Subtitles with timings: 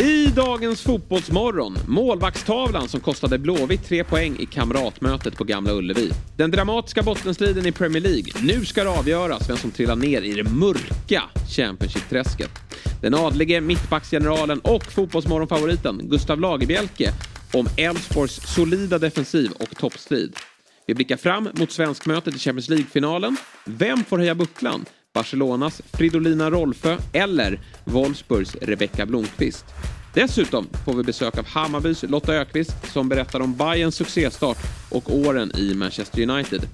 [0.00, 6.10] I dagens Fotbollsmorgon, målvaktstavlan som kostade Blåvitt tre poäng i kamratmötet på Gamla Ullevi.
[6.36, 8.32] Den dramatiska bottenstriden i Premier League.
[8.42, 11.22] Nu ska det avgöras vem som trillar ner i det mörka
[11.56, 12.50] Championship-träsket.
[13.02, 17.12] Den adlige mittbacksgeneralen och Fotbollsmorgon-favoriten Gustav Lagerbielke
[17.52, 20.36] om Elfsborgs solida defensiv och toppstrid.
[20.86, 23.36] Vi blickar fram mot svenskmötet i Champions League-finalen.
[23.64, 24.84] Vem får höja bucklan?
[25.16, 29.64] Barcelonas Fridolina Rolfö eller Wolfsburgs Rebecka Blomqvist.
[30.14, 34.58] Dessutom får vi besök av Hammarbys Lotta Ökvist som berättar om Bayerns succéstart
[34.90, 36.68] och åren i Manchester United.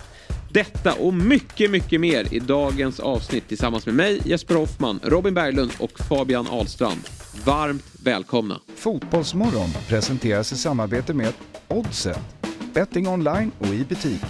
[0.51, 5.71] Detta och mycket, mycket mer i dagens avsnitt tillsammans med mig, Jesper Hoffman, Robin Berglund
[5.79, 7.01] och Fabian Ahlstrand.
[7.45, 8.61] Varmt välkomna!
[8.77, 11.33] Fotbollsmorgon presenteras i samarbete med
[11.69, 12.21] Oddset.
[12.75, 14.23] Betting online och i butik.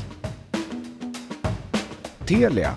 [2.26, 2.76] Telia.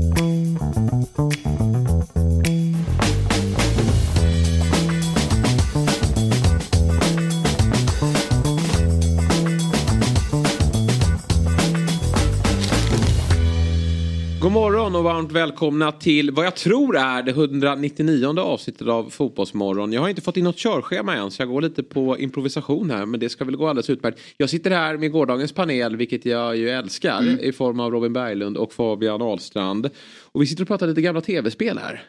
[15.01, 19.93] Och varmt välkomna till vad jag tror är det 199 avsnittet av Fotbollsmorgon.
[19.93, 23.05] Jag har inte fått in något körschema än så jag går lite på improvisation här
[23.05, 24.19] men det ska väl gå alldeles utmärkt.
[24.37, 27.39] Jag sitter här med gårdagens panel vilket jag ju älskar Mm.
[27.39, 29.89] i form av Robin Berglund och Fabian Ahlstrand.
[30.21, 32.03] Och vi sitter och pratar lite gamla tv-spel här.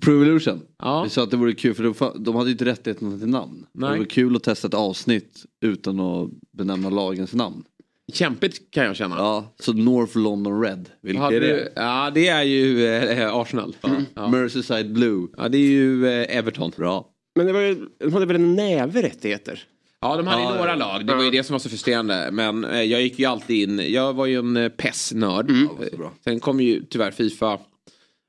[0.00, 0.60] Pro Evolution.
[0.78, 1.02] Ja.
[1.02, 3.66] Vi sa att det vore kul för de, hade ju inte rättigheten till namn.
[3.72, 3.90] Nej.
[3.90, 7.64] Det vore kul att testa ett avsnitt utan att benämna lagens namn.
[8.12, 9.16] Kämpigt kan jag känna.
[9.16, 10.88] Ja, så North London Red.
[11.02, 11.72] Vilka Hade är det?
[11.76, 13.76] Ja det är ju eh, Arsenal.
[14.14, 14.28] Ja.
[14.28, 15.28] Merseyside Blue.
[15.36, 16.72] ja det är ju eh, Everton.
[16.76, 17.08] Bra.
[17.36, 19.62] Men det var ju, de hade väl en näve rättigheter?
[20.00, 20.76] Ja, de hade ju Ja, några ja.
[20.76, 21.06] lag.
[21.06, 22.28] Det var ju det som var så frustrerande.
[22.32, 23.92] Men eh, jag gick ju alltid in.
[23.92, 25.50] Jag var ju en eh, PES-nörd.
[25.50, 25.68] Mm.
[25.92, 26.12] Ja, bra.
[26.24, 27.58] Sen kom ju tyvärr Fifa.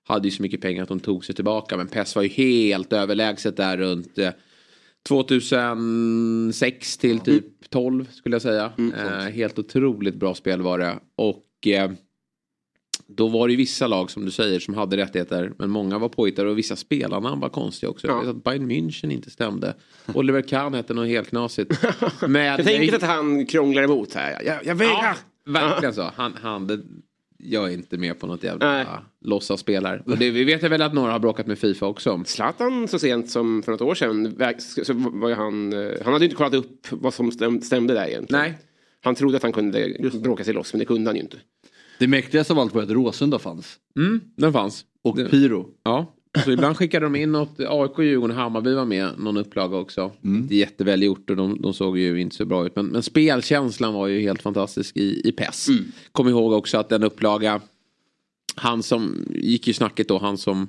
[0.08, 1.78] Hade ju så mycket pengar att de tog sig tillbaka.
[1.78, 4.30] Men PES var ju helt överlägset där runt eh,
[5.08, 8.72] 2006 till typ 12 skulle jag säga.
[8.78, 11.00] Mm, eh, helt otroligt bra spel var det.
[11.16, 11.92] Och eh,
[13.08, 15.54] då var det vissa lag som du säger som hade rättigheter.
[15.58, 18.08] Men många var påhittade och vissa spelarnamn var konstiga också.
[18.08, 18.30] Ja.
[18.30, 19.76] Att Bayern München inte stämde.
[20.14, 21.86] Oliver Kahn hette något helt knasigt.
[22.28, 24.42] Men Jag tänker att han krånglar emot här.
[24.46, 25.18] Jag, jag vägrar!
[25.46, 26.12] Ja, verkligen så.
[26.16, 26.80] Han, han, det,
[27.44, 28.86] jag är inte med på något jävla Nej.
[29.22, 30.04] låtsasspel här.
[30.06, 32.24] Och det, vi vet ju väl att några har bråkat med Fifa också.
[32.26, 34.36] Zlatan så sent som för något år sedan
[34.84, 38.08] så var han, eh, han hade ju inte kollat upp vad som stäm, stämde där
[38.08, 38.42] egentligen.
[38.44, 38.58] Nej.
[39.02, 41.38] Han trodde att han kunde bråka sig loss men det kunde han ju inte.
[42.00, 43.78] Det mäktigaste av allt var att Råsunda fanns.
[43.98, 44.86] Mm, den fanns.
[45.04, 45.70] Och Det- Pyro.
[45.84, 46.16] Ja.
[46.46, 50.12] Så ibland skickade de in något, AIK, Djurgården Hammarby var med någon upplaga också.
[50.24, 50.42] Mm.
[50.42, 52.76] Inte jätteväl gjort och de, de såg ju inte så bra ut.
[52.76, 55.68] Men, men spelkänslan var ju helt fantastisk i, i PES.
[55.70, 55.84] Mm.
[56.12, 57.62] Kom ihåg också att den upplaga,
[58.56, 60.68] han som, gick ju snacket då, han som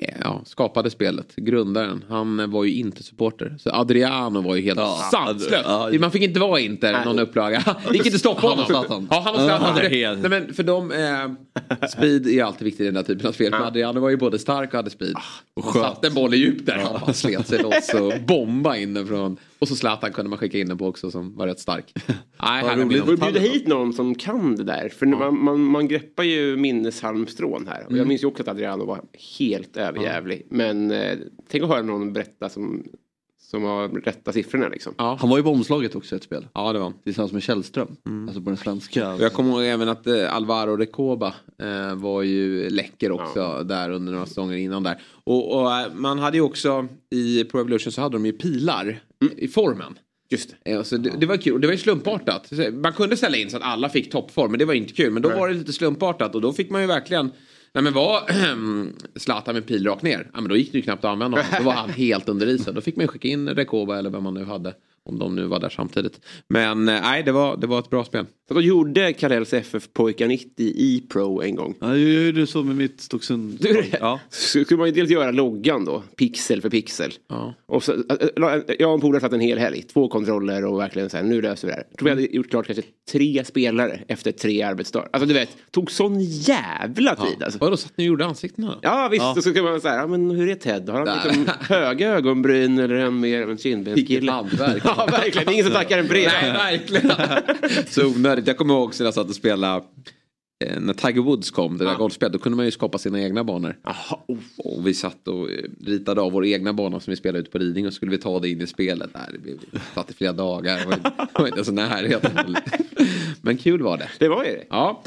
[0.00, 3.56] eh, ja, skapade spelet, grundaren, han var ju inte supporter.
[3.58, 5.62] Så Adriano var ju helt Ja, sanslös.
[5.64, 5.90] ja.
[6.00, 7.76] Man fick inte vara inte någon upplaga.
[7.90, 8.66] Det gick inte stoppa Han och honom.
[8.66, 9.08] Zlatan.
[9.10, 10.20] Ja, han och Zlatan.
[10.20, 11.45] Nej, men för dem, eh,
[11.88, 13.50] speed är alltid viktigt i den här typen av spel.
[13.50, 15.14] Men Adriano var ju både stark och hade speed.
[15.54, 15.82] och sköt.
[15.82, 16.76] satte en boll i djup där.
[16.76, 19.36] Han bara slet sig loss och bomba in den från.
[19.58, 21.92] Och så Zlatan kunde man skicka in den på också som var rätt stark.
[22.06, 23.06] Nej, här roligt.
[23.06, 24.88] du bjuda hit någon som kan det där?
[24.88, 27.80] För man, man, man greppar ju minneshalmstrån här.
[27.84, 27.98] Och Mm.
[27.98, 29.00] jag minns ju också att Adriano var
[29.38, 30.46] helt överjävlig.
[30.50, 31.18] Men eh,
[31.50, 32.84] tänk att höra någon berätta som,
[33.56, 34.94] som har rätta siffrorna liksom.
[34.98, 35.16] Ja.
[35.20, 36.46] Han var ju på omslaget också i ett spel.
[36.54, 36.92] ja, det var.
[37.04, 37.96] Tillsammans med Källström.
[38.26, 39.12] Alltså på den svenska.
[39.12, 43.90] Och jag kommer ihåg även att eh, Alvaro Recoba eh, var ju läcker också där
[43.90, 45.02] under några säsonger innan där.
[45.24, 49.00] Och, och eh, man hade ju också i Pro Evolution så hade de ju pilar
[49.36, 49.98] i formen.
[50.28, 50.70] Just det.
[50.70, 52.52] Ja, så det, det var kul det var ju slumpartat.
[52.72, 55.12] Man kunde ställa in så att alla fick toppform men det var inte kul.
[55.12, 57.30] Men då var det lite slumpartat och då fick man ju verkligen
[57.76, 58.20] Nej men var
[59.18, 61.52] Zlatan med pil rakt ner, ja men då gick det ju knappt att använda honom.
[61.58, 62.74] Då var han helt under isen.
[62.74, 64.74] Då fick man skicka in Rekoba eller vem man nu hade.
[65.06, 66.20] Om de nu var där samtidigt.
[66.48, 68.26] Men eh, nej, det var, det var ett bra spel.
[68.48, 71.74] Så då gjorde Karels FF pojkar 90 i Pro en gång.
[71.80, 73.56] Ja, jag gjorde så med mitt Stocksund.
[73.60, 73.84] Du?
[74.00, 74.20] Ja.
[74.30, 77.12] Så skulle man ju dels göra loggan då, pixel för pixel.
[77.28, 77.54] Ja.
[77.66, 77.98] Och så, äh,
[78.36, 81.24] äh, jag och en polare satt en hel helg, två kontroller och verkligen så här,
[81.24, 81.86] nu löser vi det här.
[81.90, 82.82] Jag tror vi hade gjort klart kanske
[83.12, 85.08] tre spelare efter tre arbetsdagar.
[85.12, 87.58] Alltså du vet, tog sån jävla tid alltså.
[87.64, 88.78] Och då satt ni och gjorde ansiktena?
[88.82, 90.88] Ja visst, och så kan man säga, ja, men hur är Ted?
[90.88, 94.32] Har han liksom höga ögonbryn eller han mer en Vilket kindbenskille?
[94.32, 94.82] hantverk.
[94.96, 95.52] Ja, verkligen.
[95.52, 96.30] Ingen som tackar en brev.
[96.42, 97.12] Nej, verkligen.
[97.88, 98.46] Så onödigt.
[98.46, 99.84] Jag kommer ihåg också när jag satt och spelade
[100.64, 101.98] eh, när Tiger Woods kom, det där Ja.
[101.98, 103.76] golfspelet, då kunde man ju skapa sina egna banor.
[103.84, 104.38] Jaha, oh.
[104.58, 105.56] Och vi satt och eh,
[105.86, 108.38] ritade av vår egna bana som vi spelade ute på Lidingö och skulle vi ta
[108.40, 109.10] det in i spelet.
[109.32, 112.56] Det blev- vi satt i flera dagar, det var inte- det så närheten.
[113.40, 114.08] Men kul var det.
[114.18, 114.64] Det var ju det.
[114.70, 115.02] Ja,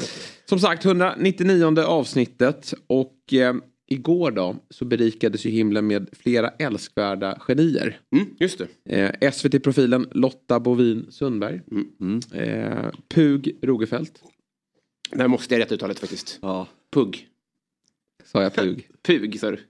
[0.48, 3.54] som sagt 199 avsnittet och eh,
[3.90, 8.00] igår då så berikades ju himlen med flera älskvärda genier.
[8.12, 9.12] Mm, just det.
[9.22, 11.60] Eh, SVT-profilen Lotta Bovin Sundberg.
[11.70, 12.20] Mm.
[12.32, 14.22] Eh, Pug Rogefeldt.
[15.10, 16.38] Där måste jag rätta uttalet faktiskt.
[16.42, 16.68] Ja.
[16.92, 17.28] Pugg.
[18.24, 18.88] Sa jag Pug?
[19.02, 19.60] Pug, sa du.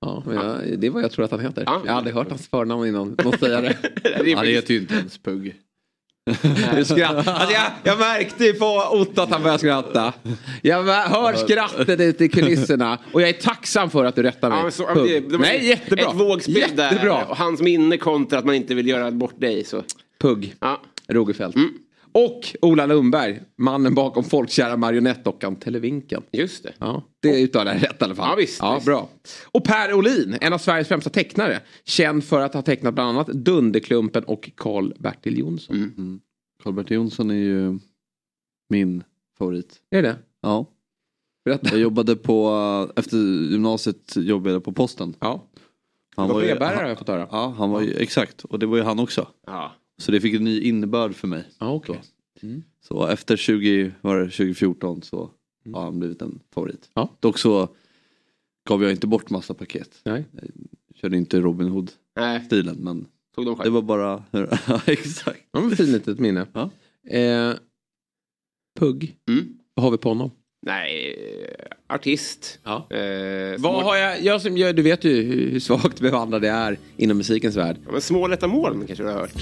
[0.00, 1.62] Ja, men jag, det är vad jag tror att han heter.
[1.66, 1.82] Ja.
[1.84, 3.76] Jag har aldrig hört hans förnamn innan någon säger det.
[4.02, 5.54] Det är Han heter ju inte ens Pugg.
[6.84, 10.12] Skratt- Alltså jag, jag märkte ju på Otto att han började skratta.
[10.62, 14.58] Jag hör skrattet ute i kulisserna och jag är tacksam för att du rättar mig.
[14.64, 16.04] Ja, så, det, det Nej, jättebra.
[16.10, 16.92] Ett vågspel där.
[16.92, 17.24] Jättebra.
[17.24, 19.64] Och hans minne kontra att man inte vill göra bort dig.
[19.64, 19.82] Så.
[20.20, 20.54] Pugg.
[20.60, 20.80] Ja.
[21.08, 21.56] Rogefeldt.
[22.12, 26.22] Och Ola Lundberg, mannen bakom folkkära marionettdockan Televinken.
[26.30, 26.72] Just det.
[26.78, 28.28] Ja, det uttalar jag rätt i alla fall.
[28.30, 28.86] Ja, visst, ja, visst.
[28.86, 29.08] Bra.
[29.52, 31.60] Och Per Olin, en av Sveriges främsta tecknare.
[31.84, 35.76] Känd för att ha tecknat bland annat Dunderklumpen och Karl-Bertil Jonsson.
[35.76, 36.20] Mm.
[36.62, 37.78] Karl-Bertil Jonsson är ju
[38.68, 39.04] min
[39.38, 39.76] favorit.
[39.90, 40.16] Är det?
[40.42, 40.66] Ja.
[41.44, 41.68] Berätta.
[41.70, 43.16] Jag jobbade på, efter
[43.50, 45.14] gymnasiet jobbade jag på posten.
[45.20, 45.48] Ja.
[46.16, 47.28] Han var brevbärare har jag fått höra.
[47.30, 48.44] Ja, han var ju, exakt.
[48.44, 49.28] Och det var ju han också.
[49.46, 49.72] Ja.
[50.02, 51.44] Så det fick en ny innebörd för mig.
[51.58, 52.00] Ja, okej.
[52.80, 55.30] Så efter 20, var det 2014 så
[55.74, 56.74] har han blivit en favorit.
[56.74, 56.90] Mm.
[56.94, 57.16] Ja.
[57.20, 57.68] Dock så
[58.68, 60.00] gav jag inte bort massa paket.
[60.04, 60.24] Nej.
[60.32, 64.24] Jag körde inte Robin Hood-stilen men tog de det var bara,
[64.66, 65.40] ja exakt.
[65.52, 66.46] Ja, men fint litet minne.
[66.52, 66.70] Ja.
[67.18, 67.54] Eh,
[68.78, 69.58] Pugg, Mm.
[69.74, 70.30] vad har vi på honom?
[70.66, 71.16] Nej,
[71.88, 72.58] artist.
[72.64, 72.86] Ja.
[72.90, 76.48] Eh, Vad har jag, jag som, jag, du vet ju hur, hur svagt bevandrad det
[76.48, 77.76] är inom musikens värld.
[77.86, 79.34] ja, men små lätta moln kanske du har hört.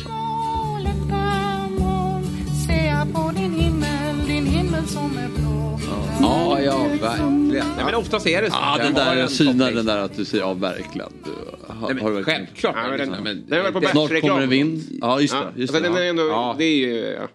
[8.01, 8.57] Oftast är det så.
[8.61, 11.13] Ja Jag den där, jag synar den där att du säger ja verkligen.
[11.25, 11.31] Du,
[11.73, 12.77] har, Nej, men, har du verkligen- självklart.
[12.85, 14.31] Ja, men den- men- den har varit på det- Snart Reklam.
[14.31, 14.83] kommer en vind.
[15.01, 15.61] Ja just Ja, det.
[15.61, 16.05] Just det den är ja.
[16.09, 16.55] ändå, Ja.
[16.59, 16.95] Det är ju...
[17.21, 17.29] Ja.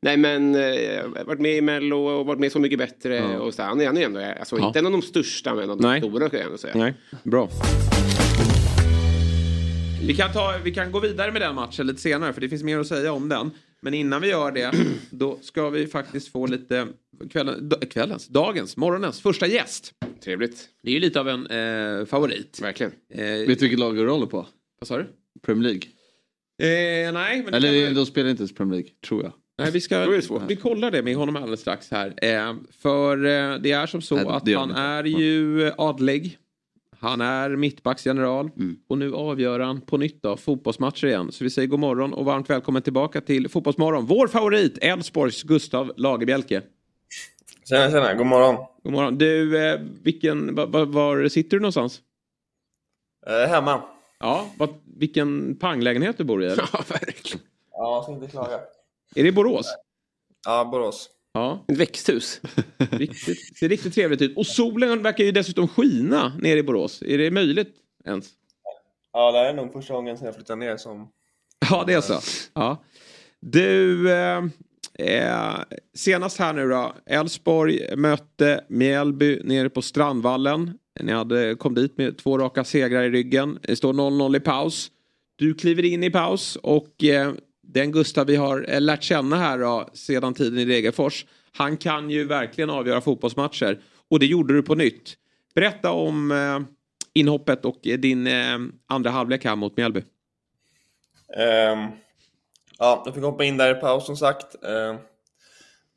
[0.00, 3.16] Nej men, eh, varit med i Mello och varit med Så mycket bättre.
[3.16, 3.38] Ja.
[3.38, 4.66] Och så, han, är, han är ändå, alltså, Ja.
[4.66, 6.00] inte en av de största men en av de Nej.
[6.00, 6.74] stora ska jag ändå säga.
[6.76, 7.48] Nej, bra.
[10.06, 12.62] Vi kan, ta, vi kan gå vidare med den matchen lite senare för det finns
[12.62, 13.50] mer att säga om den.
[13.82, 14.72] Men innan vi gör det
[15.10, 16.86] då ska vi faktiskt få lite
[17.30, 19.92] kvällen, kvällens, dagens, morgonens första gäst.
[20.24, 20.68] Trevligt.
[20.82, 22.60] Det är ju lite av en eh, favorit.
[22.62, 22.92] Verkligen.
[23.14, 24.46] Eh, Vet du vilket lag du håller på?
[24.78, 25.06] vad sa du?
[25.42, 25.82] Premier League?
[26.58, 29.32] Eh, nej, men Eller kan de spelar inte ens Premier League, tror jag.
[29.58, 32.14] Nej, vi, ska, vi kollar det med honom alldeles strax här.
[32.22, 36.38] Eh, för eh, det är som så Nej, att han är ju adlig.
[37.00, 38.76] Han är mittbacksgeneral Mm.
[38.88, 41.32] och nu avgör han på nytt då, fotbollsmatcher igen.
[41.32, 44.06] Så vi säger god morgon och varmt välkommen tillbaka till Fotbollsmorgon.
[44.06, 46.62] Vår favorit, Elfsborgs Gustav Lagerbielke.
[47.68, 48.14] Tjena, tjena.
[48.14, 48.56] God morgon.
[48.82, 49.18] God morgon.
[49.18, 52.00] Du, eh, vilken, var, var, var sitter du någonstans?
[53.26, 53.82] Eh, hemma.
[54.18, 54.68] Ja, vad,
[54.98, 56.46] vilken panglägenhet du bor i?
[56.46, 56.68] Eller?
[56.72, 57.46] Ja, verkligen.
[57.72, 58.60] Ja, jag ska inte klaga.
[59.14, 59.66] Är det Borås?
[60.46, 61.08] Ja, Borås.
[61.36, 62.40] Ja, Ett växthus.
[62.90, 64.36] riktigt, ser riktigt trevligt ut.
[64.36, 67.02] Och solen verkar ju dessutom skina nere i Borås.
[67.02, 67.74] Är det möjligt
[68.04, 68.28] ens?
[69.12, 71.08] Ja, det här är nog första gången sedan jag flyttade ner som...
[71.70, 72.20] Ja, det är så.
[72.54, 72.84] Ja.
[73.40, 74.44] Du, eh,
[74.98, 75.54] eh,
[75.94, 76.94] senast här nu då.
[77.06, 80.78] Elfsborg mötte Mjällby nere på Strandvallen.
[81.00, 83.58] Ni hade, kom dit med två raka segrar i ryggen.
[83.62, 84.90] Det står 0-0 i paus.
[85.36, 87.32] Du kliver in i paus och eh,
[87.66, 91.26] den Gustav vi har eh, lärt känna här då, sedan tiden i Degerfors.
[91.52, 93.80] Han kan ju verkligen avgöra fotbollsmatcher.
[94.10, 95.14] Och det gjorde du på nytt.
[95.54, 96.60] Berätta om eh,
[97.12, 100.00] inhoppet och eh, din eh, andra halvlek här mot Mjällby.
[101.28, 101.90] Um,
[102.78, 104.56] ja, jag fick hoppa in där i paus som sagt.
[104.64, 104.96] Uh,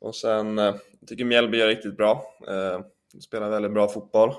[0.00, 0.64] och sen, uh,
[1.00, 2.24] jag tycker Mjällby gör riktigt bra.
[2.48, 4.34] Uh, de spelar väldigt bra fotboll.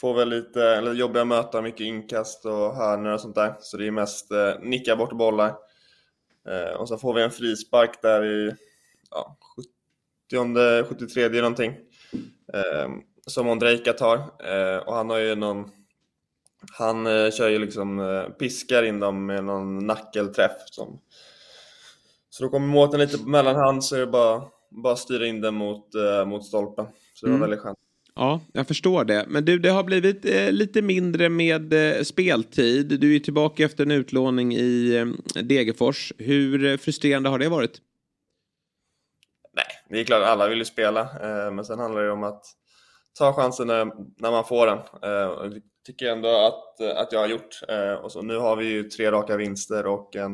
[0.00, 3.54] Får väl lite eller jobbiga möten, mycket inkast och hörnor och sånt där.
[3.60, 5.54] Så det är mest uh, nicka bort bollar.
[6.48, 8.54] Ehm, och så får vi en frispark där i
[9.10, 11.74] ja, 70, 73 någonting.
[12.52, 14.16] Ehm, som Ondrejka tar.
[14.44, 15.70] Ehm, och han har ju någon
[16.72, 20.52] han eh, kör ju liksom eh, piskar in dem med någon nackelträff.
[20.66, 21.00] Som...
[22.30, 25.54] Så då kommer måten lite på mellanhand så är det bara, bara styra in den
[25.54, 26.86] mot, eh, mot stolpen.
[27.14, 27.40] Så det var Mm.
[27.40, 27.78] väldigt skönt.
[28.18, 29.24] Ja, jag förstår det.
[29.28, 33.00] Men du, det har blivit eh, lite mindre med eh, speltid.
[33.00, 36.12] Du är tillbaka efter en utlåning i eh, Degerfors.
[36.18, 37.80] Hur eh, frustrerande har det varit?
[39.54, 41.00] Nej, det är klart alla vill ju spela.
[41.00, 42.44] Eh, men sen handlar det om att
[43.18, 43.84] ta chansen när,
[44.22, 44.78] när man får den.
[44.78, 47.60] Eh, det tycker jag ändå att, eh, att jag har gjort.
[47.68, 50.32] Eh, och så, nu har vi ju tre raka vinster och en,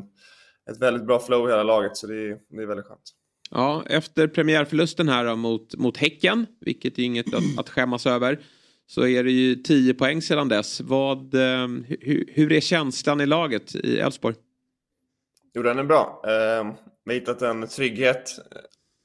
[0.71, 3.13] ett väldigt bra flow i hela laget så det är, det är väldigt skönt.
[3.55, 8.41] Ja, efter premiärförlusten här då, mot, mot Häcken, vilket är inget att, att skämmas över,
[8.87, 10.81] så är det ju 10 poäng sedan dess.
[10.81, 11.69] Vad, eh,
[12.01, 14.35] hur, hur är känslan i laget i Elfsborg?
[15.55, 16.23] Jo, den är bra.
[16.25, 18.31] Eh, vi har hittat en trygghet.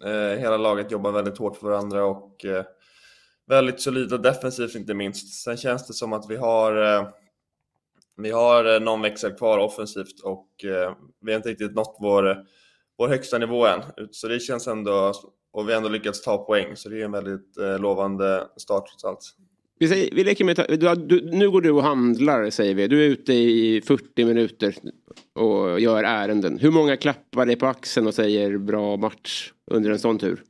[0.03, 2.65] Eh, hela laget jobbar väldigt hårt för varandra och eh,
[3.47, 5.43] väldigt solida defensivt inte minst.
[5.43, 7.07] Sen känns det som att vi har eh,
[8.17, 12.45] vi har eh, någon växel kvar offensivt och eh, vi har inte riktigt nått vår,
[12.97, 13.81] vår högsta nivå än.
[14.11, 15.13] Så det känns ändå,
[15.51, 18.87] och vi har ändå lyckats ta poäng, så det är en väldigt eh, lovande start
[18.87, 19.33] trots allt.
[19.79, 22.87] Vi, säger, vi leker med, du, du, nu går du och handlar säger vi.
[22.87, 24.75] Du är ute i 40 minuter
[25.33, 26.59] och gör ärenden.
[26.59, 30.43] Hur många klappar dig på axeln och säger bra match under en sån tur?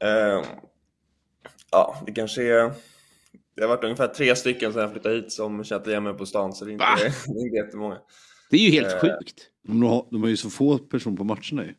[0.00, 0.44] Eh,
[1.70, 2.72] ja, det kanske är...
[3.56, 6.26] Det har varit ungefär tre stycken sedan jag flyttade hit som chattar igen mig på
[6.26, 6.84] stan, så det är inte,
[7.26, 7.98] det är inte jättemånga.
[8.52, 9.00] Det är ju helt Eh.
[9.00, 9.48] sjukt.
[9.68, 11.74] De har, de har ju så få personer på matcherna ju.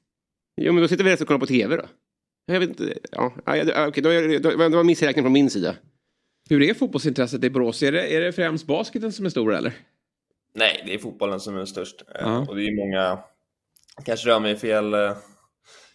[0.62, 1.84] Jo, men då sitter vi resten och kollar på tv då.
[2.46, 2.98] Jag vet inte.
[3.12, 5.76] Ja, okej, då, är- då, det var missräkning från min sida.
[6.50, 7.84] Hur är fotbollsintresset i Borås?
[7.84, 9.74] Är det, är det främst basketen som är stor eller?
[10.56, 12.02] Nej, det är fotbollen som är störst.
[12.02, 12.46] Eh, Ja.
[12.50, 13.20] Och det är många,
[14.06, 15.00] kanske rör mig i fel, eh,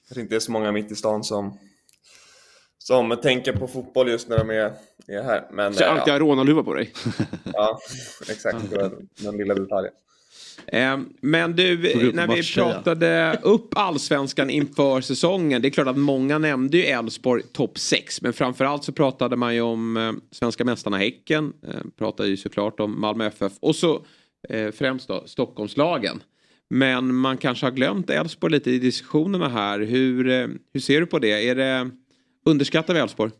[0.08, 1.58] kanske inte är så många mitt i stan som,
[2.78, 4.72] som tänker på fotboll just när de är,
[5.06, 5.48] är här.
[5.52, 6.92] Men Så eh, alltid ja, har rånarluva på dig.
[7.52, 7.78] ja,
[8.30, 8.70] exakt.
[9.16, 9.92] Den lilla detaljen.
[10.66, 11.76] Eh, Men du,
[12.12, 15.62] när vi pratade upp allsvenskan inför säsongen.
[15.62, 18.22] Det är klart att många nämnde ju Elfsborg topp 6.
[18.22, 21.52] Men framförallt så pratade man ju om eh, svenska mästarna Häcken.
[21.68, 23.52] Eh, pratade ju såklart om Malmö FF.
[23.60, 24.04] Och så
[24.48, 26.22] eh, främst då Stockholmslagen.
[26.70, 29.78] Men man kanske har glömt Elfsborg lite i diskussionerna här.
[29.78, 30.24] Hur,
[30.72, 31.48] hur ser du på det?
[31.48, 31.90] Är det
[32.44, 33.30] underskattar vi Elfsborg?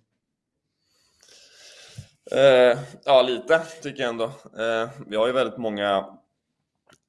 [2.31, 4.25] Eh, ja, lite tycker jag ändå.
[4.25, 6.05] Eh, vi har ju väldigt många,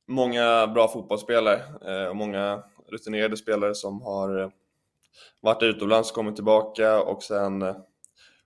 [0.10, 4.50] många bra fotbollsspelare eh, och många rutinerade spelare som har eh,
[5.42, 7.75] varit utomlands, kommit tillbaka och sen eh,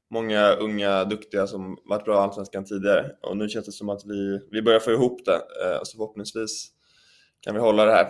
[0.09, 3.11] många unga duktiga som varit bra i Allsvenskan tidigare.
[3.21, 5.41] Och nu känns det som att vi, vi börjar få ihop det,
[5.83, 6.67] så förhoppningsvis
[7.41, 8.07] kan vi hålla det här.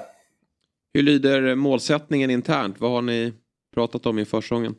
[0.93, 2.79] Hur lyder målsättningen internt?
[2.79, 3.33] Vad har ni
[3.73, 4.75] pratat om i försäsongen?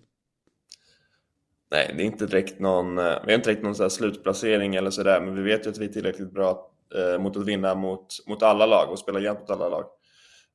[1.71, 5.21] Nej, det är inte direkt någon, vi har inte direkt någon så slutplacering eller sådär,
[5.21, 8.43] men vi vet ju att vi är tillräckligt bra eh, mot att vinna mot, mot
[8.43, 9.85] alla lag och spela jämnt mot alla lag.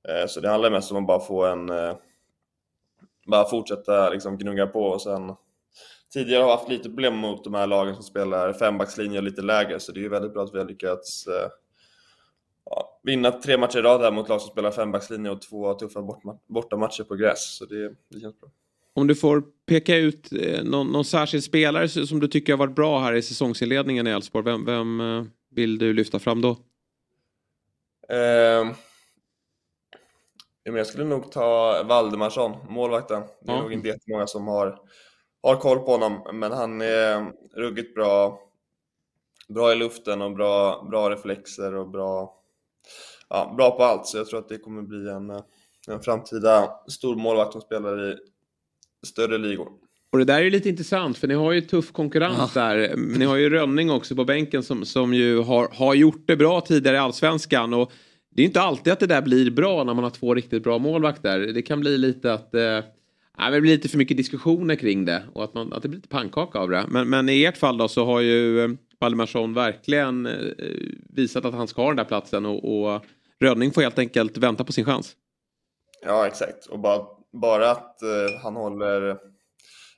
[0.09, 1.95] Eh, så det handlar mest om att bara få en, eh,
[3.27, 5.35] bara fortsätta liksom gnugga på och sen
[6.13, 9.41] Tidigare har vi haft lite problem mot de här lagen som spelar fembackslinje och lite
[9.41, 11.49] lägre, så det är ju väldigt bra att vi har lyckats eh,
[12.65, 15.99] ja, vinna tre matcher i rad här mot lag som spelar fembackslinje och två tuffa
[16.47, 18.49] bortamatcher på gräs, så det, det känns bra.
[18.93, 22.75] Om du får peka ut eh, någon, någon särskild spelare som du tycker har varit
[22.75, 24.45] bra här i säsongsinledningen i Elfsborg.
[24.45, 26.57] Vem, vem eh, vill du lyfta fram då?
[30.65, 33.23] Men jag skulle nog ta Valdemarsson, målvakten.
[33.41, 33.61] Det är Ja.
[33.61, 34.79] nog inte jättemånga som har,
[35.43, 38.39] har koll på honom, men han är ruggigt bra.
[39.47, 42.41] Bra i luften och bra, bra reflexer och bra,
[43.29, 44.05] ja, bra på allt.
[44.07, 45.41] Så jag tror att det kommer bli en, eh,
[45.87, 48.17] en framtida stor målvakt som spelar i
[49.07, 49.71] större ligor.
[50.11, 52.95] Och det där är lite intressant för ni har ju tuff konkurrens där.
[52.97, 56.61] Ni har ju Rönning också på bänken som, som ju har, har gjort det bra
[56.61, 57.73] tidigare i allsvenskan.
[57.73, 57.91] Och
[58.35, 60.77] det är inte alltid att det där blir bra när man har två riktigt bra
[60.77, 61.39] målvakter.
[61.39, 62.79] Det kan bli lite att eh,
[63.37, 65.97] nej, det blir lite för mycket diskussioner kring det och att, man, att det blir
[65.97, 66.85] lite pannkaka av det.
[66.89, 70.33] Men, men i ert fall då så har ju eh, Valdemarsson verkligen eh,
[71.09, 73.05] visat att han ska ha den där platsen och, och
[73.39, 75.15] Rönning får helt enkelt vänta på sin chans.
[76.05, 76.65] Ja, exakt.
[76.65, 79.17] Och bara, bara att eh, han håller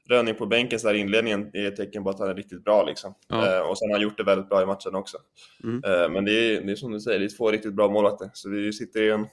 [0.10, 2.64] Rönning på bänken så här i inledningen är ett tecken på att han är riktigt
[2.64, 2.86] bra.
[2.86, 3.14] Liksom.
[3.28, 3.58] Ja.
[3.58, 5.18] Eh, och sen har han gjort det väldigt bra i matchen också.
[5.64, 5.84] Mm.
[5.84, 8.30] Eh, men det är, det är som du säger, det är två riktigt bra målvakter.
[8.34, 9.28] Så vi sitter i en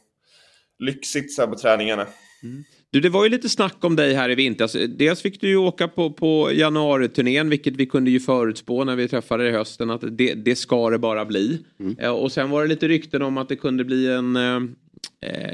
[0.78, 2.06] lyxsits här på träningarna.
[2.90, 4.76] Du, det var ju lite snack om dig här i vintras.
[4.88, 9.08] Dels fick du ju åka på, på januariturnén, vilket vi kunde ju förutspå när vi
[9.08, 11.64] träffade dig i hösten, att det, det ska det bara bli.
[11.98, 14.60] Eh, och sen var det lite rykten om att det kunde bli en eh,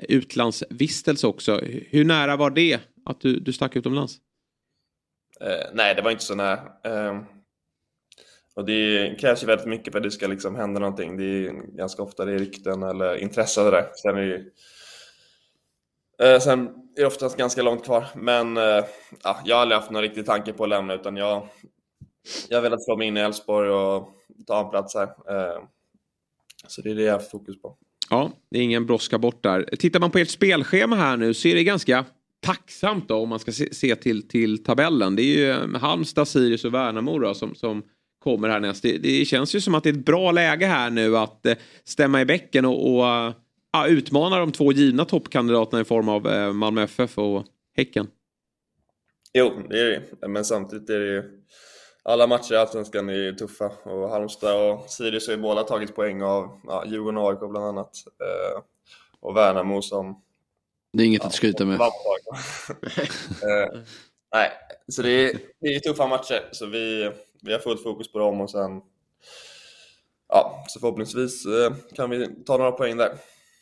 [0.09, 1.61] utlandsvistelse också.
[1.90, 4.18] Hur nära var det att du, du stack utomlands?
[5.41, 6.61] Eh, nej, det var inte så nära.
[6.85, 7.21] Eh,
[8.55, 11.17] och det krävs ju väldigt mycket för att det ska liksom hända någonting.
[11.17, 13.91] Det är ganska ofta det är rykten eller intresse av det där.
[13.95, 14.50] Sen är det ju
[16.23, 18.85] eh, Sen är det oftast ganska långt kvar, men eh,
[19.23, 21.49] ja, jag har aldrig haft någon riktig tanke på att lämna utan jag,
[22.49, 24.09] jag har velat slå mig in i Elfsborg och
[24.47, 25.07] ta en plats här.
[25.07, 25.62] Ehm,
[26.67, 27.76] så det är det jag har haft fokus på.
[28.11, 29.76] Ja, det är ingen brådska bort där.
[29.79, 32.05] Tittar man på ert spelschema här nu så är det ganska
[32.45, 35.17] tacksamt då om man ska se, se till, till tabellen.
[35.17, 37.83] Det är ju eh, Halmstad, Sirius och Värnamo då, som, som
[38.25, 38.83] kommer härnäst.
[38.83, 41.55] Det, det känns ju som att det är ett bra läge här nu att eh,
[41.85, 43.05] stämma i bäcken och, och
[43.77, 47.45] uh, utmana de två givna toppkandidaterna i form av uh, Malmö FF och
[47.77, 48.07] Häcken.
[49.33, 50.29] Jo, det är det.
[50.29, 51.41] Men samtidigt är det ju...
[52.03, 55.97] Alla matcher i Allsvenskan är ju tuffa och Halmstad och Sirius har ju båda tagit
[55.97, 57.91] poäng av ja, Djurgården och AIK bland annat.
[58.21, 58.63] Eh,
[59.21, 60.21] och Värnamo som...
[60.95, 61.81] Det är inget att skryta med.
[61.81, 61.89] eh,
[64.35, 64.51] nej,
[64.89, 66.49] så det är, det är tuffa matcher.
[66.53, 67.11] Så vi,
[67.43, 68.71] vi har fullt fokus på dem och sen...
[70.29, 73.13] Ja, så förhoppningsvis eh, kan vi ta några poäng där.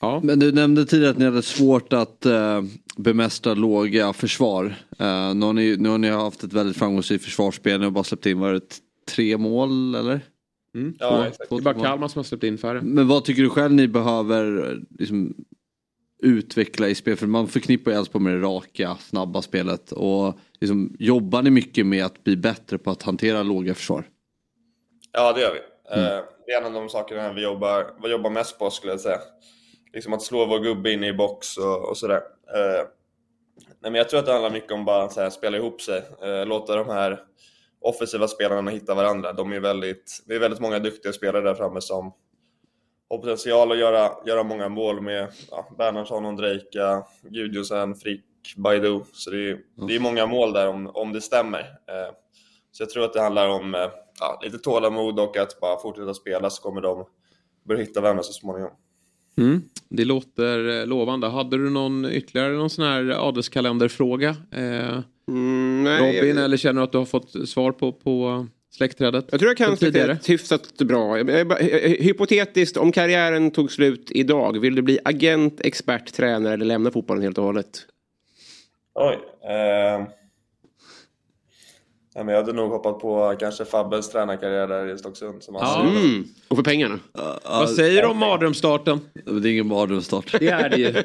[0.01, 0.21] Ja.
[0.25, 2.63] Men du nämnde tidigare att ni hade svårt att eh,
[2.97, 4.65] bemästra låga försvar.
[4.99, 7.79] Eh, nu, har ni, nu har ni haft ett väldigt framgångsrikt försvarsspel.
[7.81, 10.21] Ni har bara släppt in, var det tre mål eller?
[10.75, 10.95] Mm.
[10.99, 11.49] Ja, Två- exakt.
[11.49, 12.81] två- Det är bara Kalmar som har släppt in färre.
[12.83, 15.35] Men vad tycker du själv ni behöver eh, liksom,
[16.23, 17.17] utveckla i spel?
[17.17, 19.93] För man förknippar ju Elfsborg med det raka, snabba spelet.
[19.93, 24.05] Och liksom, jobbar ni mycket med att bli bättre på att hantera låga försvar?
[25.13, 25.59] Ja, det gör vi.
[26.01, 29.01] Eh, Det är en av de sakerna vi jobbar, vi jobbar mest på skulle jag
[29.01, 29.19] säga.
[29.95, 32.21] Liksom att slå vår gubbe in i box och, och sådär.
[32.55, 32.85] Eh,
[33.81, 36.03] nej, men jag tror att det handlar mycket om bara att spela ihop sig.
[36.23, 37.21] Eh, låta de här
[37.81, 39.33] offensiva spelarna hitta varandra.
[39.33, 42.13] De är väldigt, det är väldigt många duktiga spelare där framme som
[43.13, 48.25] har potential att göra, göra många mål med ja, Bernhardsson, Ondrejka, Gudjosen, Frick,
[48.57, 49.01] Baidu.
[49.13, 51.61] Så det är, det är många mål där om, om det stämmer.
[51.61, 52.15] Eh,
[52.73, 53.81] så jag tror att det handlar om eh,
[54.21, 57.05] ja, lite tålamod och att bara fortsätta spela så kommer de
[57.69, 58.71] börja hitta varandra så småningom.
[59.39, 59.63] Mm.
[59.89, 61.27] Det låter eh, lovande.
[61.27, 64.37] Hade du någon ytterligare någon sån här adelskalenderfråga?
[64.51, 68.47] Eh, Mm, nej, Robin, jag, eller känner du att du har fått svar på, på
[68.73, 69.27] släktträdet?
[69.31, 70.19] jag tror jag kan tidigare.
[70.27, 71.17] hyfsat bra.
[71.99, 77.23] Hypotetiskt, om karriären tog slut idag, vill du bli agent, expert, tränare eller lämna fotbollen
[77.23, 77.87] helt och hållet?
[78.95, 79.19] Oj.
[79.49, 80.07] Eh,
[82.15, 85.43] ja, men jag hade nog hoppat på kanske Fabbes tränarkarriär där i Stocksund.
[85.43, 85.81] Som Ja.
[85.83, 86.25] Mm.
[86.49, 86.99] Och för pengarna?
[87.45, 89.01] Vad säger du om mardrömsstarten?
[89.25, 90.37] Det är ingen mardrömsstart.
[90.41, 90.95] Det är det ju.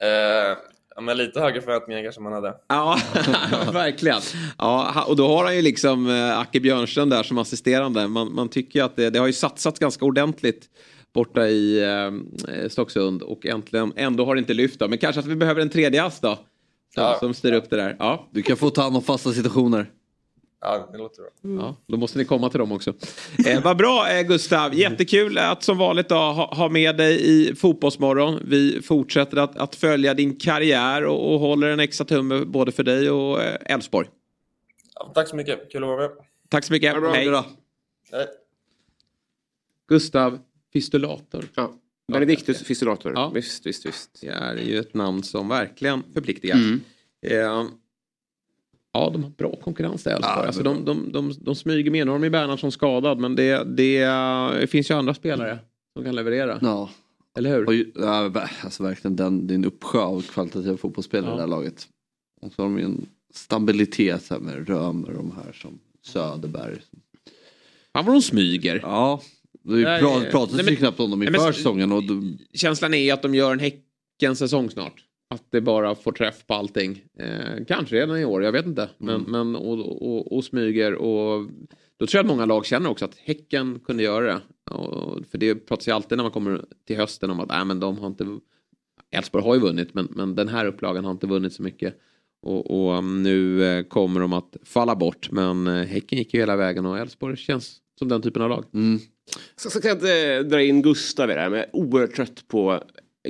[0.00, 0.56] Eh,
[0.98, 2.54] ja, men lite högre förväntningar kanske man hade.
[2.68, 2.98] Ja,
[3.72, 4.20] verkligen.
[4.58, 8.08] Ja, och då har han ju liksom eh, Acke Björnström där som assisterande.
[8.08, 10.66] Man, man tycker ju att det, det har ju satsats ganska ordentligt
[11.14, 14.88] borta i eh, Stocksund och äntligen, ändå har det inte lyft då.
[14.88, 16.34] Men kanske att vi behöver en tredje ass då.
[16.94, 17.16] Som, Ja.
[17.20, 17.96] som styr upp det där.
[17.98, 19.86] Ja, Du kan få ta hand om fasta situationer.
[20.60, 21.30] Ja, det låter bra.
[21.42, 22.94] ja, då måste ni komma till dem också.
[23.46, 27.54] Eh, vad bra eh, Gustav, jättekul att som vanligt då, ha, ha med dig i
[27.54, 28.40] Fotbollsmorgon.
[28.44, 32.82] Vi fortsätter att, att följa din karriär och, och håller en extra tumme både för
[32.82, 34.08] dig och eh, Elfsborg.
[34.94, 36.10] Ja, tack så mycket, kul att vara med.
[36.48, 36.96] Tack så mycket.
[36.96, 37.12] bra.
[37.12, 37.28] Hej.
[38.12, 38.26] Hej.
[39.88, 40.38] Gustav
[40.72, 41.44] Fistulator.
[41.54, 41.72] Ja.
[42.12, 43.12] Benedictus Fistulator.
[43.14, 43.30] Ja.
[43.34, 44.20] Visst, visst, visst.
[44.20, 46.56] Det är ju ett namn som verkligen förpliktigar.
[46.56, 46.80] Mm.
[47.22, 47.64] Eh,
[48.92, 50.36] ja, de har bra konkurrens där Elfsborg.
[50.36, 52.06] Ja, alltså, de, de, de, de smyger med.
[52.06, 55.58] Nu har de ju Bernhardsson skadad men det, det, finns ju andra spelare
[55.96, 56.58] som kan leverera.
[56.62, 56.90] Ja.
[57.38, 57.66] Eller hur?
[57.66, 61.34] Och, ja, alltså verkligen den, det är en uppsjö av kvalitativa fotbollsspelare Ja.
[61.34, 61.88] i det här laget.
[62.40, 66.76] Och så har de ju en stabilitet här med Römer och de här som Söderberg.
[67.92, 68.80] Ja, vad de smyger.
[68.82, 69.20] Ja,
[69.62, 71.92] det Nej, pra- nej, pratas men- ju knappt om dem nej, men- inför säsongen.
[71.92, 75.04] Och de, Känslan är att de gör en Häcken-säsong snart.
[75.30, 77.02] Att det bara får träff på allting.
[77.18, 78.88] Eh, kanske redan i år, jag vet inte.
[78.98, 79.30] Men, Mm.
[79.30, 81.46] men och, och, och smyger och
[81.96, 84.40] då tror jag att många lag känner också att Häcken kunde göra det.
[84.74, 87.80] Och, för det pratas ju alltid när man kommer till hösten om att äh, men
[87.80, 88.38] de har inte
[89.10, 91.94] Elfsborg har ju vunnit men, men den här upplagan har inte vunnit så mycket.
[92.42, 96.40] Och, och um, nu eh, kommer de att falla bort men eh, Häcken gick ju
[96.40, 98.64] hela vägen och Elfsborg känns som den typen av lag.
[98.74, 98.98] mm,
[99.56, 102.44] Så ska jag inte dra in Gustav i det här, men jag är oerhört trött
[102.48, 102.82] på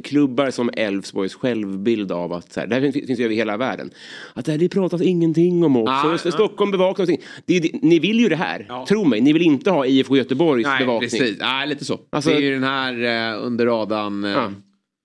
[0.05, 3.57] klubbar som Elfsborgs självbild av att så här, det här finns finns ju över hela
[3.57, 3.91] världen.
[4.35, 5.89] Att det, här, det pratas ingenting om oss.
[5.89, 6.19] Ah, ah.
[6.31, 7.27] Stockholm bevakar någonting.
[7.47, 8.67] Det, det, ni vill ju det här.
[8.69, 8.87] Ja.
[8.89, 11.11] Tro mig, ni vill inte ha IFK Göteborgs bevakning.
[11.11, 11.37] precis.
[11.41, 12.01] Nej, lite så.
[12.11, 14.25] Alltså- det är ju den här eh, under radarn.
[14.25, 14.53] Eh, Ja.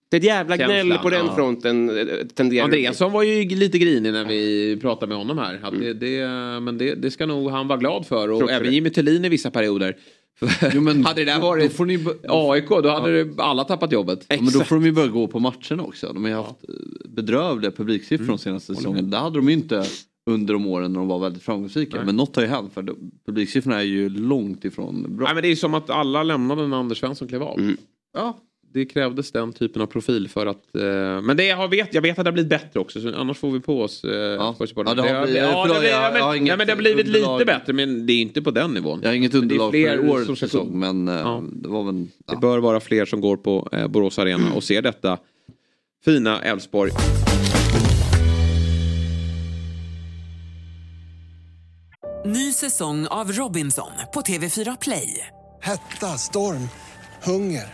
[0.09, 1.35] Det är ett jävla Känslan, gnäll på den ja.
[1.35, 1.89] fronten.
[1.97, 5.59] eh, Tenderar Andreasson var ju lite grinig när vi pratade med honom här.
[5.63, 6.27] Att det, det,
[6.61, 8.31] men det, det ska nog han vara glad för.
[8.31, 8.73] Och även.
[8.73, 9.95] Jimmy Tillin i vissa perioder.
[10.73, 13.91] Jo, men hade det där varit då får ni AIK då hade det alla tappat
[13.91, 14.25] jobbet.
[14.29, 16.13] ja, men då får de ju börja gå på matcherna också.
[16.13, 16.75] De har ju haft eh,
[17.09, 19.07] bedrövliga publiksiffror de senaste säsongerna.
[19.07, 19.85] Det hade de ju inte
[20.29, 21.97] under de åren när de var väldigt framgångsrika.
[21.97, 22.05] Nej.
[22.05, 25.25] Men något har ju hänt för publiksiffrorna är ju långt ifrån bra.
[25.25, 27.59] Nej, men det är ju som att alla lämnade när Anders Svensson klev av.
[27.59, 27.77] Mm.
[28.13, 28.37] Ja,
[28.73, 30.75] det krävdes den typen av profil för att...
[30.75, 33.01] Eh, men det jag vet, jag vet att det har blivit bättre också.
[33.01, 34.03] Så annars får vi på oss...
[34.03, 34.55] Eh, Ja.
[34.59, 36.67] Ja, det har blivit- ja, det, blir- jag- ja, men, jag har inget ja, men
[36.67, 37.39] det har blivit underlag.
[37.39, 38.99] lite bättre men det är inte på den nivån.
[39.03, 41.43] Jag har inget det är underlag fler för ska säsong men eh, Ja.
[41.51, 42.03] det var väl...
[42.03, 42.39] Det Ja.
[42.39, 45.17] bör vara fler som går på eh, Borås Arena och ser detta
[46.05, 46.91] fina Elfsborg.
[52.25, 55.27] Ny säsong av Robinson på TV4 Play.
[55.61, 56.69] Hetta, storm,
[57.23, 57.73] hunger.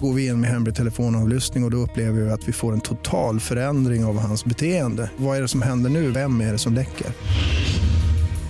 [0.00, 2.80] Går vi in med hemlig telefonavlyssning och, och då upplever vi att vi får en
[2.80, 5.10] total förändring av hans beteende.
[5.16, 6.10] Vad är det som händer nu?
[6.10, 7.06] Vem är det som läcker?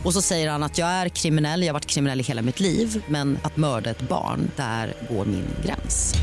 [0.04, 2.60] Och så säger han att jag är kriminell, jag har varit kriminell i hela mitt
[2.60, 6.14] liv men att mörda ett barn, där går min gräns.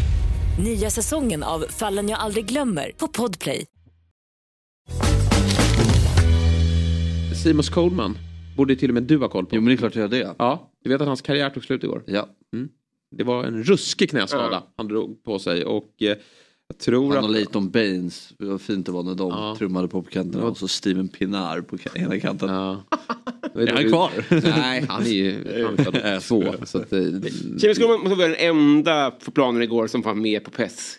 [0.63, 3.65] Nya säsongen av Fallen jag aldrig glömmer på Podplay.
[7.43, 8.17] Simon Coleman
[8.57, 9.55] borde till och med du ha koll på.
[9.55, 10.35] Jo men det är klart jag gör det.
[10.37, 12.03] Ja, du vet att hans karriär tog slut igår?
[12.07, 12.27] Ja.
[12.53, 12.69] Mm.
[13.17, 16.17] Det var en ruskig knäskada han drog på sig och eh,
[16.67, 17.23] jag tror Han att...
[17.23, 19.55] och Leighton Baines, det var fint det var när de Ja.
[19.57, 22.49] trummade på på kanterna och så Steven Pinar på ena kanten.
[22.49, 22.83] Ja.
[23.55, 24.11] Är han kvar?
[24.59, 25.45] Nej, han är ju
[25.77, 26.65] han är två.
[26.65, 26.89] Så att,
[27.61, 30.97] Kevin Skolman måste vara den enda på planen igår som var med på PES.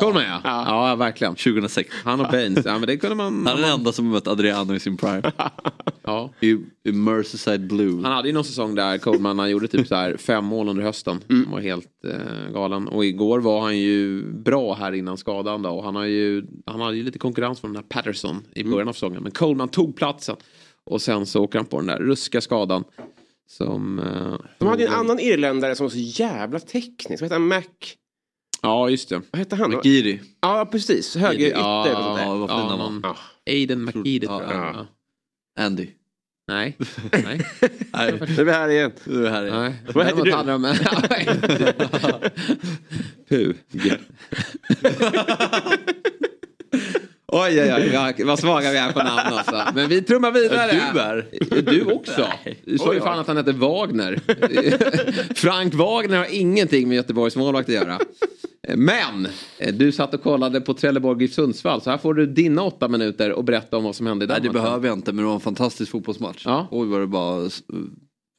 [0.00, 0.40] Coleman ja.
[0.44, 0.94] ja.
[0.96, 1.34] verkligen.
[1.34, 1.90] 2006.
[2.04, 3.46] Han och Baines, ja men det kunde man...
[3.46, 5.32] Han är den enda som har mött Adriano i sin prime.
[6.04, 6.30] Ja.
[6.40, 6.50] I,
[6.84, 8.02] I Merseyside Blue.
[8.02, 10.82] Han hade ju någon säsong där Coleman han gjorde typ så här fem mål under
[10.82, 11.20] hösten.
[11.28, 12.88] Han var helt eh, galen.
[12.88, 15.70] Och igår var han ju bra här innan skadan då.
[15.70, 18.88] Och han har ju, han hade ju lite konkurrens från den här Patterson i början
[18.88, 19.22] av säsongen.
[19.22, 20.36] Men Coleman tog platsen.
[20.84, 22.84] Och sen så åker han på den där ruska skadan.
[23.48, 23.98] Som...
[23.98, 27.20] Eh, De hade ju en annan irländare som var så jävla teknisk.
[27.22, 27.48] Vad hette han?
[27.48, 27.62] Mac...
[28.62, 29.22] Ja, just det.
[29.30, 29.70] Vad hette han?
[29.70, 30.20] McGeary.
[30.40, 31.16] Ja, precis.
[31.16, 31.58] Höger ytter.
[31.60, 33.16] Ja, vad fin Ja, han var.
[33.50, 34.50] Aiden McGeady tror jag.
[34.52, 34.72] ja.
[35.56, 35.64] Ja.
[35.64, 35.88] Andy.
[36.48, 36.76] Nej.
[37.12, 37.40] Nej.
[37.92, 38.92] Nej, Nu är vi här igen.
[39.04, 39.60] du är här igen.
[39.60, 39.74] Nej.
[39.94, 40.32] Vad heter du?
[40.32, 40.74] hade de-
[43.28, 43.54] Puh.
[47.34, 49.62] Oj, oj, oj, vad- vad svaga vi är på namn alltså.
[49.74, 50.72] Men vi trummar vidare.
[50.92, 51.62] Du är.
[51.62, 52.26] Du också.
[52.64, 54.20] Du sa ju fan att han hette Wagner.
[55.34, 57.98] Frank Wagner har ingenting med Göteborgs målvakt att göra.
[58.76, 61.80] Men eh, du satt och kollade på Trelleborg i Sundsvall.
[61.80, 64.34] Så här får du dina åtta minuter och berätta om vad som hände i den
[64.34, 66.42] Nej det behöver jag inte men det var en fantastisk fotbollsmatch.
[66.46, 66.68] Ja.
[66.70, 67.50] Oj vad det bara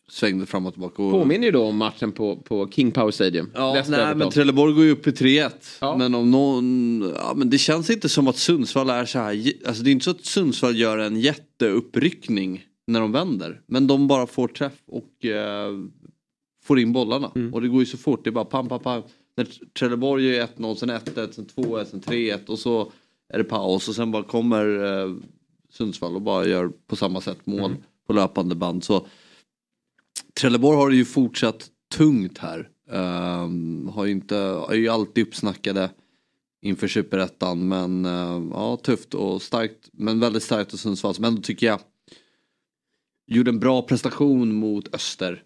[0.09, 1.03] svängde fram och tillbaka.
[1.03, 1.11] Och...
[1.11, 3.49] Påminner ju då om matchen på, på King Power Stadium.
[3.53, 5.51] Ja, nej, men Trelleborg går ju upp i 3-1.
[5.81, 5.97] Ja.
[5.97, 9.43] Men om någon, ja, men det känns inte som att Sundsvall är så här.
[9.67, 13.61] Alltså det är inte så att Sundsvall gör en jätteuppryckning när de vänder.
[13.67, 15.71] Men de bara får träff och eh,
[16.63, 17.31] får in bollarna.
[17.35, 17.53] Mm.
[17.53, 18.23] Och det går ju så fort.
[18.23, 19.01] Det är bara pam, pam, pam.
[19.37, 19.47] När
[19.79, 22.91] Trelleborg gör 1-0, sen 1-1, sen 2-1, sen 3-1 och så
[23.33, 25.13] är det paus och sen bara kommer eh,
[25.71, 27.77] Sundsvall och bara gör på samma sätt mål Mm.
[28.07, 28.83] på löpande band.
[28.83, 29.07] Så
[30.39, 32.69] Trelleborg har det ju fortsatt tungt här.
[32.91, 34.37] Ehm, har inte,
[34.69, 35.89] är ju alltid uppsnackade
[36.61, 41.41] inför superettan men eh, ja tufft och starkt men väldigt starkt av Sundsvall som ändå
[41.41, 41.79] tycker jag
[43.27, 45.43] gjorde en bra prestation mot Öster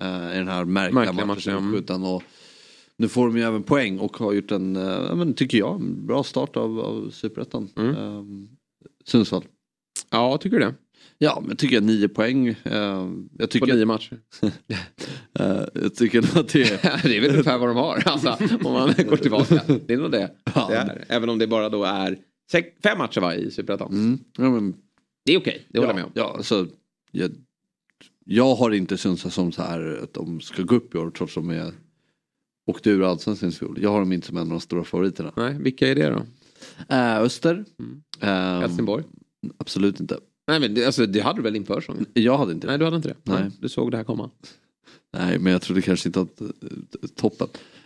[0.00, 1.54] eh, i den här märkliga, Märkliga matchen.
[1.54, 2.04] matchen, mm.
[2.04, 2.22] och
[2.96, 6.06] nu får de ju även poäng och har gjort en, ja, men, tycker jag, en
[6.06, 7.68] bra start av, av superettan.
[7.76, 7.96] Mm.
[7.96, 8.48] Ehm,
[9.04, 9.44] Sundsvall.
[10.10, 10.74] Ja, tycker du det?
[11.22, 12.48] Ja, men tycker jag nio poäng.
[12.48, 14.18] Eh, jag tycker På nio matcher.
[15.38, 17.02] Eh, jag tycker att det är...
[17.08, 18.02] det är väl ungefär vad de har.
[18.06, 19.60] Alltså, om man går tillbaka.
[19.86, 20.30] Det är nog det.
[20.54, 20.66] Ja.
[20.68, 21.04] det är.
[21.08, 22.18] Även om det bara då är
[22.50, 23.92] sex, fem matcher va, i Superettan.
[23.92, 24.18] Mm.
[24.36, 24.74] Ja, men,
[25.24, 26.12] Det är okej, det håller jag med ja, om.
[26.14, 26.66] ja, alltså,
[27.10, 27.30] jag,
[28.24, 31.36] jag har inte Sundsvall som så här att de ska gå upp i år trots
[31.36, 31.72] att de är
[32.66, 33.78] åkte ur allsvenskan i fjol.
[33.82, 35.32] Jag har dem inte som en av de stora favoriterna.
[35.36, 36.26] Nej, vilka är det då?
[36.94, 37.64] Äh, Öster.
[38.20, 39.04] Ehm, Helsingborg?
[39.58, 40.18] Absolut inte.
[40.46, 42.06] Nej men det, alltså, det hade du väl inför säsongen?
[42.14, 42.70] Jag hade inte det.
[42.70, 43.16] Nej du hade inte det?
[43.22, 43.50] Nej.
[43.60, 44.30] Du såg det här komma?
[45.12, 46.48] Nej men jag trodde kanske inte att eh,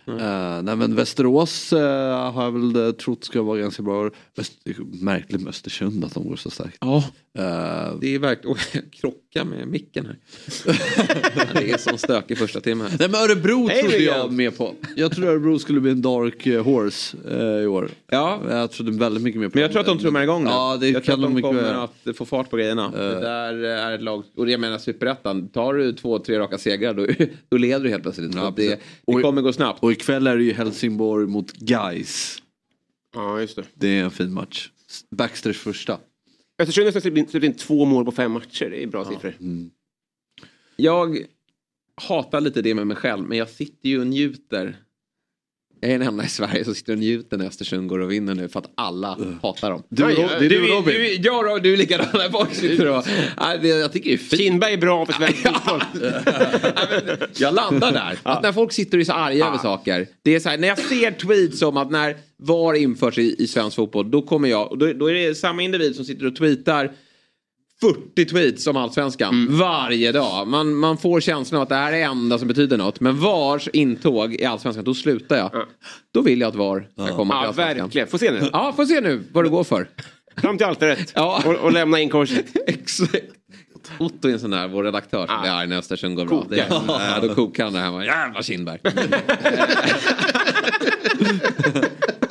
[0.07, 4.09] Eh, nej men Västerås eh, har jag väl eh, trott ska vara ganska bra.
[4.35, 4.53] Väst,
[5.01, 6.77] märkligt med Östersund att de går så starkt.
[6.81, 7.03] Ja.
[7.37, 7.43] Eh,
[8.01, 8.55] Det är verkligen...
[8.55, 10.17] Oj, jag krockar med micken här.
[11.53, 12.87] det är som stök i första timmen.
[12.99, 14.73] Nej men Örebro Hej, trodde jag med på.
[14.95, 17.17] Jag trodde Örebro skulle bli en dark horse
[17.63, 17.89] i år.
[18.11, 18.41] Ja.
[18.49, 20.49] Jag trodde väldigt mycket mer på Men jag tror att de trummar igång nu.
[20.49, 21.75] Ja det jag tror att de kommer väl.
[21.75, 22.91] att få fart på grejerna.
[22.91, 26.93] Det där är ett lag, och jag menar superettan, tar du två, tre raka segrar
[26.93, 27.07] då,
[27.49, 28.35] då leder du helt plötsligt.
[28.35, 29.83] Ja, det, det kommer gå snabbt.
[29.83, 32.41] Och ikväll är det ju Helsingborg mot Gais.
[33.15, 33.63] Ja, just det.
[33.73, 34.69] Det är en fin match.
[35.11, 35.99] Baxters första.
[36.59, 38.69] Östersund har släppt in, in två mål på fem matcher.
[38.69, 39.33] Det är bra siffror.
[39.39, 39.71] Mm.
[40.75, 41.17] Jag
[41.95, 44.77] hatar lite det med mig själv, men jag sitter ju och njuter.
[45.79, 48.35] Jag är den enda i Sverige som sitter och njuter när Östersund går och vinner
[48.35, 49.83] nu för att alla hatar dem.
[49.89, 50.93] Du och ja, det är du och du, Robin.
[50.93, 53.05] du, ja, Rob, du är likadan när folk sitter och...
[53.41, 54.41] Nej, det, jag tycker det är fint.
[54.41, 55.81] Kindberg är bra för svensk fotboll.
[57.37, 58.17] Jag landar där.
[58.23, 60.07] Att när folk sitter och är så arga över saker.
[60.21, 63.47] Det är så här, när jag ser tweets om att när VAR införs i, i
[63.47, 66.35] svensk fotboll, då kommer jag, och då, då är det samma individ som sitter och
[66.35, 66.91] tweetar
[67.81, 70.47] 40 tweets om allsvenskan varje dag.
[70.47, 72.99] Man, man får känslan av att det här är det enda som betyder något.
[72.99, 75.51] Men VARs intåg i allsvenskan, då slutar jag.
[76.13, 77.77] Då vill jag att VAR ska komma till Ja, allsvenskan.
[77.83, 78.07] verkligen.
[78.07, 78.49] Få se nu.
[78.53, 79.89] Ja, får se nu vad det går för.
[80.37, 81.11] Fram till altaret.
[81.15, 81.41] Ja.
[81.45, 82.45] Och, och lämna in korset.
[82.67, 83.15] Exakt.
[83.99, 86.45] Otto är en sån där, vår redaktör som blir arg när Östersund går bra.
[86.49, 87.17] Det, Kokar.
[87.17, 88.05] äh, då kokar han där hemma.
[88.05, 88.79] Jävla Kindberg.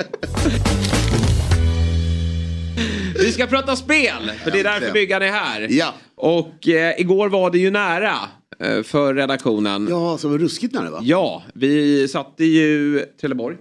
[3.37, 5.67] ska prata spel, för det är därför byggarna är här.
[5.69, 5.93] Ja.
[6.15, 8.15] Och eh, igår var det ju nära
[8.59, 9.87] eh, för redaktionen.
[9.89, 10.99] Ja, så var det ruskigt nära va?
[11.03, 13.57] Ja, vi satte ju Trelleborg.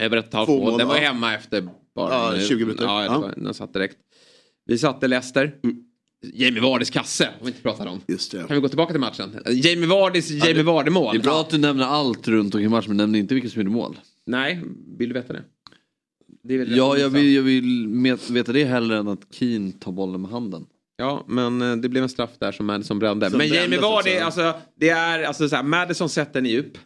[0.00, 0.78] Över ett halvt Två mål.
[0.78, 1.02] Den var ja.
[1.02, 2.48] hemma efter bara Ja, en minut.
[2.48, 2.84] 20 minuter.
[2.84, 3.30] Ja, Ja.
[3.36, 3.96] den satt direkt.
[4.66, 5.54] Vi satte Leicester.
[6.34, 8.00] Jamie Vardys kasse har vi inte pratat om.
[8.06, 8.38] Just det.
[8.38, 9.38] Kan vi gå tillbaka till matchen?
[9.46, 11.14] Jamie Vardys Jamie Vardy-mål.
[11.14, 13.60] Det är bra att du nämner allt runt omkring matchen men nämner inte vilka som
[13.62, 13.98] gjorde mål.
[14.26, 14.62] Nej,
[14.98, 15.42] vill du veta det?
[16.48, 19.72] Det är väl Ja, jag vill, jag vill met- veta det hellre än att Keen
[19.72, 20.66] tar bollen med handen.
[20.96, 23.30] Ja, men eh, det blev en straff där som Madison brände.
[23.30, 26.78] Som men Jamie Vardy, alltså det är alltså så här, Madison sätter en i djup.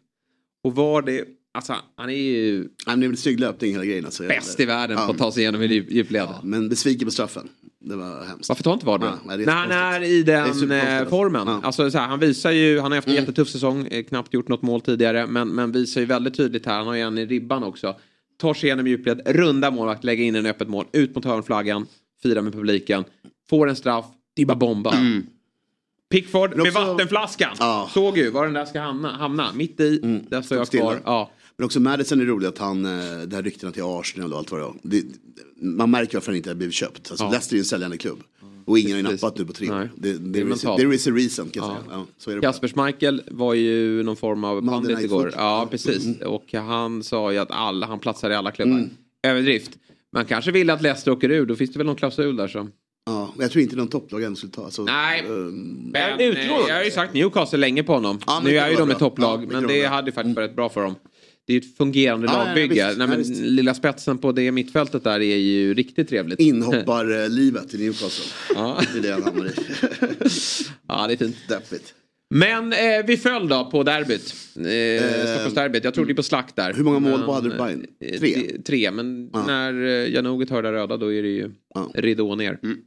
[0.65, 1.21] Och Vardy,
[1.55, 4.05] alltså han är ju Han är väl snygg löpning hela grejen.
[4.05, 4.23] Alltså.
[4.23, 6.29] bäst i världen på att ta sig igenom i djup- djupled.
[6.43, 7.49] Men besviken på straffen.
[7.85, 8.49] Det var hemskt.
[8.49, 10.73] Varför tar inte Vardy Ja, nej, det är När han är i är den superkonstigt,
[10.85, 11.11] eh, alltså.
[11.11, 11.49] formen.
[11.49, 14.49] Alltså, så här, han visar ju, han har haft en jättetuff säsong, eh, knappt gjort
[14.49, 15.27] något mål tidigare.
[15.27, 17.97] Men, men visar ju väldigt tydligt här, han har ju en i ribban också.
[18.41, 21.87] Tar sig igenom djupled, runda målvakt, lägger in en öppet mål, ut mot hörnflaggan,
[22.23, 23.05] firar med publiken.
[23.51, 24.05] Får en straff,
[24.37, 24.95] det är bara bomba.
[26.11, 27.57] Pickford med vattenflaskan.
[27.95, 29.17] Såg ju var den där ska hamna.
[29.17, 29.53] hamna.
[29.53, 29.99] Mitt i,
[30.31, 31.01] där står jag kvar.
[31.05, 31.31] Ja.
[31.57, 32.91] Men också Madison är roligt att han, eh,
[33.27, 34.75] det här ryktena till Arsenal och allt vad det var.
[35.63, 37.11] Man märker varför han inte har blivit köpt.
[37.11, 37.31] Alltså, Ja.
[37.31, 38.19] Leicester är ju en säljande klubb.
[38.65, 39.91] Och ingen har ju nappat nu på tre år.
[39.97, 40.81] Det, Det är there, is, mentalt.
[40.81, 41.77] there is a reason kan jag Ja.
[41.85, 41.97] säga.
[41.99, 42.41] Ja, så är det.
[42.41, 45.33] Kasper Schmeichel var ju någon form av pandit igår.
[45.37, 46.21] Ja, precis.
[46.21, 48.89] Och han sa ju att alla, han platsar i alla klubbar.
[49.23, 49.71] Överdrift.
[50.13, 52.71] Man kanske vill att Leicester åker ur, då finns det väl någon klausul där som...
[53.07, 54.65] Ja, jag tror inte någon topplag än skulle ta.
[54.65, 55.21] Alltså, Nej.
[55.21, 58.19] ehm, Men, eh, jag har ju sagt Newcastle länge på honom.
[58.27, 59.89] Ja, nu är ju de ett topplag, Ja, men det bra.
[59.89, 60.95] hade ju faktiskt varit bra för dem.
[61.51, 62.87] Det är ju ett fungerande ja, lagbygge.
[62.87, 62.99] visst.
[62.99, 66.41] Nej, Ja, men lilla spetsen på det mittfältet där är ju riktigt trevligt.
[66.41, 68.25] Inhopparlivet i Newcastle.
[68.55, 68.81] Ja.
[68.93, 69.51] Det är det han hamnar i.
[70.89, 71.37] ja, det är fint.
[71.49, 71.95] Deppigt.
[72.35, 74.35] Men eh, vi föll då på derbyt.
[74.57, 75.85] Eh, Stockholmsderbyt.
[75.85, 76.73] Jag tror det är på slakt där.
[76.75, 77.87] Hur många mål på hade Bayern?
[78.01, 78.63] eh, Tre?
[78.65, 79.47] Tre, men Ja.
[79.47, 81.51] när eh, Janoget hör det röda då är det ju
[81.95, 82.59] ridå ner.
[82.63, 82.79] Mm.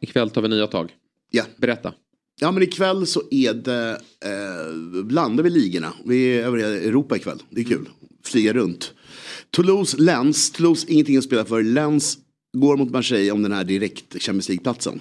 [0.00, 0.92] Ikväll tar vi nya tag.
[1.30, 1.44] Ja.
[1.56, 1.92] Berätta.
[2.40, 5.92] Ja men ikväll så är det, eh, blandar vi ligorna.
[6.04, 7.42] Vi är över Europa ikväll.
[7.50, 7.88] Det är kul.
[8.24, 8.92] Flyga runt.
[9.50, 10.50] Toulouse, Lens.
[10.50, 11.62] Toulouse, ingenting att spela för.
[11.62, 12.18] Lens
[12.52, 15.00] går mot Marseille om den här direkt Champions League-platsen.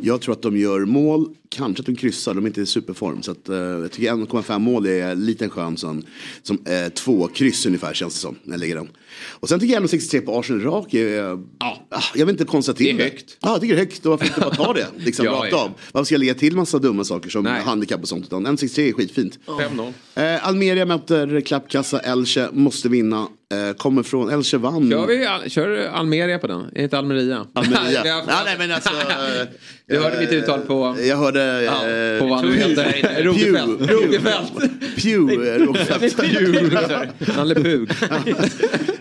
[0.00, 3.22] Jag tror att de gör mål, kanske att de kryssar, de är inte i superform.
[3.22, 6.02] Så att, eh, jag tycker 1,5 mål är liten skön som,
[6.42, 8.36] som eh, två kryss ungefär känns det som.
[8.44, 8.88] När jag lägger den.
[9.30, 12.96] Och sen tycker jag 1,63 på Arsenal rak är, eh, ah, jag vill inte konstatera
[12.96, 13.36] Det är högt.
[13.40, 14.86] Ja, jag tycker det är högt och varför inte bara ta det?
[15.04, 15.62] Liksom, Ja, rakt ja.
[15.64, 15.70] av.
[15.92, 17.62] Varför ska jag lägga till massa dumma saker som Nej.
[17.64, 18.24] handikapp och sånt?
[18.26, 19.38] Utan 1,63 är skitfint.
[19.46, 19.92] 5-0.
[20.14, 23.26] Eh, Almeria möter klappkassa Elche, måste vinna.
[23.52, 24.90] Eh, kommer från, Elche vann.
[24.90, 26.70] Kör, vi, Al- kör Almeria på den?
[26.74, 27.46] Är inte Almeria?
[27.52, 28.02] Almeria.
[28.06, 29.46] Ja, nej, men alltså, eh,
[29.86, 30.96] Du hörde mitt uttal på...
[31.02, 31.62] Jag hörde...
[31.62, 33.22] Ja, eh, på vad nu heter.
[33.24, 33.78] Rogefält.
[33.78, 33.94] Pew.
[33.94, 34.52] Rogefält.
[34.96, 35.50] Pew.
[35.54, 37.36] eh, Rogefält.
[37.36, 37.90] Nalle Pug.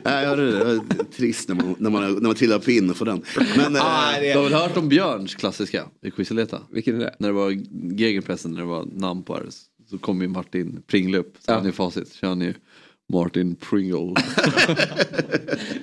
[0.07, 0.57] Nej, jag hörde det.
[0.59, 3.21] Det var trist när man, när man, när man trillar på in och får den.
[3.57, 6.61] Men, eh, Ah, det- Du har väl hört om Björns klassiska i Quizeleta?
[6.71, 7.15] Vilken är det?
[7.19, 7.51] När det var
[7.97, 9.45] gegenpressen, när det var namn på det.
[9.89, 11.33] Så kom ju Martin Pringle upp.
[11.39, 11.55] Så Ja.
[11.55, 12.07] han är facit.
[12.07, 12.53] Så han ju
[13.13, 13.97] Martin Pringle.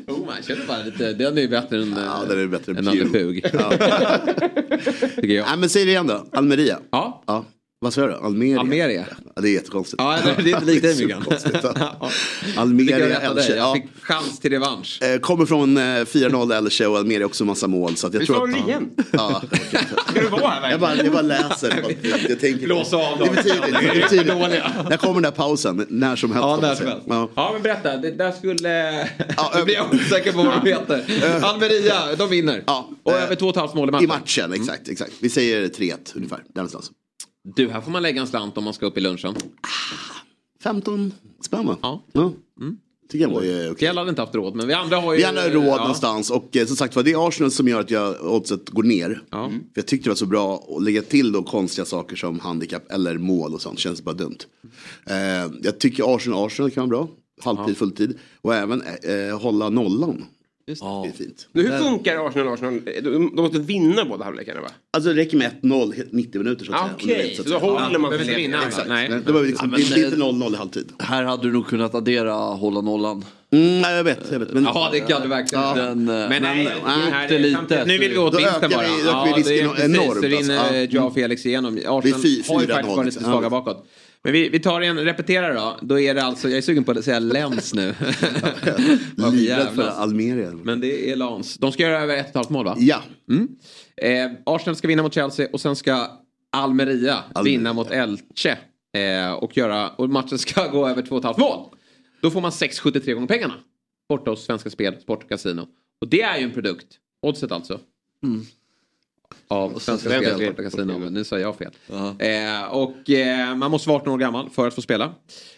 [0.06, 2.78] Oh, man känner bara lite, den är ju bättre än, Ja, den är bättre än
[2.78, 3.10] än Pew.
[3.12, 3.44] Pug.
[3.52, 3.72] Ja.
[5.16, 5.46] Jag.
[5.46, 6.26] Nej, men säg det igen då.
[6.32, 6.78] Almeria.
[6.90, 7.22] Ja.
[7.26, 7.44] ja.
[7.84, 8.14] Vad sa du?
[8.14, 8.60] Almeria?
[8.60, 9.04] Almeria.
[9.36, 10.02] Ja, det är jättekonstigt.
[10.02, 11.22] Ja, det- det är inte likt dig, så Myggan.
[12.56, 13.20] Almeria?
[13.20, 13.48] Elche.
[13.56, 13.74] Jag Ja.
[13.74, 15.02] fick chans till revansch.
[15.02, 17.96] Eh, Kommer från eh, 4-0 Elche och Almeria också massa mål.
[17.96, 18.90] Så att jag Nu tror sa att, du det igen.
[19.10, 19.42] Ja,
[20.08, 21.84] Ska du vara här jag, bara, jag bara läser.
[22.02, 23.34] Jag, jag tänker Blåsa av Det är dem.
[23.44, 23.50] Det
[23.86, 24.26] är för tidigt.
[24.88, 25.86] När kommer den där pausen?
[25.88, 26.46] När som helst.
[26.46, 27.06] Ja, där som helst.
[27.08, 27.30] Ja.
[27.34, 27.96] Ja, men berätta.
[27.96, 28.68] Det där skulle...
[29.36, 31.04] Ja, nu blir jag osäker på vad de heter.
[31.44, 32.62] Almeria, de vinner.
[32.66, 34.08] Ja, Och eh, över två och ett halvt mål i I matchen.
[34.08, 34.88] matchen, exakt.
[34.88, 35.12] exakt.
[35.20, 36.38] Vi säger 3-1 ungefär.
[36.38, 36.90] Där någonstans.
[37.44, 39.34] Du, här får man lägga en slant om man ska upp i lunchen.
[40.62, 41.76] 15 spänn va?
[41.82, 42.02] Ja.
[42.12, 42.32] ja.
[43.08, 43.74] Tycker jag var ju.
[43.74, 45.18] Fjäll hade inte haft råd, men vi andra har ju...
[45.18, 45.76] Vi andra har råd ja.
[45.76, 48.82] någonstans och eh, som sagt var det är Arsenal som gör att jag oddset går
[48.82, 49.22] ner.
[49.30, 49.48] Ja.
[49.48, 52.92] För jag tyckte det var så bra att lägga till då konstiga saker som handikapp
[52.92, 53.78] eller mål och sånt.
[53.78, 54.38] Känns bara dumt.
[55.06, 55.16] Eh,
[55.62, 57.08] jag tycker Arsenal Arsenal kan vara bra.
[57.42, 58.18] Halvtid, fulltid.
[58.40, 60.24] Och även eh, hålla nollan.
[60.66, 61.48] Det är fint.
[61.52, 62.80] Nu, hur funkar Arsenal Arsenal?
[62.84, 64.68] De de måste vinna båda halvlekarna va?
[64.96, 67.16] Alltså det räcker med 1-0 helt 90 minuter så att Ah, säga.
[67.16, 68.66] okej, så då håller man Ja, för men- vinna?
[68.66, 68.88] Exakt.
[68.88, 69.08] Nej.
[69.08, 70.92] Men Det var liksom, Ja, men, det inte eh, 0-0 i halvtid.
[70.98, 73.24] Här hade du nog kunnat addera hålla nollan.
[73.50, 74.18] Mm, nej, jag vet.
[74.32, 74.64] Jag vet men...
[74.64, 75.64] Ja, det kan du verkligen.
[75.64, 75.74] Ja.
[75.74, 76.66] Den, eh, Men nej, nej,
[77.10, 77.84] här inte är- lite.
[77.86, 78.80] Nu vill vi åt Då vinsten bara.
[78.82, 79.84] vi- ökar vi det är risken precis.
[79.84, 80.74] enormt, Så rinner alltså.
[80.74, 80.86] Ja.
[80.90, 81.74] jag och Felix igenom.
[81.76, 83.24] Arsenal Det är fy- har ju faktiskt varit lite liksom.
[83.32, 83.50] svaga Ja.
[83.50, 83.86] bakåt.
[84.24, 85.78] Men vi, vi tar en repeterare då.
[85.82, 87.86] Då är det alltså, jag är sugen på att säga Lens nu.
[89.16, 89.88] Livrädd för.
[89.88, 90.50] Almeria.
[90.52, 91.56] Men det är Lans.
[91.56, 92.76] De ska göra över ett och ett halvt mål va?
[92.78, 93.02] Ja.
[93.30, 93.48] Mm.
[93.96, 95.92] Eh, Arsenal ska vinna mot Chelsea och sen ska
[96.52, 97.42] Almeria, Almeria.
[97.42, 98.58] vinna mot Elche.
[98.96, 101.68] Eh, och, göra, och matchen ska gå över två och ett halvt mål.
[102.22, 103.54] Då får man 6,73 gånger pengarna.
[104.08, 105.68] Borta hos Svenska Spel, Sport och Casino.
[106.00, 106.86] Och det är ju en produkt.
[107.22, 107.80] Oddset alltså.
[109.48, 110.98] Av Svenska Svenska Spel, Casino.
[110.98, 111.70] Men nu sa jag fel.
[112.18, 115.14] Eh, och eh, man måste vara 18 år gammal för att få spela.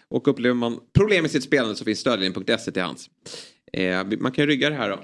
[0.09, 3.11] Och upplever man problem med sitt spelande så finns stödlinjen.se till hands.
[3.73, 5.01] Eh, man kan rygga det här då.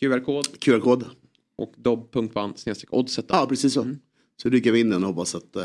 [0.00, 1.04] QR-kod QR-kod.
[1.56, 2.54] och dobb.ban
[2.90, 3.24] oddset.
[3.28, 3.86] Ja, precis så.
[4.42, 5.56] Så rycker vi in den och hoppas att...
[5.56, 5.62] Eh,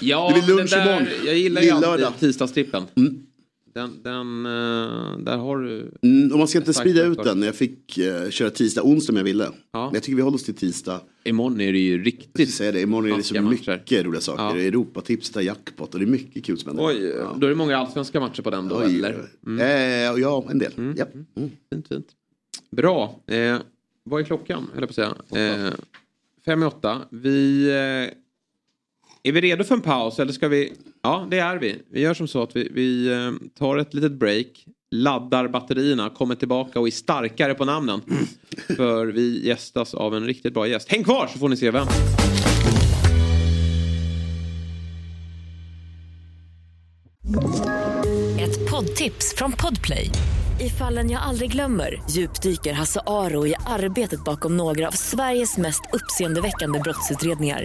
[0.00, 1.06] Ja, Det blir lunch där, imorgon.
[1.26, 2.84] jag gillar ju alltid tisdagstrippen.
[2.96, 3.26] Mm.
[3.74, 5.94] Den, den, eh, där har du...
[6.02, 7.42] mm, och man ska inte sprida ut den.
[7.42, 9.48] Jag fick eh, köra tisdag, onsdag om jag ville.
[9.72, 9.84] Ja.
[9.84, 11.00] Men jag tycker vi håller oss till tisdag.
[11.24, 12.54] Imorgon är det ju riktigt...
[12.54, 12.80] säga det.
[12.80, 13.78] Imorgon är det så Taskiga matcher.
[13.78, 14.42] mycket roliga saker.
[14.42, 14.58] Ja.
[14.58, 16.82] Europatipset har jackpot och det är mycket kul spännande.
[16.82, 19.28] Oj, då är det många allsvenska matcher på den då, Oj, eller?
[19.46, 19.60] Mm.
[19.60, 20.72] Eh, ja, en del.
[20.76, 21.04] Ja.
[21.36, 21.50] Mm.
[21.72, 22.06] Fint, fint.
[22.70, 23.20] Bra.
[23.26, 23.56] Eh,
[24.04, 25.54] vad är klockan, höll jag på att säga?
[25.66, 25.72] Eh,
[26.44, 26.98] fem i åtta.
[27.10, 27.68] Vi...
[27.68, 28.18] Eh,
[29.24, 30.72] är vi redo för en paus eller ska vi...
[31.04, 31.82] Ja, det är vi.
[31.90, 34.46] Vi gör som så att vi, vi eh, tar ett litet break.
[34.90, 38.00] Laddar batterierna, kommer tillbaka och är starkare på namnen.
[38.76, 40.88] För vi gästas av en riktigt bra gäst.
[40.88, 41.86] Häng kvar så får ni se vem.
[48.40, 50.10] Ett poddtips från Podplay.
[50.60, 55.82] I fallen jag aldrig glömmer djupdyker Hasse Aro i arbetet bakom några av Sveriges mest
[55.92, 57.64] uppseendeväckande brottsutredningar.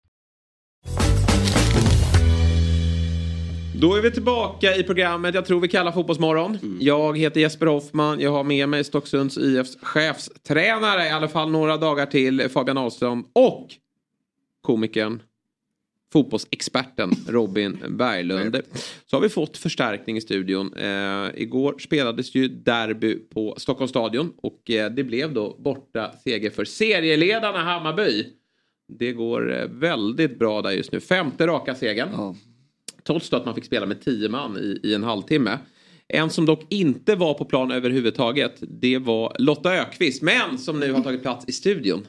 [3.81, 6.77] Då är vi tillbaka i programmet jag tror vi kallar Fotbollsmorgon.
[6.79, 8.19] Jag heter Jesper Hoffman.
[8.19, 13.25] Jag har med mig Stocksunds IFs chefstränare i alla fall några dagar till Fabian Ahlström
[13.33, 13.67] och
[14.61, 15.21] komikern
[16.13, 18.61] fotbollsexperten Robin Berglund.
[19.05, 20.73] Så har vi fått förstärkning i studion.
[20.73, 26.49] Eh, igår spelades ju derby på Stockholms stadion och eh, det blev då borta seger
[26.49, 28.25] för serieledarna Hammarby.
[28.87, 30.99] Det går eh, väldigt bra där just nu.
[30.99, 32.35] Femte raka segern.
[33.07, 35.57] Trots då att man fick spela med tio man i, i en halvtimme.
[36.07, 40.91] En som dock inte var på plan överhuvudtaget det var Lotta Ökvist men som nu
[40.91, 42.07] har tagit plats i studion.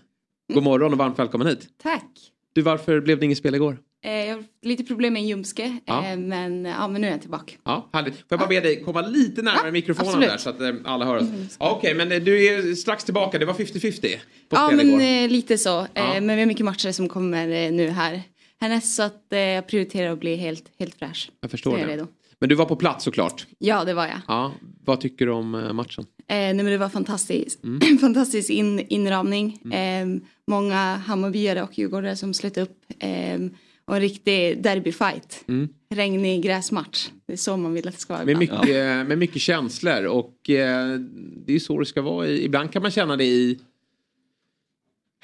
[0.55, 1.69] God morgon och varmt välkommen hit.
[1.83, 2.11] Tack.
[2.55, 3.79] Du, varför blev det inget spel igår?
[4.05, 6.07] Eh, jag har lite problem med en ljumske, Ja.
[6.07, 7.53] eh, men, ja, men nu är jag tillbaka.
[7.65, 8.15] Ja, härligt.
[8.15, 10.29] Får jag bara be dig komma lite närmare mikrofonen absolut.
[10.31, 11.25] där så att eh, alla hör oss.
[11.59, 13.39] Ja, Okej, men eh, du är strax tillbaka.
[13.39, 14.01] Det var 50-50
[14.49, 15.01] på Ja, men igår.
[15.25, 15.81] eh, lite så.
[15.81, 16.21] Eh, Ja.
[16.21, 18.23] Men vi har mycket matcher som kommer eh, nu här
[18.63, 21.31] härnäst så att eh, jag prioriterar att bli helt, helt fräsch.
[21.41, 21.93] Jag förstår jag det.
[21.93, 22.07] redo.
[22.39, 23.47] Men du var på plats såklart.
[23.59, 24.19] Ja, det var jag.
[24.29, 24.53] Ja,
[24.85, 26.05] vad tycker du om eh, matchen?
[26.29, 27.65] Eh, nej, men det var fantastiskt.
[27.65, 27.99] Mm.
[28.01, 29.73] Fantastisk in, inramning.
[29.73, 30.07] Eh,
[30.47, 32.79] många Hammarbyare och Djurgårdare som slöt upp.
[32.99, 33.39] Eh,
[33.85, 35.45] och en riktig derbyfight.
[35.49, 35.69] Mm.
[35.95, 37.09] Regnig gräsmatch.
[37.27, 38.67] Det är så man vill att det ska vara Med mycket,
[39.09, 40.99] med mycket känslor och eh,
[41.47, 42.27] det är så det ska vara.
[42.29, 43.59] I- Ibland kan man känna det i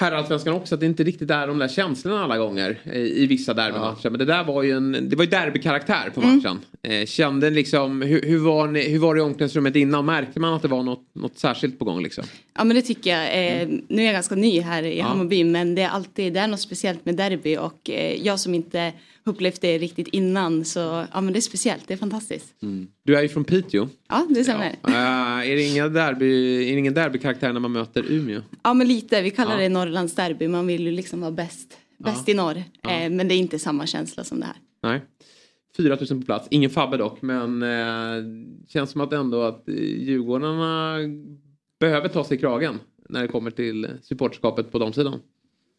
[0.00, 4.10] herrallsvenskan också att det inte riktigt är de där känslorna alla gånger i vissa derbymatcher.
[4.10, 6.36] Men det där var ju en det var ju derbykaraktär på Mm.
[6.36, 6.58] matchen.
[6.82, 10.06] Eh, kände liksom, hur, hur, var ni, hur var det i omklädningsrummet innan?
[10.06, 12.24] Märkte man att det var något, något särskilt på gång liksom?
[12.56, 13.22] Ja men det tycker jag.
[13.62, 15.04] Eh, Nu är jag ganska ny här i Ja.
[15.04, 18.54] Hammarby men det är alltid det är något speciellt med derby och eh, jag som
[18.54, 18.92] inte
[19.28, 20.78] upplevt det riktigt innan så
[21.12, 22.54] ja men det är speciellt, det är fantastiskt.
[23.04, 23.88] Du är ju från Piteå.
[24.08, 24.74] Ja det stämmer.
[24.82, 24.88] Ja,
[25.42, 28.40] Eh, är, det inga derby, är det ingen derbykaraktär när man möter Umeå?
[28.74, 29.62] men lite, vi kallar Ja.
[29.62, 32.56] det Norrlands derby, man vill ju liksom vara bäst, bäst i norr.
[32.56, 34.56] Eh, Men det är inte samma känsla som det här.
[34.82, 35.00] Nej.
[35.76, 38.24] 4000 på plats, ingen Fabbe dock men eh,
[38.68, 39.64] känns som att ändå att
[39.98, 40.96] Djurgårdarna
[41.80, 42.78] behöver ta sig i kragen
[43.08, 45.20] när det kommer till supporterskapet på de sidan.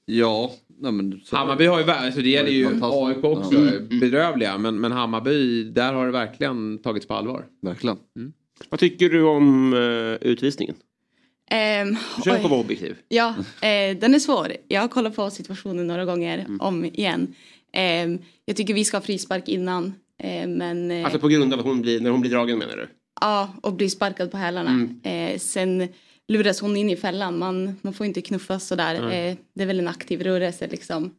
[0.05, 1.21] Ja, nej men...
[1.25, 2.79] Så, Hammarby har ju, alltså det gäller ju.
[2.81, 3.71] AIK också, Ja.
[4.01, 7.45] bedrövliga men, men Hammarby där har det verkligen tagits på allvar.
[7.61, 7.97] Verkligen.
[8.69, 10.75] Vad tycker du om eh, utvisningen?
[11.51, 12.95] Ehm, Försök att vara objektiv.
[13.07, 13.29] Ja,
[13.61, 14.47] eh, den är svår.
[14.67, 16.61] Jag har kollat på situationen några gånger Mm.
[16.61, 17.35] om igen.
[17.73, 19.93] Ehm, jag tycker vi ska ha frispark innan.
[20.23, 22.75] Eh, men, eh, Alltså på grund av att hon blir, när hon blir dragen menar
[22.75, 22.87] du?
[23.21, 24.69] Ja, och blir sparkad på hälarna.
[24.69, 24.99] Mm.
[25.33, 25.87] Eh, sen
[26.29, 27.37] luras hon in i fällan.
[27.37, 28.95] Man, man får inte knuffas sådär.
[28.95, 31.11] Eh, det är väl en aktiv rörelse liksom.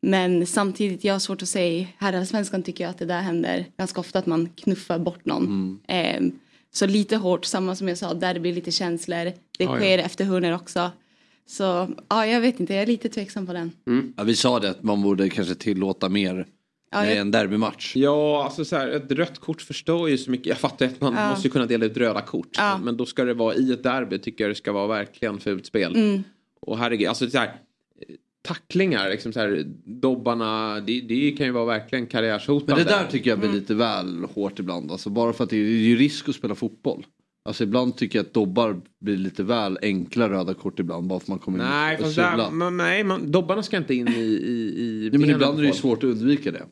[0.00, 1.86] Men samtidigt, jag har svårt att säga.
[1.98, 5.78] Herrallsvenskan tycker jag att det där händer ganska ofta att man knuffar bort någon.
[5.88, 6.22] Eh,
[6.72, 9.24] så lite hårt, samma som jag sa, där det blir lite känslor.
[9.24, 9.76] Det Ja, ja.
[9.76, 10.90] sker efter hörnor också.
[11.48, 13.72] Så ja, jag vet inte, jag är lite tveksam på den.
[14.16, 16.46] Ja, vi sa det att man borde kanske tillåta mer
[16.90, 17.96] Ja, när det är en derbymatch.
[17.96, 20.46] Ja, alltså så här, ett rött kort förstör ju så mycket.
[20.46, 21.30] Jag fattar att man Ja.
[21.30, 22.48] måste ju kunna dela ut röda kort.
[22.56, 22.78] Ja.
[22.84, 25.66] Men, då ska det vara i ett derby tycker jag det ska vara verkligen fult
[25.66, 25.96] spel.
[25.96, 26.22] Mm.
[26.60, 27.52] Och herregud, alltså så här,
[28.42, 32.74] tacklingar, liksom så här, dobbarna, det, det kan ju vara verkligen karriärshotande.
[32.74, 34.92] Men det där tycker jag blir lite väl hårt ibland.
[34.92, 37.06] Alltså bara för att det är ju risk att spela fotboll.
[37.46, 41.06] Alltså ibland tycker jag att dobbar blir lite väl enkla röda kort ibland.
[41.06, 43.94] Bara för att man kommer Nej, in och där, men, nej man, dobbarna ska inte
[43.94, 46.62] in i, i, i Nej, men ibland är det ju svårt att undvika det.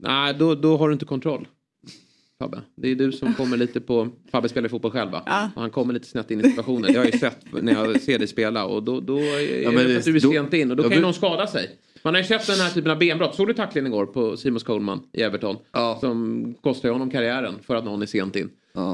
[0.00, 1.48] Nej, då, då har du inte kontroll.
[2.38, 2.60] Fabbe.
[2.76, 4.08] Det är du som kommer lite på...
[4.32, 5.22] Fabbe spelar ju fotboll själv va?
[5.26, 5.50] Ja.
[5.54, 6.82] Och han kommer lite snett in i situationen.
[6.82, 8.64] Det har jag ju sett när jag ser dig spela.
[8.66, 10.70] Och då, då är Ja, det för att du är då- sent in.
[10.70, 11.70] Och då Ja, kan ju någon skada sig.
[12.02, 13.34] Man har ju sett den här typen av benbrott.
[13.34, 15.56] Såg du tacklingen igår på Simon Coleman i Everton?
[16.00, 18.50] Som kostar ju honom karriären för att någon är sent in.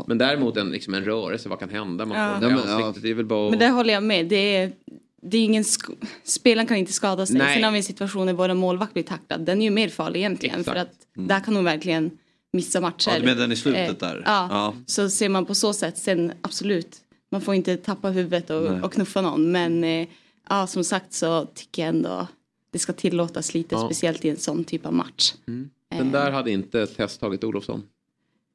[0.07, 2.07] Men däremot en, liksom en rörelse, vad kan hända?
[2.07, 2.35] Man Ja.
[2.41, 3.03] får Ja, ja, men, ansiktet.
[3.03, 3.51] Det är väl bara.
[3.51, 4.27] Men där håller jag med.
[4.29, 4.73] Det är,
[5.23, 7.37] det är ingen sk- Spelaren kan inte skada sig.
[7.37, 7.55] Nej.
[7.55, 9.41] Sen har vi en situation där vår målvakt blir tacklad.
[9.41, 10.65] Den är ju mer farlig egentligen.
[10.65, 12.11] För att där kan hon verkligen
[12.53, 13.11] missa matcher.
[13.11, 14.23] Ja, du menar den i slutet Eh, där?
[14.27, 14.49] Ja.
[14.51, 14.75] Ja.
[14.87, 16.97] Så ser man på så sätt, sen absolut.
[17.31, 19.53] Man får inte tappa huvudet och, och knuffa någon.
[19.53, 20.07] Men eh,
[20.49, 22.27] ja, som sagt så tycker jag ändå
[22.73, 23.75] det ska tillåtas lite.
[23.75, 23.85] Ja.
[23.87, 25.35] Speciellt i en sån typ av match.
[25.49, 25.71] Mm.
[25.91, 27.83] Den där hade inte testtagit Olofsson.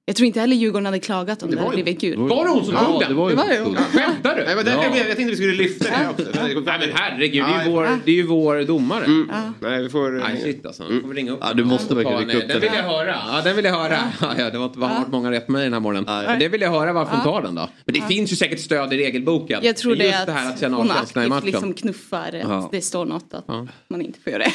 [0.09, 2.17] Jag tror inte heller Djurgården hade klagat om det, var hade blivit gult.
[2.19, 3.09] Var det hon som tog den?
[3.09, 3.75] Det var ju hon.
[3.75, 4.43] Skämtar du?
[4.45, 4.97] Nej, men därför Ja.
[4.97, 6.41] jag, jag tänkte vi skulle lyfta det också.
[6.41, 9.05] Nej men herregud, det är ju Ja, vår, det är ju vår domare.
[9.29, 9.53] Ja.
[9.61, 10.11] Nej, vi får...
[10.11, 12.47] Nej shit alltså, nu får vi ringa upp Ja, du måste verkligen en- rycka upp
[12.47, 12.61] Den den.
[12.61, 13.15] vill jag höra.
[13.27, 13.97] Ja, den vill jag höra.
[14.21, 16.05] Ja, ja, det var inte varit många rätt med mig den här morgonen.
[16.27, 17.31] Men det vill jag höra varför hon Ja.
[17.31, 17.69] tar den då.
[17.85, 18.07] Men det Ja.
[18.07, 19.59] finns ju säkert stöd i regelboken.
[19.63, 22.27] Jag tror Just det är det här att känna hon aktivt liksom knuffar.
[22.27, 22.69] Att Ja.
[22.71, 23.67] det står något att Ja.
[23.89, 24.51] man inte får göra det.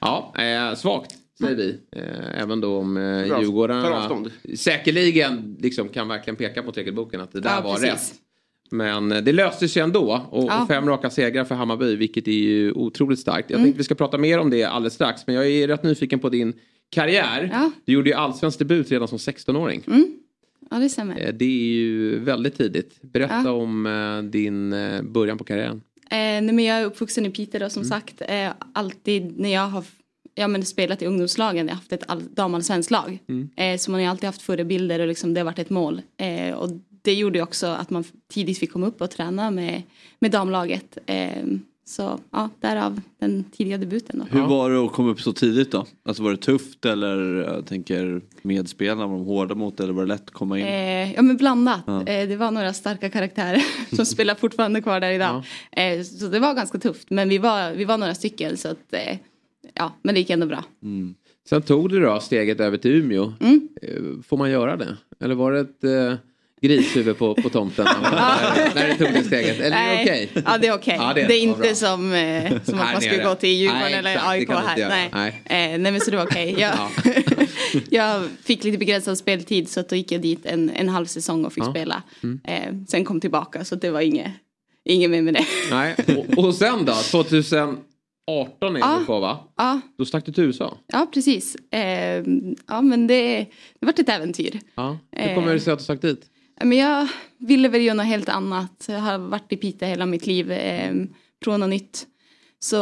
[0.00, 1.78] Ja, eh, svagt säger vi.
[1.96, 3.24] Eh, även då om eh.
[3.40, 7.90] Djurgården säkerligen liksom, kan verkligen peka mot regelboken att det där Ja, var precis.
[7.90, 8.14] rätt.
[8.70, 10.64] Men eh, det löste sig ändå och, Ja.
[10.68, 13.50] fem raka segrar för Hammarby vilket är ju otroligt starkt.
[13.50, 13.66] Jag Mm.
[13.66, 16.28] tänkte vi ska prata mer om det alldeles strax men jag är rätt nyfiken på
[16.28, 16.52] din
[16.90, 17.48] karriär.
[17.52, 17.70] Ja.
[17.84, 19.82] Du gjorde ju allsvensk debut redan som 16-åring.
[19.86, 20.06] Mm.
[20.70, 21.26] Ja, det stämmer.
[21.26, 23.02] Eh, Det är ju väldigt tidigt.
[23.02, 23.50] Berätta Ja.
[23.52, 24.70] om din
[25.12, 25.82] början på karriären.
[26.10, 27.88] Eh, nej, men jag är uppvuxen i Piteå då, som Mm.
[28.00, 28.22] sagt.
[28.28, 29.84] Eh, alltid när jag har
[30.38, 33.18] ja, men spelat i ungdomslagen, jag har haft ett all- damallsvenskt lag.
[33.28, 33.48] Mm.
[33.56, 36.02] Eh, så man har ju alltid haft förebilder och liksom, det har varit ett mål.
[36.16, 36.68] Eh, och
[37.02, 39.82] det gjorde ju också att man tidigt fick komma upp och träna med,
[40.18, 40.98] med damlaget.
[41.06, 41.44] Eh,
[41.86, 44.18] så ja, därav den tidiga debuten.
[44.30, 44.38] Då.
[44.38, 45.86] Hur var det att komma upp så tidigt då?
[46.04, 50.08] Alltså var det tufft eller jag tänker medspelarna, var de hårda mot eller var det
[50.08, 50.66] lätt att komma in?
[50.66, 51.80] Eh, ja men blandat.
[51.86, 52.06] Ja.
[52.06, 53.62] Eh, det var några starka karaktärer
[53.96, 55.44] som spelar fortfarande kvar där idag.
[55.72, 57.10] Eh, så det var ganska tufft.
[57.10, 59.16] Men vi var, vi var några stycken så att eh,
[59.78, 60.64] ja, men det gick ändå bra.
[61.48, 63.32] Sen tog du då steget över till Umeå.
[63.40, 63.68] Mm.
[63.82, 64.96] Eh, Får man göra det?
[65.20, 66.14] Eller var det ett eh,
[66.60, 68.10] grishuvud på, på tomten när,
[68.74, 69.60] när du tog det steget?
[69.60, 70.30] Eller är det okej?
[70.46, 70.96] Ja det är okej.
[71.00, 74.30] Ja, det, det är inte som, eh, som att man skulle gå till Djurgården eller
[74.30, 74.88] AIK här.
[74.88, 75.10] Nej.
[75.14, 75.42] Nej.
[75.44, 76.54] Eh, nej men så det var okej.
[76.60, 76.74] Jag,
[77.90, 81.44] jag fick lite begränsad speltid så att då gick jag dit en, en halv säsong
[81.44, 81.70] och fick Ja.
[81.70, 82.02] spela.
[82.22, 82.40] Mm.
[82.44, 84.32] Eh, sen kom tillbaka så det var inget,
[84.84, 85.44] inget mer med det.
[85.70, 85.94] Nej.
[86.16, 86.92] Och, och sen då?
[88.28, 89.02] 2018 är Ja.
[89.06, 89.38] på va?
[89.56, 90.78] Ja, Då stack du till USA.
[90.86, 91.54] ja precis.
[91.70, 92.24] Eh,
[92.66, 93.38] ja men det,
[93.80, 94.60] det var ett äventyr.
[94.74, 94.98] Ja.
[95.12, 96.26] Hur kommer det sig att du stack dit?
[96.64, 97.08] Men jag
[97.38, 98.84] ville väl göra något helt annat.
[98.88, 100.52] Jag har varit i Piteå hela mitt liv.
[100.52, 100.92] Eh,
[101.44, 102.06] prova något nytt.
[102.60, 102.76] Så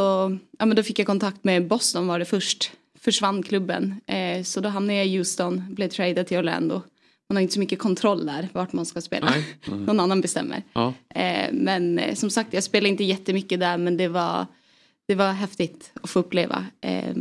[0.59, 2.71] ja, men då fick jag kontakt med Boston var det först.
[3.01, 4.01] Försvann klubben.
[4.07, 5.63] Eh, så då hamnade jag i Houston.
[5.75, 6.83] Blev tradad till Orlando.
[7.29, 9.31] Man har inte så mycket kontroll där vart man ska spela.
[9.31, 9.45] Nej.
[9.87, 10.63] Någon annan bestämmer.
[10.73, 10.93] Ja.
[11.15, 14.47] Eh, men eh, som sagt jag spelade inte jättemycket där men det var,
[15.09, 16.65] det var häftigt att få uppleva.
[16.81, 17.15] Eh,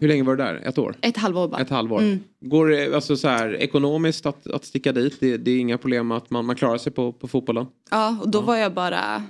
[0.00, 0.54] Hur länge var du där?
[0.64, 0.96] Ett år?
[1.00, 1.60] ett halvår bara.
[1.60, 1.98] Ett halvår.
[2.02, 2.18] Mm.
[2.40, 5.16] Går det alltså så här, ekonomiskt att, att sticka dit?
[5.20, 7.66] Det, det är inga problem att man, man klarar sig på, på fotbollen?
[7.90, 9.24] Ja, och då var jag bara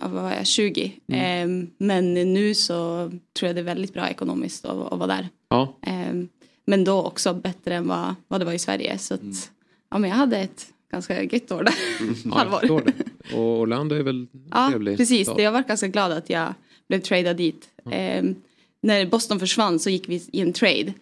[0.00, 0.92] ja, vad var jag, 20.
[1.08, 3.08] Ehm, men nu så
[3.38, 5.28] tror jag det är väldigt bra ekonomiskt att, att vara där.
[5.48, 5.76] Ja.
[5.82, 6.28] Ehm,
[6.64, 8.98] men då också bättre än vad, vad det var i Sverige.
[8.98, 9.50] Så att,
[9.90, 11.74] ja, men jag hade ett ganska gött år där.
[12.00, 12.82] Ja, jag Halvår.
[12.86, 13.36] det.
[13.36, 15.26] Och Orlando är väl Ja, trevlig precis.
[15.28, 15.40] stad.
[15.40, 16.54] Jag var ganska glad att jag
[16.88, 17.68] blev tradad dit.
[17.90, 18.34] Ehm,
[18.82, 20.92] när Boston försvann så gick vi i en trade.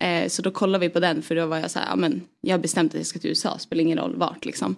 [0.00, 2.22] Eh, så då kollade vi på den för då var jag så här, ja men
[2.40, 4.76] jag har bestämt att jag ska till USA, spelar ingen roll vart liksom.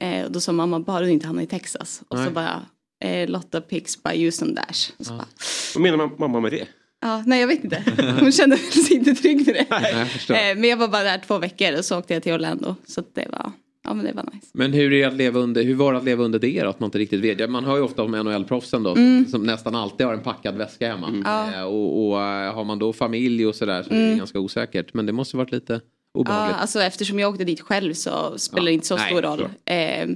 [0.00, 2.02] Eh, och då sa mamma, bara du inte hamnar i Texas.
[2.08, 2.26] Och Nej.
[2.26, 2.66] så bara,
[3.04, 4.90] eh, Lotta picks by Houston Dash.
[4.98, 5.26] Och så bara,
[5.74, 6.68] Vad menar man, mamma med det?
[7.00, 7.82] Ja, nej jag vet inte.
[8.20, 9.66] Hon kände sig inte trygg med det.
[9.70, 10.34] Nej, jag förstår.
[10.34, 12.76] Eh, Men jag var bara där två veckor och så åkte jag till Orlando.
[12.86, 13.52] Så det var,
[13.88, 14.46] ja men det var nice.
[14.52, 16.68] Men hur, är det att leva under, hur var det att leva under det då?
[16.68, 17.40] Att man inte riktigt vet.
[17.40, 18.90] Ja, Man hör ju ofta om NHL-proffsen då.
[18.90, 19.26] Mm.
[19.26, 21.22] Som nästan alltid har en packad väska hemma.
[21.24, 21.54] Ja.
[21.58, 24.18] Eh, Och, och eh, har man då familj och sådär så är det Mm.
[24.18, 24.94] ganska osäkert.
[24.94, 26.56] Men det måste varit lite Ja, obehagligt.
[26.60, 29.48] alltså eftersom jag åkte dit själv så spelar det Ja, inte så nej, stor roll.
[29.64, 30.08] Eh,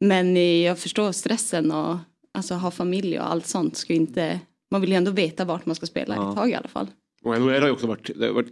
[0.00, 1.96] men jag förstår stressen och
[2.34, 3.76] alltså ha familj och allt sånt.
[3.76, 6.30] Ska inte, man vill ju ändå veta vart man ska spela Ja.
[6.30, 6.86] ett tag i alla fall.
[7.22, 8.50] Och NHL har ju också varit, det har, varit,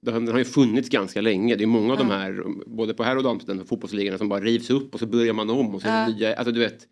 [0.00, 1.56] den har ju funnits ganska länge.
[1.56, 4.70] det är många av de här, både på herr och damsidan, fotbollsligorna som bara rivs
[4.70, 6.08] upp och så börjar man om och så Ja.
[6.08, 6.86] nya, alltså du vet.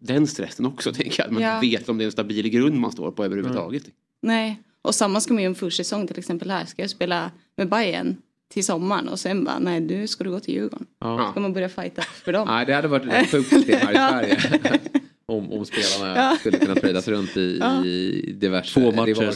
[0.00, 1.58] Den stressen också tänker jag, att man Ja.
[1.60, 3.82] vet om det är en stabil grund man står på överhuvudtaget.
[4.22, 6.64] Nej, och samma ska man ju en försäsong till exempel här.
[6.64, 8.16] Ska jag spela med Bayern
[8.48, 10.86] till sommaren och sen bara nej nu ska du gå till Djurgården.
[11.00, 11.28] Ja.
[11.30, 12.48] Ska man börja fighta för dem?
[12.48, 14.36] Nej, det hade varit ett sjukt här i.
[14.36, 14.80] Sverige.
[15.26, 16.36] Om, om spelarna Ja.
[16.40, 17.84] skulle kunna tradas runt i, Ja.
[17.84, 18.80] i diverse...
[18.80, 19.28] Två matcher,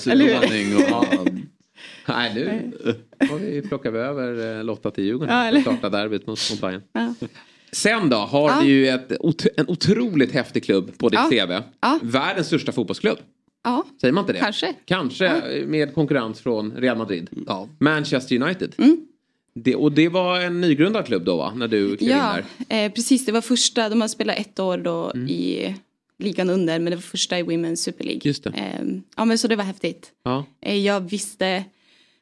[1.20, 1.28] och-.
[2.08, 2.72] Nej, nu
[3.30, 5.34] har vi plockat vi över eh, Lotta till Djurgården.
[5.34, 6.82] Ja, Ja, eller- starta derbyt mot, mot Bayern.
[6.92, 7.14] Ja.
[7.72, 8.60] Sen då har Ja.
[8.62, 9.12] du ju ett,
[9.56, 11.46] en otroligt häftig klubb på ditt Ja.
[11.46, 11.62] CV.
[11.80, 11.98] Ja.
[12.02, 13.18] Världens största fotbollsklubb.
[13.64, 14.38] Ja, Säger man inte det?
[14.38, 14.74] Kanske.
[14.84, 17.28] Kanske med konkurrens från Real Madrid.
[17.46, 17.68] Ja.
[17.80, 18.74] Manchester United.
[18.78, 18.96] Mm.
[19.58, 21.52] Det, och det var en nygrundad klubb då va?
[21.56, 22.84] När du klev ja in där.
[22.84, 25.28] eh, precis det var första, de har spelat ett år då Mm.
[25.28, 25.74] i
[26.18, 28.20] ligan under men det var första i Women's Super League.
[28.24, 28.50] Just det.
[28.50, 28.86] Eh,
[29.16, 30.10] ja men så det var häftigt.
[30.24, 30.44] Ja.
[30.62, 31.64] Eh, jag visste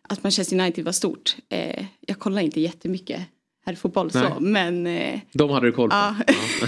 [0.09, 1.37] att Manchester United var stort.
[1.49, 3.21] Eh, jag kollar inte jättemycket
[3.67, 4.25] här fotboll Nej.
[4.37, 5.97] så men eh, De hade du koll på.
[5.97, 6.15] Ja.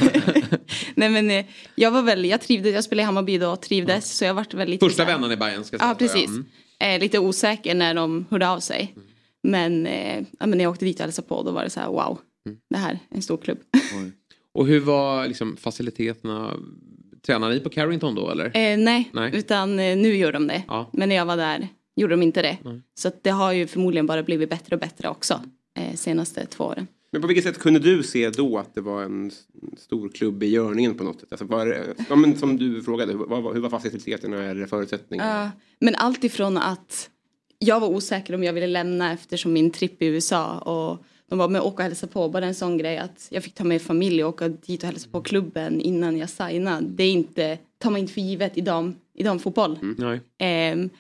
[0.95, 1.45] Nej men eh,
[1.75, 4.55] jag var väl, jag trivdes, jag spelade i Hammarby då och trivdes så jag vart
[4.55, 6.31] väl lite Första vännen i Bayern ska Ja sägas, precis.
[6.79, 7.01] Mm.
[7.01, 8.95] Lite osäker när de hörde av sig.
[9.47, 11.81] Men, eh, ja, men när jag åkte dit och hälsade på då var det så
[11.81, 12.19] här wow.
[12.47, 12.59] Mm.
[12.71, 13.59] Det här är en stor klubb.
[14.55, 16.57] Och hur var liksom, faciliteterna?
[17.27, 18.45] Tränar ni på Carrington då eller?
[18.47, 19.31] Eh, nej, Nej.
[19.35, 20.63] utan eh, nu gör de det.
[20.69, 20.91] Ja.
[20.93, 22.59] Men när jag var där gjorde de inte det.
[22.65, 22.81] Nej.
[22.95, 25.41] Så att det har ju förmodligen bara blivit bättre och bättre också.
[25.79, 26.87] Eh, senaste två åren.
[27.13, 29.31] Men på vilket sätt kunde du se då att det var en
[29.77, 31.33] stor klubb i görningen på något sätt?
[31.33, 35.43] Alltså var, ja, men som du frågade, hur var, hur var faciliteterna eller förutsättningarna?
[35.43, 37.11] Ja, men allt ifrån att
[37.59, 41.49] jag var osäker om jag ville lämna eftersom min tripp i USA och de var
[41.49, 44.25] med åka och hälsa på, bara en sån grej att jag fick ta med familj
[44.25, 46.87] och åka dit och hälsa på klubben innan jag signade.
[46.87, 49.79] Det är inte, tar man inte för givet i, dam, i damfotboll.
[49.99, 50.21] Nej.
[50.39, 50.91] Ehm,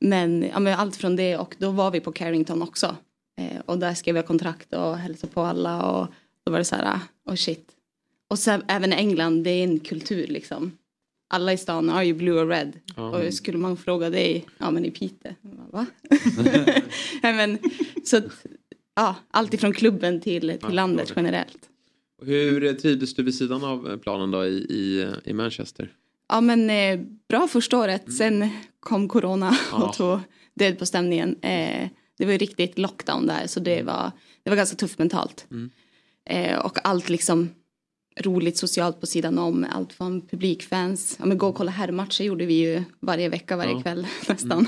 [0.00, 2.96] men, ja, men allt från det och då var vi på Carrington också.
[3.38, 6.06] Eh, och där skrev jag kontrakt och hälsade på alla och
[6.44, 7.68] då var det så här, oh shit.
[8.30, 10.72] Och sen även England, det är en kultur liksom.
[11.34, 12.78] Alla i stan har ju blue och red.
[12.96, 13.02] Ja.
[13.02, 15.32] Och skulle man fråga dig, ja men i Piteå,
[15.72, 15.86] va?
[17.22, 17.58] Nej, men,
[18.04, 18.20] så
[18.96, 21.68] ja, allt ifrån klubben till, till landet generellt.
[22.24, 25.92] Hur eh, trivdes du vid sidan av eh, planen då i, i, i Manchester?
[26.28, 28.48] Ja men eh, bra första året, sen
[28.80, 29.58] kom corona Mm.
[29.72, 29.88] Ja.
[29.88, 30.18] och tog
[30.54, 31.36] död på stämningen.
[31.42, 34.12] Eh, det var ju riktigt lockdown där så det var,
[34.42, 35.46] det var ganska tufft mentalt.
[35.50, 35.70] Mm.
[36.30, 37.48] Eh, och allt liksom
[38.20, 42.46] roligt socialt på sidan om, allt från publikfans, ja men gå och kolla herrmatcher gjorde
[42.46, 43.76] vi ju varje vecka, varje Ja.
[43.80, 43.82] Mm.
[43.82, 44.66] kväll nästan.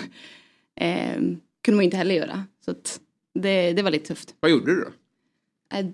[0.81, 1.15] Eh,
[1.63, 2.45] kunde man inte heller göra.
[2.65, 3.01] Så att
[3.35, 4.35] det, det var lite tufft.
[4.41, 4.89] Vad gjorde du då?
[5.79, 5.87] Eh,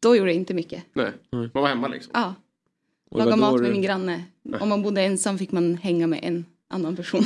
[0.00, 0.84] då gjorde jag inte mycket.
[0.92, 2.10] Nej, man var hemma liksom?
[2.14, 2.34] Ja.
[3.10, 4.24] Och Laga mat du- med min granne.
[4.60, 7.24] Om man bodde ensam fick man hänga med en annan person.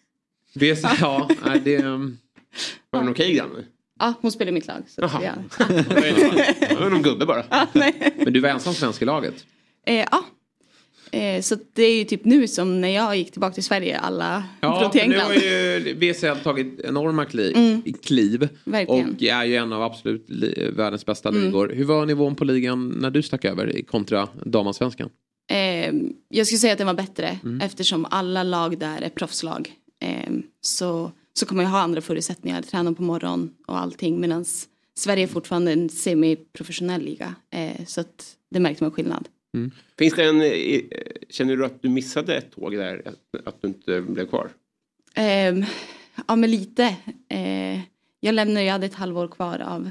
[0.56, 1.82] Det är så, ja, nej, det...
[1.84, 2.18] um,
[2.90, 3.64] Var en okej granne?
[3.98, 4.82] Ja, hon spelar i mitt lag.
[4.88, 5.22] Så att, Jaha.
[5.58, 5.66] ja.
[6.68, 7.44] Det var någon gubbe bara.
[7.50, 8.14] Ja, nej.
[8.24, 9.46] Men du var ensam svensk i laget?
[9.86, 10.24] Eh, ja.
[11.10, 14.44] Eh, så det är ju typ nu som när jag gick tillbaka till Sverige, alla
[14.60, 15.26] Ja, drog till för nu England.
[15.26, 17.82] har ju VSL tagit enorma kliv, Mm.
[18.02, 18.48] kliv
[18.88, 20.26] och är ju en av absolut
[20.72, 21.42] världens bästa Mm.
[21.44, 21.72] ligor.
[21.74, 25.08] Hur var nivån på ligan när du stack över kontra damallsvenskan?
[25.50, 25.92] Eh,
[26.28, 27.60] jag skulle säga att den var bättre Mm.
[27.60, 29.70] eftersom alla lag där är proffslag.
[30.02, 34.44] Eh, så, så kommer jag ha andra förutsättningar, träna på morgon och allting medan
[34.98, 37.34] Sverige är fortfarande en semiprofessionell liga.
[37.50, 39.28] Eh, så att det märkte man skillnad.
[39.98, 40.80] Finns det en, eh,
[41.30, 43.02] känner du att du missade ett tåg där?
[43.44, 44.50] Att, du inte blev kvar?
[45.14, 45.64] Ehm,
[46.28, 46.96] ja, men lite.
[47.28, 47.80] Eh,
[48.20, 49.90] jag lämnade, jag hade ett halvår kvar av,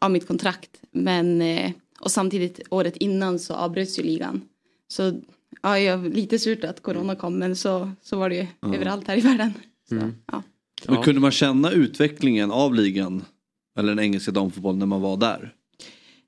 [0.00, 0.80] av mitt kontrakt.
[0.90, 4.42] Men, eh, och samtidigt året innan så avbröts ju ligan.
[4.88, 5.20] Så
[5.62, 8.74] ja, jag, lite surt att corona kom men så, så var det ju Ja.
[8.74, 9.52] överallt här i världen.
[10.26, 10.42] Ja.
[10.88, 13.24] Men kunde man känna utvecklingen av ligan
[13.78, 15.54] eller den engelska damfotbollen när man var där?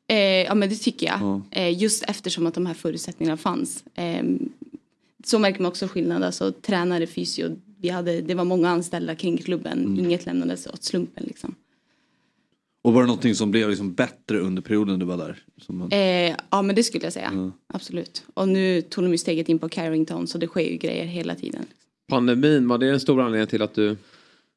[0.09, 1.21] Eh, ja men det tycker jag.
[1.21, 1.43] Ja.
[1.51, 3.85] Eh, just eftersom att de här förutsättningarna fanns.
[3.95, 4.25] Eh,
[5.25, 6.23] så märker man också skillnad.
[6.23, 7.57] Alltså tränare, fysio.
[7.81, 9.85] Vi hade, det var många anställda kring klubben.
[9.85, 9.99] Mm.
[9.99, 11.55] Inget lämnades åt slumpen liksom.
[12.83, 15.43] Och var det någonting som blev liksom bättre under perioden du var där?
[15.57, 15.93] Som man...
[15.93, 17.31] Eh, ja men det skulle jag säga.
[17.35, 17.51] Ja.
[17.67, 18.25] Absolut.
[18.35, 21.35] Och nu tog de ju steget in på Carrington så det sker ju grejer hela
[21.35, 21.67] tiden.
[22.09, 23.97] Pandemin, var det en stor anledning till att du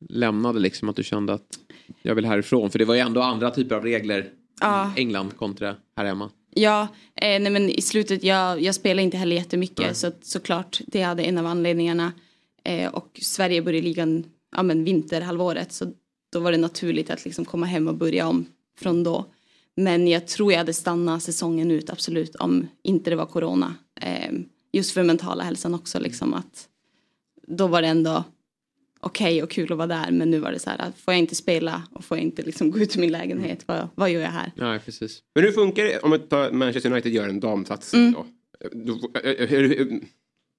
[0.09, 0.89] lämnade liksom?
[0.89, 1.59] Att du kände att
[2.01, 2.71] jag vill härifrån?
[2.71, 4.29] För det var ju ändå andra typer av regler
[4.61, 4.91] Ja.
[4.95, 6.29] England kontra här hemma.
[6.53, 9.95] Ja, eh, nej men i slutet, jag, jag spelar inte heller jättemycket Nej.
[9.95, 12.13] så såklart det hade en av anledningarna.
[12.63, 14.23] Eh, och Sverige började ligan
[14.55, 15.91] ja, men vinterhalvåret så
[16.31, 18.45] då var det naturligt att liksom komma hem och börja om
[18.79, 19.25] från då.
[19.75, 23.75] Men jag tror jag hade stannat säsongen ut absolut om inte det var corona.
[24.01, 24.31] Eh,
[24.71, 26.67] just för mentala hälsan också liksom att
[27.47, 28.23] då var det ändå
[28.99, 31.19] okej och kul att vara där men nu var det så här att får jag
[31.19, 34.21] inte spela och får jag inte liksom gå ut ur min lägenhet vad, vad gör
[34.21, 34.51] jag här?
[34.55, 35.19] Nej, precis.
[35.35, 38.25] Men hur funkar det om ett par Manchester United gör en damsatsning då?
[38.71, 39.87] då eh, eh,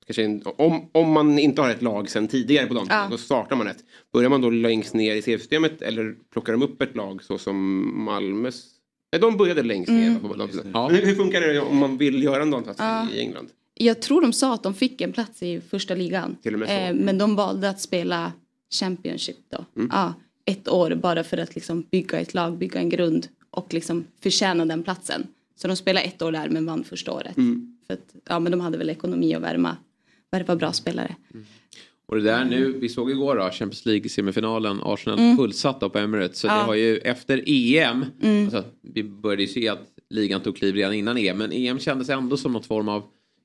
[0.07, 3.09] Kanske en, om, om man inte har ett lag sedan tidigare på damsidan, Ja.
[3.11, 3.85] då startar man ett.
[4.13, 7.57] Börjar man då längst ner i CV-systemet eller plockar de upp ett lag så som
[8.05, 8.65] Malmös?
[9.13, 10.21] Nej, de började längst ner Mm.
[10.21, 10.73] på damsidan.
[10.73, 13.07] Men hur, hur funkar det om man vill göra en damsatsning Ja.
[13.15, 13.49] i England?
[13.81, 16.37] Jag tror de sa att de fick en plats i första ligan.
[16.45, 18.33] Eh, men de valde att spela
[18.75, 19.65] Championship då.
[19.77, 19.89] Mm.
[19.93, 20.15] Ja,
[20.45, 24.65] ett år bara för att liksom bygga ett lag, bygga en grund och liksom förtjäna
[24.65, 25.27] den platsen.
[25.57, 27.37] Så de spelade ett år där men vann första året.
[27.37, 27.77] Mm.
[27.87, 29.77] För att, ja, men de hade väl ekonomi att värma,
[30.31, 31.15] värva bra spelare.
[32.07, 35.37] Och det där nu, vi såg igår då, Champions League-semifinalen, Arsenal Mm.
[35.37, 36.39] fullsatt på Emirates.
[36.39, 36.55] Så Ja.
[36.55, 38.45] det har ju efter EM, Mm.
[38.45, 42.09] alltså, vi började ju se att ligan tog kliv redan innan EM, men EM kändes
[42.09, 43.03] ändå som något form av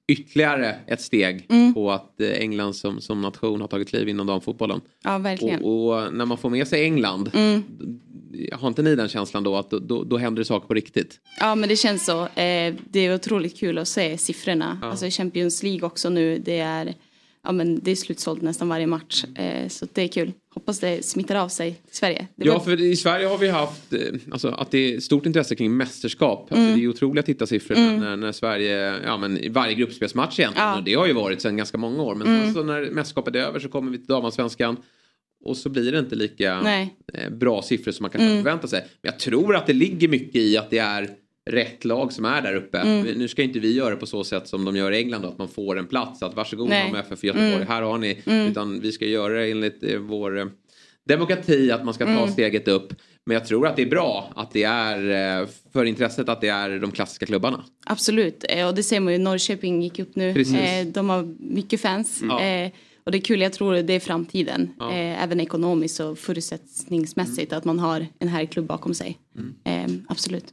[0.07, 1.73] ytterligare ett steg Mm.
[1.73, 4.81] på att eh, England som, som nation har tagit kliv inom damfotbollen.
[5.03, 5.63] Ja, verkligen.
[5.63, 7.63] Och, och när man får med sig England, Mm.
[8.53, 11.19] har inte ni den känslan då att då, då, då händer det saker på riktigt?
[11.39, 12.21] Ja men det känns så.
[12.21, 14.79] Eh, det är otroligt kul att se siffrorna.
[14.81, 14.87] Ja.
[14.87, 16.39] Alltså Champions League också nu.
[16.45, 16.93] Det är,
[17.43, 19.23] ja, men det är slutsålt nästan varje match.
[19.35, 20.31] Eh, så det är kul.
[20.53, 22.27] Hoppas det smittar av sig till Sverige.
[22.35, 23.99] Det Ja, var- för i Sverige har vi haft eh,
[24.31, 26.39] alltså, att det är stort intresse kring mästerskap.
[26.41, 26.77] Alltså, Mm.
[26.79, 27.99] det är otroliga tittarsiffror Mm.
[27.99, 30.67] när, när Sverige, ja men i varje gruppspelsmatch egentligen.
[30.69, 30.77] Ja.
[30.77, 32.15] Och det har ju varit sedan ganska många år.
[32.15, 32.43] Men Mm.
[32.45, 34.77] sen så när mästerskapet är över så kommer vi till damallsvenskan.
[35.45, 36.95] Och så blir det inte lika Nej.
[37.13, 38.43] eh, bra siffror som man kanske Mm.
[38.43, 38.79] förväntar sig.
[39.01, 41.09] Men jag tror att det ligger mycket i att det är
[41.51, 42.77] rätt lag som är där uppe.
[42.77, 43.05] Mm.
[43.17, 45.37] Nu ska inte vi göra på så sätt som de gör i England då, att
[45.37, 46.23] man får en plats.
[46.23, 46.83] Att varsågod Nej.
[46.83, 47.67] Malmö FF Göteborg, Mm.
[47.67, 48.21] här har ni.
[48.25, 48.47] Mm.
[48.47, 50.45] Utan vi ska göra det enligt eh, vår eh,
[51.07, 52.27] demokrati, att man ska ta Mm.
[52.31, 52.93] steget upp.
[53.25, 56.47] Men jag tror att det är bra att det är eh, för intresset att det
[56.47, 57.63] är de klassiska klubbarna.
[57.85, 58.45] Absolut.
[58.49, 59.19] Eh, och det ser man ju.
[59.19, 60.33] Norrköping gick upp nu.
[60.33, 60.55] Precis.
[60.55, 62.21] Eh, de har mycket fans.
[62.29, 62.41] Ja.
[62.41, 62.71] Eh,
[63.05, 63.41] och det är kul.
[63.41, 64.69] Jag tror det är framtiden.
[64.79, 64.91] Ja.
[64.93, 67.53] Även ekonomiskt och förutsättningsmässigt.
[67.53, 69.17] Att man har en här klubb bakom sig.
[70.07, 70.45] Absolut.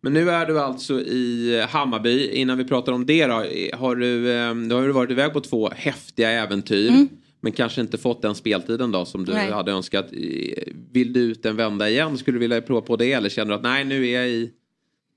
[0.00, 2.28] Men nu är du alltså i Hammarby.
[2.28, 3.44] Innan vi pratar om det då.
[3.72, 6.88] Har du, eh, du har ju varit iväg på två häftiga äventyr.
[6.88, 7.08] Mm.
[7.40, 9.50] Men kanske inte fått den speltiden då som du Nej.
[9.50, 10.12] hade önskat.
[10.12, 12.18] Eh, Vill du ut en vända igen?
[12.18, 13.12] Skulle du vilja prova på det?
[13.12, 14.50] Eller känner du att nej nu är jag i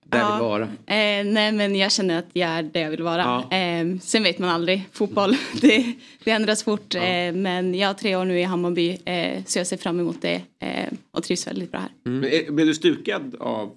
[0.05, 0.63] där jag vill vara?
[0.63, 3.45] Eh, nej men jag känner att jag är där jag vill vara.
[3.51, 3.57] Ja.
[3.57, 4.89] Eh, sen vet man aldrig.
[4.91, 6.95] Fotboll, det, det ändras fort.
[6.95, 7.01] Eh,
[7.33, 8.97] men jag har tre år nu i Hammarby.
[9.05, 10.41] Eh, så jag ser fram emot det.
[10.59, 11.89] Eh, och trivs väldigt bra här.
[12.03, 13.71] Men är, blev du stukad av,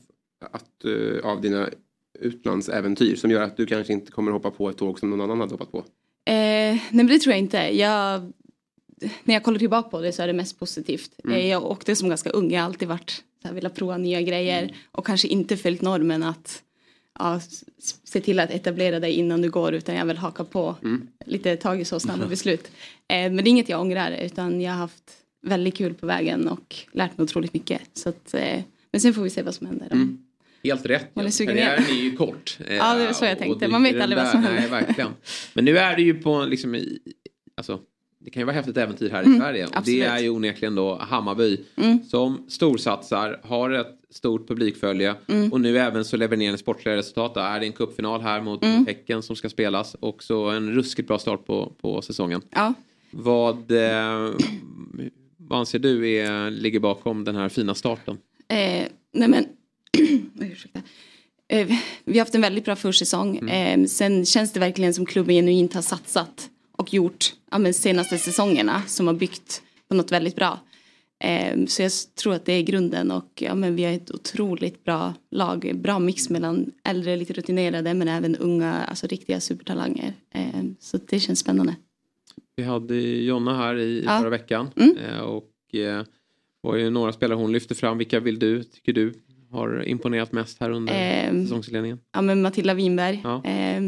[0.53, 1.69] att, eh, av dina
[2.21, 5.41] utlandsäventyr som gör att du kanske inte kommer hoppa på ett tåg som någon annan
[5.41, 5.79] hade hoppat på?
[5.79, 5.85] Eh,
[6.35, 7.57] nej men det tror jag inte.
[7.79, 8.33] Jag,
[9.25, 11.11] när jag kollar tillbaka på det så är det mest positivt.
[11.25, 11.37] Mm.
[11.37, 12.51] Eh, jag åkte som ganska ung.
[12.53, 13.11] Jag har alltid varit
[13.43, 14.77] så här, velat prova nya grejer.
[14.93, 16.63] Och kanske inte följt normen att
[17.19, 17.41] ja,
[18.05, 19.73] se till att etablera dig innan du går.
[19.75, 21.09] Utan jag vill haka på Mm.
[21.27, 22.65] lite tagit så snabba beslut.
[23.09, 24.11] Eh, men det är inget jag ångrar.
[24.11, 25.13] Utan jag har haft
[25.43, 27.81] väldigt kul på vägen och lärt mig otroligt mycket.
[27.93, 29.87] Så att, eh, men sen får vi se vad som händer.
[29.93, 30.19] Mm.
[30.65, 31.17] Helt rätt.
[31.17, 32.59] Man är sugen Karriären är ju kort.
[32.67, 33.69] Eh, Ja, det var så jag och tänkte.
[33.69, 34.71] Man vet aldrig vad som Nej, händer.
[34.71, 35.11] verkligen.
[35.55, 36.99] Men nu är det ju på liksom i,
[37.57, 37.81] alltså,
[38.25, 39.67] det kan ju vara häftigt äventyr här i Mm, Sverige.
[39.67, 42.05] Och det är ju onekligen då Hammarby Mm.
[42.05, 45.53] som storsatsar, har ett stort publikfölje Mm.
[45.53, 47.35] och nu även så levererar sportsliga resultat.
[47.35, 48.87] Då är det en cupfinal här mot Mm.
[48.87, 52.43] Häcken som ska spelas och så en ruskigt bra start på, på säsongen.
[52.51, 52.75] Ja.
[53.11, 54.31] Vad, eh,
[55.37, 58.19] vad anser du är, ligger bakom den här fina starten?
[58.49, 58.57] Eh,
[59.13, 59.35] nej men.
[59.35, 59.41] Eh,
[62.05, 63.37] vi har haft en väldigt bra försäsong.
[63.37, 63.81] Mm.
[63.83, 68.19] Eh, sen känns det verkligen som klubben genuint har satsat och gjort ja, men senaste
[68.19, 70.61] säsongerna som har byggt på något väldigt bra.
[71.25, 74.85] Eh, så jag tror att det är grunden och ja, men vi har ett otroligt
[74.85, 75.71] bra lag.
[75.75, 80.15] Bra mix mellan äldre, lite rutinerade men även unga, alltså riktiga supertalanger.
[80.35, 81.77] Eh, så det känns spännande.
[82.57, 84.19] Vi hade Jonna här i Ja.
[84.21, 84.71] förra veckan.
[84.77, 84.97] Mm.
[84.97, 86.05] Eh, Och eh,
[86.61, 87.99] var ju några spelare hon lyfte fram.
[87.99, 89.15] Vilka vill du, tycker du,
[89.53, 91.99] har imponerat mest här under Ehm, säsongsledningen?
[92.13, 93.21] Ja men Matilda Winberg.
[93.25, 93.45] Ja.
[93.45, 93.83] Eh,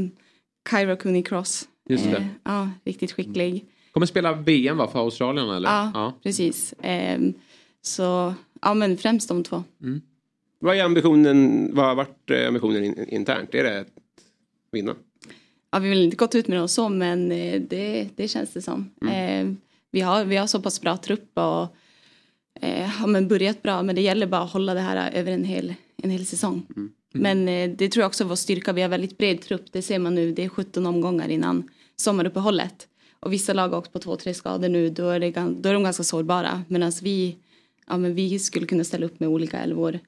[0.71, 1.69] Kyra Cooney Cross.
[1.89, 2.17] Just det.
[2.17, 3.65] Eh, ja, riktigt skicklig.
[3.93, 5.69] Kommer spela VM va, för Australien eller?
[5.69, 6.75] Ja, precis.
[6.83, 7.35] Ehm,
[7.83, 9.65] så, ja men främst de två.
[10.59, 13.55] Vad är ambitionen, vad har varit eh, ambitionen in, internt?
[13.55, 13.87] Är det att
[14.73, 14.95] vinna?
[15.73, 18.63] ja, vi har inte gått ut med något så men eh, det, det känns det
[18.63, 18.91] som.
[19.11, 19.49] Eh,
[19.91, 21.77] vi, har, vi har så pass bra trupp och
[22.65, 25.45] eh, har men börjat bra men det gäller bara att hålla det här över en
[25.45, 26.67] hel, en hel säsong.
[27.13, 28.73] Men eh, det tror jag också är vår styrka.
[28.73, 29.73] Vi har väldigt bred trupp.
[29.73, 30.33] Det ser man nu.
[30.33, 32.89] Det är 17 omgångar innan sommaruppehållet.
[33.21, 34.91] Och vissa lag har också på två, tre skador nu.
[34.91, 36.63] Då är, det, då är de ganska sårbara.
[36.69, 37.37] Medan vi,
[37.87, 39.99] ja, men vi skulle kunna ställa upp med olika elvor.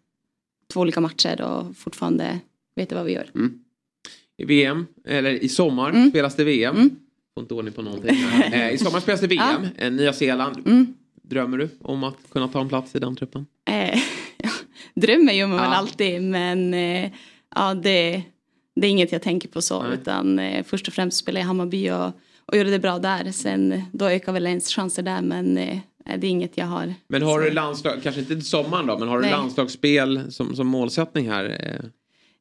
[0.72, 2.40] Två olika matcher och fortfarande
[2.76, 3.30] veta vad vi gör.
[4.38, 6.10] I VM, eller i sommar Mm.
[6.10, 6.90] spelas det VM.
[7.34, 8.16] Får inte ordning på någonting.
[8.52, 10.66] eh, I sommar spelas det VM, eh, Nya Zeeland.
[10.66, 10.94] Mm.
[11.28, 13.46] Drömmer du om att kunna ta en plats i den truppen?
[13.70, 13.98] Eh,
[14.36, 14.50] ja,
[14.94, 15.76] drömmer gör man väl Ja.
[15.76, 17.10] alltid men eh,
[17.54, 18.22] ja, det,
[18.76, 19.92] det är inget jag tänker på så Nej.
[19.94, 22.06] utan eh, först och främst spela i Hammarby och,
[22.46, 23.32] och göra det bra där.
[23.32, 25.78] Sen då ökar väl ens chanser där men eh,
[26.18, 26.94] det är inget jag har.
[27.08, 29.30] Men har du landslag, kanske inte sommaren då, men har du Nej.
[29.30, 31.44] landslagsspel som, som målsättning här?
[31.60, 31.86] Eh,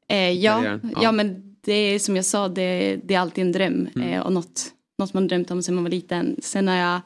[0.08, 0.80] Eh, ja, ja.
[1.02, 1.12] Ja.
[1.12, 4.08] men det är som jag sa det, det är alltid en dröm Mm.
[4.10, 4.64] eh, och något,
[4.98, 6.36] något man drömt om sedan man var liten.
[6.42, 7.02] Sen har jag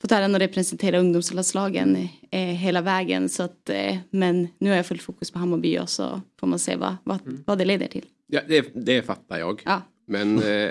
[0.00, 4.86] fått äran att representera ungdomslandslagen eh, hela vägen så att eh, men nu har jag
[4.86, 7.42] fullt fokus på Hammarby och så får man se vad, vad, Mm.
[7.46, 8.04] vad det leder till.
[8.26, 9.62] Ja, det, det fattar jag.
[9.64, 9.82] Ja.
[10.06, 10.70] Men eh,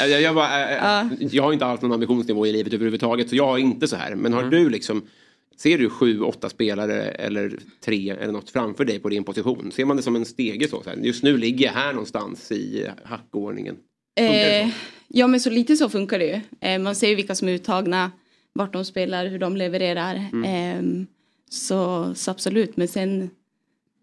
[0.00, 1.08] jag, jag, bara, eh, Ja.
[1.30, 4.14] jag har inte haft någon ambitionsnivå i livet överhuvudtaget så jag har inte så här.
[4.14, 4.44] Men Mm.
[4.44, 5.02] har du liksom
[5.58, 9.72] Ser du sju, åtta spelare eller tre eller något framför dig på din position?
[9.72, 10.82] Ser man det som en stege så?
[10.82, 13.76] så här, just nu ligger jag här någonstans i hackordningen.
[14.16, 14.68] Eh,
[15.08, 16.40] ja men så lite så funkar det ju.
[16.68, 18.10] Eh, man ser ju vilka som är uttagna,
[18.52, 20.24] vart de spelar, hur de levererar.
[20.32, 20.44] Mm.
[21.00, 21.06] Eh,
[21.50, 23.30] så, så absolut, men sen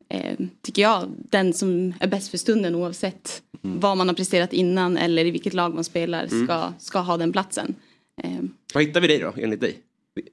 [0.09, 4.97] eh, tycker jag den som är bäst för stunden oavsett vad man har presterat innan
[4.97, 6.45] eller i vilket lag man spelar Mm.
[6.47, 7.75] ska, ska ha den platsen.
[8.23, 8.31] Eh,
[8.73, 9.77] Vad hittar vi dig då enligt dig?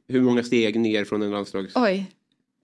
[0.09, 1.73] Hur många steg ner från en landslags...
[1.77, 2.07] oj,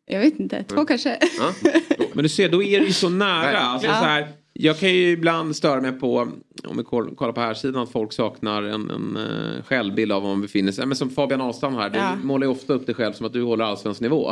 [0.07, 0.87] jag vet inte, två Mm.
[0.87, 1.19] kanske.
[1.39, 1.55] Ja.
[2.13, 3.59] Men du ser, då är det ju så nära.
[3.59, 3.95] Alltså, Ja.
[3.99, 4.29] så här,
[4.59, 6.29] jag kan ju ibland störa mig på,
[6.65, 10.23] om vi koll- kollar på här sidan att folk saknar en, en uh, självbild av
[10.23, 10.87] var man befinner sig.
[10.87, 12.15] Men som Fabian Ahlstrand här, du Ja.
[12.23, 14.29] målar ju ofta upp dig själv som att du håller allsvensk nivå.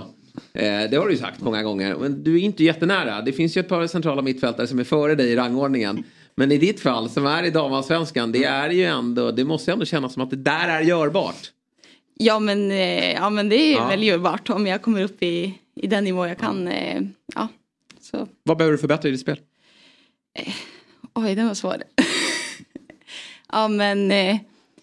[0.52, 1.96] Eh, det har du ju sagt många gånger.
[2.00, 3.22] Men du är inte jättenära.
[3.22, 6.04] Det finns ju ett par centrala mittfältare som är före dig i rangordningen.
[6.34, 9.72] Men i ditt fall, som är i damallsvenskan, det är ju ändå, det måste ju
[9.72, 11.50] ändå kännas som att det där är görbart.
[12.14, 13.88] Ja men, eh, ja men det är Ja.
[13.88, 16.68] väl görbart om jag kommer upp i, i den nivå jag kan.
[16.68, 17.02] Eh,
[17.34, 17.48] ja,
[18.00, 18.28] så.
[18.42, 19.36] Vad behöver du förbättra i ditt spel?
[21.14, 21.76] Oj, den var svår.
[23.52, 24.36] ja, men eh,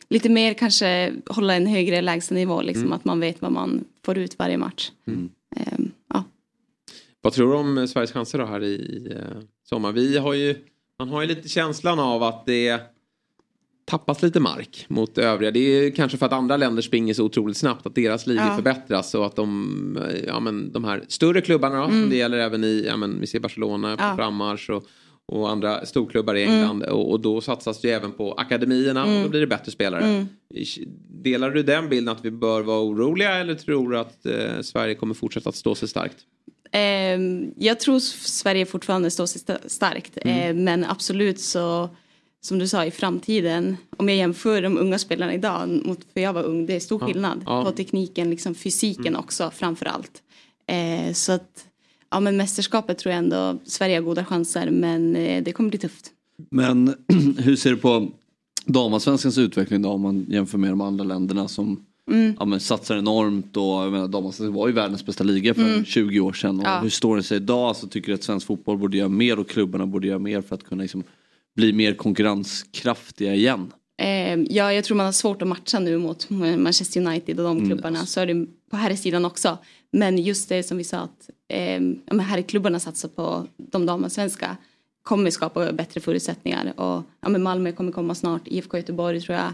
[0.09, 2.93] lite mer kanske hålla en högre lägstanivå, liksom Mm.
[2.93, 4.91] att man vet vad man får ut varje match.
[5.55, 6.23] Ehm, ja.
[7.21, 9.91] Vad tror du om eh, Sveriges chanser då här i, eh, sommar?
[9.91, 10.55] Vi har ju,
[10.99, 12.81] man har ju lite känslan av att det
[13.85, 15.51] tappas lite mark mot övriga.
[15.51, 18.55] Det är kanske för att andra länder springer så otroligt snabbt att deras ligor Ja.
[18.55, 22.09] förbättras och att de, eh, ja men de här större klubbarna Mm.
[22.09, 24.15] det gäller även i, ja men vi ser Barcelona på Ja.
[24.15, 24.85] frammarsch och,
[25.31, 26.55] och andra storklubbar i Mm.
[26.55, 29.23] England och, och då satsas det även på akademierna och Mm.
[29.23, 30.03] då blir det bättre spelare.
[30.03, 30.27] Mm.
[31.23, 34.95] Delar du den bilden att vi bör vara oroliga eller tror du att eh, Sverige
[34.95, 36.17] kommer fortsätta att stå sig starkt?
[36.71, 40.37] Ehm, jag tror Sverige fortfarande står sig sta- starkt, Mm.
[40.49, 41.89] Ehm, men absolut så
[42.43, 46.33] som du sa i framtiden, om jag jämför de unga spelarna idag mot för jag
[46.33, 47.07] var ung, det är stor Ja.
[47.07, 47.63] skillnad Ja.
[47.65, 49.19] på tekniken, liksom fysiken Mm.
[49.19, 50.11] också framför allt.
[50.67, 51.65] Eh, så att,
[52.11, 55.79] ja men mästerskapet tror jag ändå Sverige har goda chanser, men eh, det kommer bli
[55.79, 56.11] tufft.
[56.51, 56.95] Men
[57.37, 58.11] hur ser du på
[58.65, 62.35] damallsvenskans utveckling då om man jämför med de andra länderna som Mm.
[62.39, 65.85] ja, men satsar enormt och jag menar, damallsvenskan var ju världens bästa liga för Mm.
[65.85, 66.59] 20 år sedan.
[66.59, 66.79] Och Ja.
[66.79, 69.49] Hur står det sig idag så tycker du att svensk fotboll borde göra mer och
[69.49, 71.03] klubbarna borde göra mer för att kunna liksom,
[71.55, 73.71] bli mer konkurrenskraftiga igen.
[74.01, 77.57] Eh, ja, jag tror man har svårt att matcha nu mot Manchester United och de
[77.57, 77.69] Mm.
[77.69, 78.05] klubbarna.
[78.05, 79.57] Så är det på här sidan också.
[79.91, 84.57] Men just det som vi sa att eh, ja, här klubbarna satsar på de damallsvenska
[85.03, 86.73] kommer skapa bättre förutsättningar.
[86.79, 89.53] Och ja, men Malmö kommer komma snart, IFK Göteborg tror jag,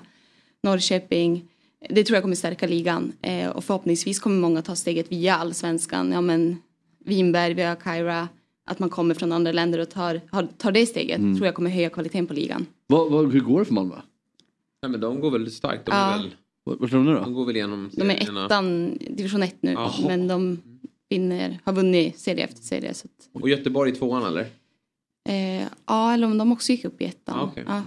[0.63, 1.47] Norrköping.
[1.89, 3.11] Det tror jag kommer stärka ligan.
[3.21, 6.11] Eh, och förhoppningsvis kommer många ta steget via allsvenskan.
[6.11, 6.57] Ja, men
[7.05, 8.27] Vinberg, vi har Kyra.
[8.69, 10.21] Att man kommer från andra länder och tar,
[10.57, 11.35] tar det steget Mm.
[11.37, 12.65] tror jag kommer höja kvaliteten på ligan.
[12.87, 13.95] Vad, vad, hur går det för Malmö?
[14.81, 15.85] Nej, men de går väl starkt.
[15.85, 16.13] De, Ja.
[16.13, 16.35] är väl,
[16.79, 17.19] Vad tror du nu då?
[17.21, 18.45] de går väl igenom De är serierna.
[18.45, 19.71] ettan, division 1 nu.
[19.71, 19.93] Jaha.
[20.07, 20.61] Men de
[21.09, 22.93] vinner, har vunnit serie efter serie.
[22.93, 24.45] Så att, Och Göteborg i tvåan eller?
[25.29, 27.35] eh, ja, eller om de också gick upp i ettan.
[27.37, 27.63] Ja, okej.
[27.67, 27.81] Ja.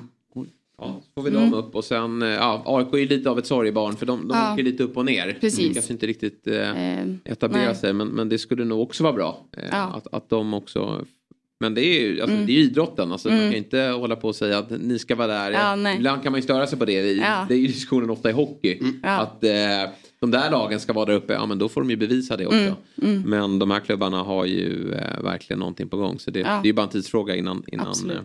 [0.82, 1.50] Ja, så får vi Mm.
[1.50, 4.28] dem upp och sen, eh, ja, AIK är ju lite av ett sorgebarn för de,
[4.28, 4.52] de Ja.
[4.52, 5.38] åker lite upp och ner.
[5.40, 5.58] Precis.
[5.58, 7.74] De lyckas inte riktigt eh, Eh, etablera nej.
[7.76, 9.44] sig men, men det skulle nog också vara bra.
[9.56, 9.82] Eh, Ja.
[9.82, 11.04] att, att de också
[11.60, 12.46] men det är ju alltså, Mm.
[12.46, 13.12] det är ju idrotten.
[13.12, 13.50] Alltså, Man Mm.
[13.50, 15.50] kan inte hålla på och säga att ni ska vara där.
[15.50, 15.92] Ja.
[15.94, 17.02] Ibland kan man ju störa sig på det.
[17.02, 17.46] Det är- Ja.
[17.48, 18.78] Det är ju diskussionen ofta i hockey.
[19.02, 19.08] Ja.
[19.08, 19.50] Att eh,
[20.20, 21.32] de där lagen ska vara där uppe.
[21.32, 22.56] Ja men då får de ju bevisa det också.
[22.58, 22.74] Mm.
[23.02, 23.22] Mm.
[23.22, 26.18] Men de här klubbarna har ju eh, verkligen någonting på gång.
[26.18, 26.46] Så det, Ja.
[26.46, 28.16] det är ju bara en tidsfråga innan, innan, eh,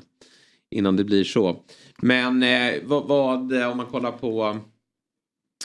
[0.71, 1.63] innan det blir så.
[2.01, 4.57] Men eh, vad, vad, eh, om man kollar på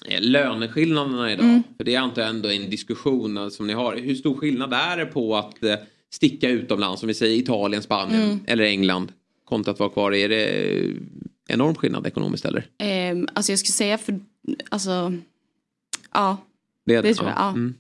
[0.09, 1.45] eh, löneskillnaderna idag.
[1.45, 1.63] Mm.
[1.77, 3.97] För det är antar jag ändå en diskussion som ni har.
[3.97, 5.75] Hur stor skillnad är det på att eh,
[6.13, 8.41] sticka utomlands, som vi säger Italien, Spanien Mm.
[8.47, 9.13] eller England
[9.45, 10.15] kontra att vara kvar?
[10.15, 10.85] Är det
[11.49, 12.67] enorm skillnad ekonomiskt eller?
[12.79, 14.21] Ehm, alltså jag skulle säga för,
[14.69, 15.13] alltså,
[16.13, 16.37] ja.
[16.87, 17.35] Det är det, tror ja.
[17.37, 17.45] jag.
[17.45, 17.49] Ja.
[17.49, 17.75] Mm.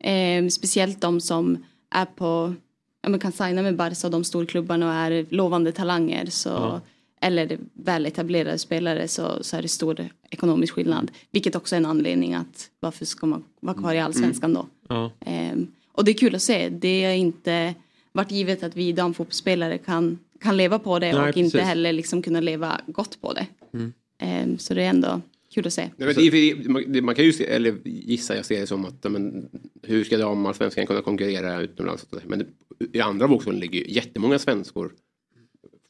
[0.00, 2.54] Ehm, speciellt de som är på,
[3.02, 6.26] ja, men kan signa med Barca och de storklubbarna och är lovande talanger.
[6.26, 6.80] Så, Ja.
[7.20, 11.10] Eller väletablerade spelare så, så är det stor ekonomisk skillnad.
[11.30, 14.66] Vilket också är en anledning att varför ska man vara kvar i allsvenskan då?
[14.88, 15.10] Ja.
[15.20, 15.66] Ehm,
[15.96, 16.68] och det är kul att se.
[16.68, 17.74] Det har inte
[18.12, 21.68] varit givet att vi damfotbollsspelare kan, kan leva på det Nej, och inte precis.
[21.68, 23.46] heller liksom kunna leva gott på det.
[23.74, 23.92] Mm.
[24.18, 25.20] Ehm, så det är ändå
[25.54, 25.90] kul att se.
[25.96, 26.54] Nej, men det,
[26.86, 29.48] det- man- kan ju se, eller gissa, jag ser det som att men,
[29.82, 32.06] hur ska damallsvenskan kunna konkurrera utomlands?
[32.26, 32.46] Men
[32.92, 34.92] i andra vågskålen ligger ju jättemånga svenskor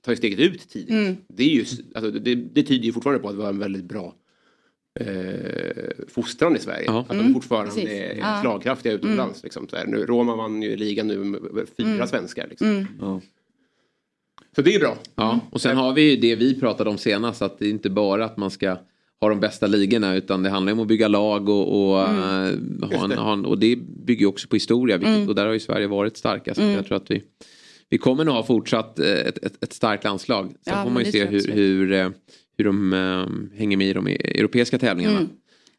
[0.03, 0.91] tar ju steget ut tidigt.
[0.91, 1.17] Mm.
[1.29, 3.85] Det, är ju, alltså, det, det tyder ju fortfarande på att det var en väldigt
[3.85, 4.15] bra
[5.01, 6.85] eh, fostran i Sverige.
[6.87, 6.99] Ja.
[7.01, 7.89] Att de Mm, fortfarande precis.
[7.91, 8.39] är Ja.
[8.43, 9.43] slagkraftiga utomlands.
[9.43, 9.87] Liksom, så här.
[9.87, 12.07] Nu, Roma vann ju ligan nu med fyra Mm.
[12.07, 12.47] svenskar.
[12.51, 12.69] Liksom.
[12.69, 12.87] Mm.
[14.57, 14.97] Så det är bra.
[15.15, 17.91] Ja, och sen har vi ju det vi pratade om senast att det är inte
[17.91, 18.77] bara att man ska
[19.21, 22.83] ha de bästa ligorna utan det handlar om att bygga lag och, och, Mm.
[22.83, 25.29] eh, ha en, ha en, och det bygger ju också på historia vilket, Mm.
[25.29, 26.61] och där har ju Sverige varit starkast.
[26.61, 26.73] Mm.
[26.73, 27.23] Jag tror att vi,
[27.89, 30.47] vi kommer nog ha fortsatt eh, ett, ett, ett starkt landslag.
[30.47, 32.11] Sen Ja, får man ju se hur, hur, eh,
[32.59, 35.19] hur de eh, hänger med i de europeiska tävlingarna.
[35.19, 35.31] Mm.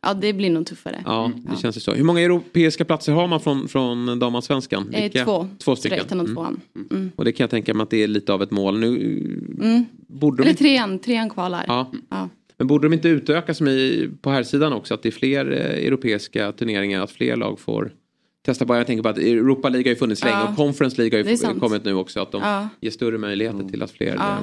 [0.02, 1.02] Ja, det blir nog tuffare.
[1.06, 1.94] Ja, det känns ju så.
[1.94, 4.94] Hur många europeiska platser har man från, från damallsvenskan?
[4.94, 5.48] Eh, två.
[5.58, 6.00] Två stycken.
[6.00, 6.36] ettan och Mm.
[6.36, 6.60] tvåan.
[6.92, 7.12] Mm.
[7.16, 8.80] Och det kan jag tänka mig att det är lite av ett mål.
[8.80, 9.86] Nu Mm.
[10.08, 11.66] borde de Eller inte trean, trean kvalar.
[11.68, 11.92] Ja.
[12.10, 12.30] Ja.
[12.58, 14.94] Men borde de inte utökas med, på här sidan också?
[14.94, 17.92] Att det är fler eh, europeiska turneringar, att fler lag får
[18.46, 18.76] testa på.
[18.76, 20.50] Jag tänker på att Europa League har ju funnits länge Ja.
[20.50, 22.20] och Conference League har ju kommit nu också.
[22.20, 22.70] Att de Ja.
[22.82, 24.38] ger större möjligheter till att fler Ja.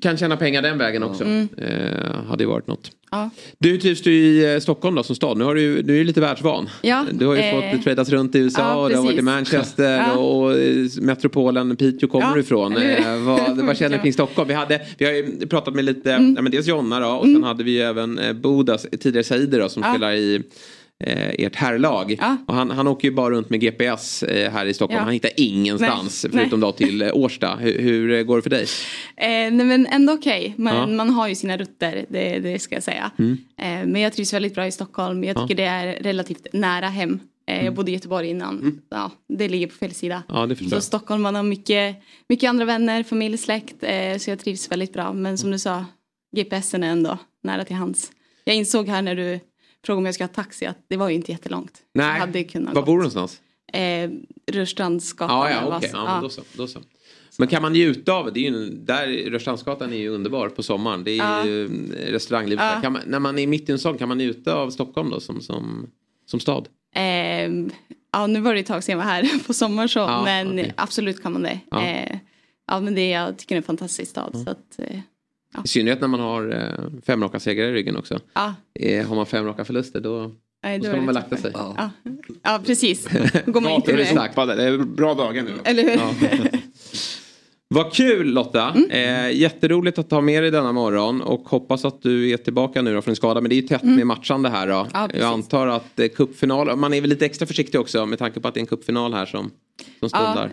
[0.00, 1.24] Kan tjäna pengar den vägen också.
[1.24, 1.48] Mm.
[1.58, 2.90] Eh, hade ju varit något.
[3.10, 3.30] Ja.
[3.58, 5.38] Du trivs du i eh, Stockholm då som stad?
[5.38, 6.68] Nu, har du, du är ju lite världsvan.
[6.82, 9.18] Ja, Du har ju eh, fått tradas runt i USA ja, och du har varit
[9.18, 9.22] i.
[9.22, 10.12] Manchester Ja.
[10.16, 12.76] och eh, metropolen Piteå kommer du ifrån.
[12.76, 14.48] Eh, vad, vad känner du kring Stockholm?
[14.48, 16.34] Vi, hade, vi har ju pratat med lite, Mm.
[16.36, 19.60] ja, men dels Jonna då och sen hade vi ju även eh, Bodas, tidigare Saider
[19.60, 20.42] då som spelar i
[21.04, 22.16] eh, ert herrlag.
[22.46, 24.98] Och han, han åker ju bara runt med GPS eh, här i Stockholm.
[24.98, 25.04] Ja.
[25.04, 27.56] Han hittar ingenstans Nej, förutom då till eh, Årsta.
[27.56, 28.66] Hur, hur eh, går det för dig?
[29.16, 30.54] Eh, nej men ändå okej.
[30.58, 30.86] Man, Ja.
[30.86, 33.10] man har ju sina rutter, det, det ska jag säga.
[33.18, 33.38] Mm.
[33.58, 35.24] Eh, men jag trivs väldigt bra i Stockholm.
[35.24, 35.42] Jag Ja.
[35.42, 37.12] tycker det är relativt nära hem.
[37.14, 37.64] Eh, Mm.
[37.64, 38.80] Jag bodde i Göteborg innan.
[38.90, 40.22] Ja, det ligger på fel sida.
[40.28, 40.80] Ja, det Så.
[40.80, 41.96] Stockholm, man har mycket,
[42.28, 43.74] mycket andra vänner, familj, släkt.
[43.80, 45.12] Eh, så jag trivs väldigt bra.
[45.12, 45.84] Men som du sa,
[46.36, 48.10] GPSen är ändå nära till hands.
[48.44, 49.40] Jag insåg här när du
[49.86, 51.76] frågade om jag ska ha taxi att det var ju inte jättelångt.
[51.76, 53.40] Så jag Nej, hade kunnat var bor du någonstans?
[53.72, 54.10] Eh,
[54.52, 55.36] Rörstrandsgatan.
[55.36, 55.90] Ja, eller ja, okej.
[55.92, 56.42] Ja, men då så.
[56.56, 56.80] Då så.
[57.38, 58.40] Men kan man njuta av det?
[58.46, 61.04] är ju, där, Rörstrandsgatan är ju underbar på sommaren.
[61.04, 61.46] Det är Ja.
[61.46, 62.74] ju eh, restauranglivet Ja.
[62.74, 62.82] där.
[62.82, 65.20] Kan man, när man är mitt i en sån, kan man njuta av Stockholm då
[65.20, 65.90] som, som,
[66.26, 66.68] som stad?
[66.94, 67.70] Ehm,
[68.12, 70.48] ja, nu var det ett tag sedan jag var här på sommar så, Ja, men
[70.48, 70.72] okej.
[70.76, 71.60] absolut kan man det.
[71.70, 71.84] Ja.
[71.84, 72.18] Eh,
[72.66, 74.42] ja, men det, jag tycker det är en fantastisk stad.
[74.44, 75.00] Så att, eh,
[75.54, 75.62] ja.
[75.64, 78.20] I synnerhet när man har eh, fem raka segrar i ryggen också.
[78.34, 78.54] Ja.
[78.80, 80.30] Eh, har man fem raka förluster då,
[80.62, 81.50] Nej, då då ska man väl akta sig.
[81.54, 81.90] Ja.
[82.42, 83.08] ja, precis.
[83.46, 84.58] Går man inte Är det med.
[84.58, 85.52] Det är bra dagar nu.
[85.64, 85.90] Eller hur?
[85.90, 86.58] Ja.
[87.74, 88.74] Vad kul Lotta!
[88.90, 92.94] Eh, jätteroligt att ha med dig denna morgon och hoppas att du är tillbaka nu
[92.94, 93.40] då från din skada.
[93.40, 94.86] Men det är ju tätt med matchande här då.
[94.92, 95.08] Ja.
[95.14, 98.48] Jag antar att eh, cupfinal, man är väl lite extra försiktig också med tanke på
[98.48, 99.50] att det är en cupfinal här som,
[100.00, 100.48] som Ja, eh,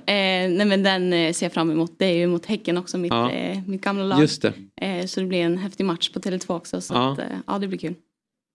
[0.49, 1.91] nej, men den eh, ser jag fram emot.
[1.97, 3.31] Det är ju mot Häcken också, mitt, Ja.
[3.31, 4.19] eh, mitt gamla lag.
[4.21, 4.53] Just det.
[4.81, 6.81] Eh, så det blir en häftig match på Tele2 också.
[6.81, 7.11] Så Ja.
[7.13, 7.93] Att, eh, ja, det blir kul.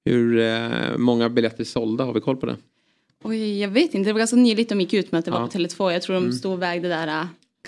[0.05, 2.05] Hur eh, många biljetter sålda?
[2.05, 2.57] Har vi koll på det?
[3.25, 5.41] Oj, jag vet inte, det var ganska nyligt de gick ut med att det var
[5.47, 5.93] på Tele2.
[5.93, 6.33] Jag tror de Mm.
[6.33, 7.07] stod och vägde där.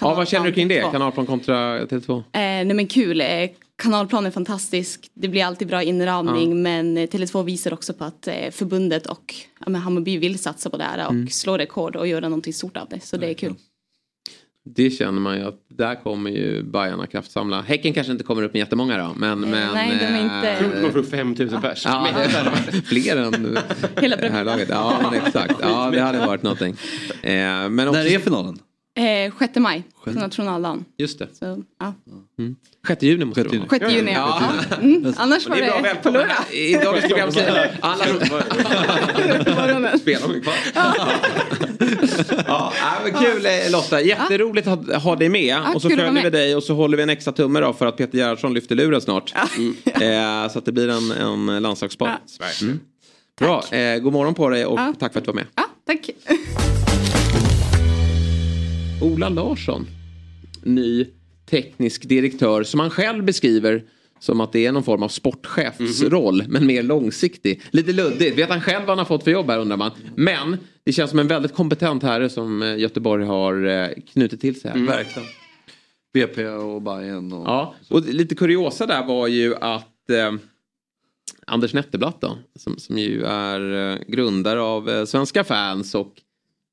[0.01, 0.81] Ja, vad känner du kring det?
[0.93, 2.17] Kanalplan kontra Tele2?
[2.19, 3.23] Eh, nej men kul.
[3.83, 5.11] Kanalplan är fantastisk.
[5.15, 6.49] Det blir alltid bra inramning.
[6.49, 6.55] Ja.
[6.57, 10.71] Men eh, Tele2 visar också på att eh, förbundet och ja, men Hammarby vill satsa
[10.71, 11.29] på det här och Mm.
[11.29, 13.01] slå rekord och göra någonting stort av det.
[13.01, 13.55] Så det är kul.
[14.65, 17.63] Det känner man ju att där kommer ju Bajarna kraftsamla.
[17.63, 19.13] Häcken kanske inte kommer upp med jättemånga då.
[19.17, 21.83] Men, men, Eh, nej, de är inte- eh, Tror du kommer få upp 5000 pers?
[21.85, 22.09] Ja,
[22.85, 23.59] fler än
[24.01, 24.69] Hela det här laget.
[24.69, 25.55] Ja, men exakt.
[25.61, 26.77] Ja, det hade varit någonting.
[27.23, 27.33] Eh,
[27.69, 28.59] men också, När är finalen?
[28.95, 30.85] Eh, 6 maj, på nationaldagen.
[30.99, 31.29] Just det.
[31.39, 31.95] Så, ja.
[32.39, 32.57] Mm.
[32.87, 33.69] 6 juni måste det vara.
[33.71, 34.43] 6 juni, Ja.
[34.71, 34.77] ja.
[34.77, 36.37] Mm, annars var det bra, på lördag.
[36.53, 38.05] I dagens program säger alla...
[39.99, 40.55] Spelar de kvar?
[42.47, 42.73] Ja,
[43.05, 45.57] men kul eh, Lotta, jätteroligt att ha- ha dig med.
[45.75, 47.97] och så följer vi dig och så håller vi en extra tumme då för att
[47.97, 49.35] Peter Gerhardsson lyfter luren snart.
[49.57, 49.75] Mm.
[50.45, 52.09] Eh, så att det blir en, en landslagssport.
[52.63, 52.81] Mm.
[53.41, 54.93] Bra, eh, god morgon på dig och Ja.
[55.01, 55.47] tack för att du var med.
[55.55, 56.11] Ja, tack.
[59.03, 59.87] Ola Larsson,
[60.63, 61.07] ny
[61.51, 63.85] teknisk direktör som han själv beskriver
[64.19, 67.63] som att det är någon form av sportchefsroll men mer långsiktig.
[67.71, 68.39] Lite luddigt.
[68.39, 69.91] Vet han själv vad han har fått för jobb här undrar man.
[70.17, 74.61] Men det känns som en väldigt kompetent herre som eh, Göteborg har eh, knutit till
[74.61, 74.87] sig här.
[74.87, 75.29] Verkligen.
[76.15, 77.47] BP och Bayern och...
[77.47, 80.33] Ja, och lite kuriosa där var ju att eh,
[81.47, 86.13] Anders Netterblatt då, som, som ju är eh, grundare av eh, Svenska fans och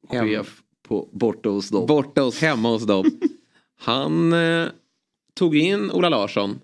[0.09, 1.87] Chef på, borta hos dem.
[1.87, 3.19] Borta hos, hemma hos dem.
[3.77, 4.67] Han eh,
[5.33, 6.59] tog in Ola Larsson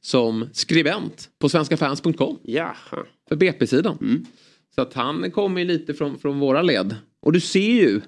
[0.00, 2.38] som skribent på svenskafans.com.
[2.42, 3.06] Jaha.
[3.28, 4.26] För BP-sidan.
[4.74, 6.96] Så att han kommer ju lite från, från våra led.
[7.20, 8.00] Och du ser ju,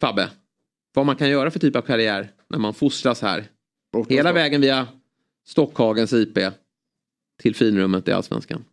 [0.00, 0.30] Fabbe,
[0.94, 3.44] vad man kan göra för typ av karriär när man fostras här.
[4.08, 4.88] Hela vägen via
[5.46, 6.38] Stockhagens IP
[7.38, 8.64] till finrummet i Allsvenskan.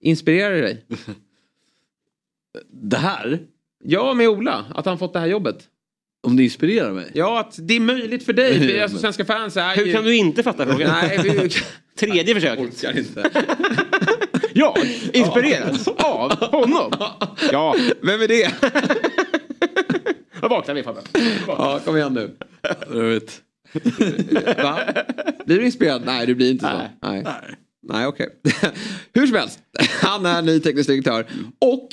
[0.00, 0.84] Inspirerar det dig?
[2.70, 3.46] det här?
[3.84, 4.64] Ja, med Ola.
[4.74, 5.68] Att han fått det här jobbet.
[6.22, 7.10] Om det inspirerar mig?
[7.14, 8.82] Ja, att det är möjligt för dig.
[8.82, 9.92] Alltså, svenska fans är Hur ju...
[9.92, 10.90] kan du inte fatta frågan?
[11.02, 11.50] Nej, vi...
[11.98, 12.64] Tredje försöket.
[12.64, 13.30] orkar inte.
[14.52, 14.78] Jag
[15.12, 16.92] inspireras av honom.
[17.52, 17.76] Ja.
[18.02, 18.54] Vem är det?
[20.40, 21.00] Då vaknar vi Fabbe.
[21.46, 22.30] Ja, kom igen nu.
[22.94, 23.42] Jag vet.
[24.62, 24.78] Va?
[25.46, 26.02] Blir du inspirerad?
[26.04, 27.08] Nej, du blir inte så.
[27.08, 27.24] Nej,
[27.82, 28.28] Nej okej.
[29.12, 29.58] Hur som helst,
[30.02, 31.26] han är ny teknisk direktör.
[31.58, 31.88] Och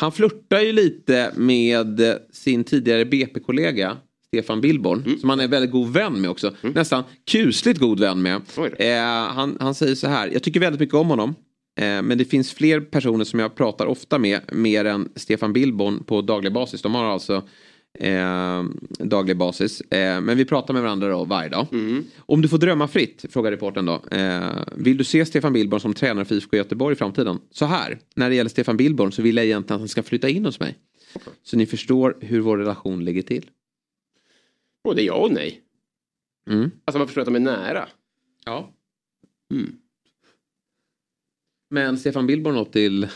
[0.00, 3.96] han flörtar ju lite med sin tidigare BP-kollega
[4.26, 5.18] Stefan Billborn.
[5.20, 6.54] Som han är väldigt god vän med också.
[6.60, 8.40] Nästan kusligt god vän med.
[8.78, 11.34] Eh, han, han säger så här, jag tycker väldigt mycket om honom.
[11.80, 16.04] Eh, men det finns fler personer som jag pratar ofta med, mer än Stefan Billborn
[16.04, 16.82] på daglig basis.
[16.82, 17.42] De har alltså
[17.98, 18.64] eh,
[18.98, 19.80] daglig basis.
[19.80, 21.66] Eh, men vi pratar med varandra då varje dag.
[22.18, 24.16] Om du får drömma fritt, frågar reportern då.
[24.16, 27.40] Eh, vill du se Stefan Billborn som tränare för IFK Göteborg i framtiden?
[27.50, 30.28] Så här, när det gäller Stefan Billborn så vill jag egentligen att han ska flytta
[30.28, 30.78] in hos mig.
[31.42, 33.50] Så ni förstår hur vår relation ligger till.
[34.84, 35.60] Både ja och nej.
[36.50, 36.70] Mm.
[36.84, 37.88] Alltså man förstår att de är nära.
[38.44, 38.72] Ja.
[41.70, 43.08] Men Stefan Billborn upp till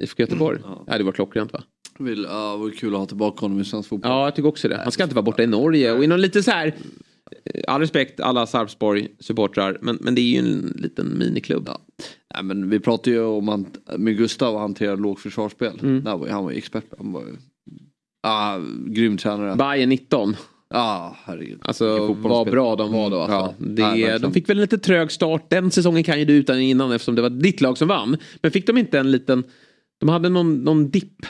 [0.00, 0.60] IFK Göteborg?
[0.86, 0.98] Ja.
[0.98, 1.62] det var klockrent va?
[2.00, 4.10] Vill, ja, vore kul att ha tillbaka honom i svensk fotboll.
[4.10, 4.80] Ja, jag tycker också det.
[4.82, 6.66] Han ska inte vara borta i Norge och i någon lite så här...
[7.44, 11.64] eh, All respekt alla Sarpsborg-supportrar, men, men det är ju en liten miniklubb.
[11.66, 11.80] Ja.
[12.34, 13.66] Nej, men vi pratade ju om han,
[13.98, 15.78] med Gustav och hantera lågt försvarsspel.
[15.82, 16.04] Mm.
[16.04, 16.84] Där var, ju- han var ju expert.
[16.98, 17.36] Han var ju,
[18.22, 19.56] ah, grym tränare.
[19.56, 20.36] Bayern 19.
[20.74, 21.58] Ja, herregud.
[21.62, 23.22] Alltså vad bra de var då.
[23.24, 23.54] Mm, Alltså.
[23.58, 23.66] ja.
[23.68, 24.20] det, verkligen.
[24.20, 25.50] de fick väl en lite trög start.
[25.50, 28.16] Den säsongen kan ju du utan innan eftersom det var ditt lag som vann.
[28.42, 29.44] Men fick de inte en liten...
[30.00, 31.26] De hade någon, någon dipp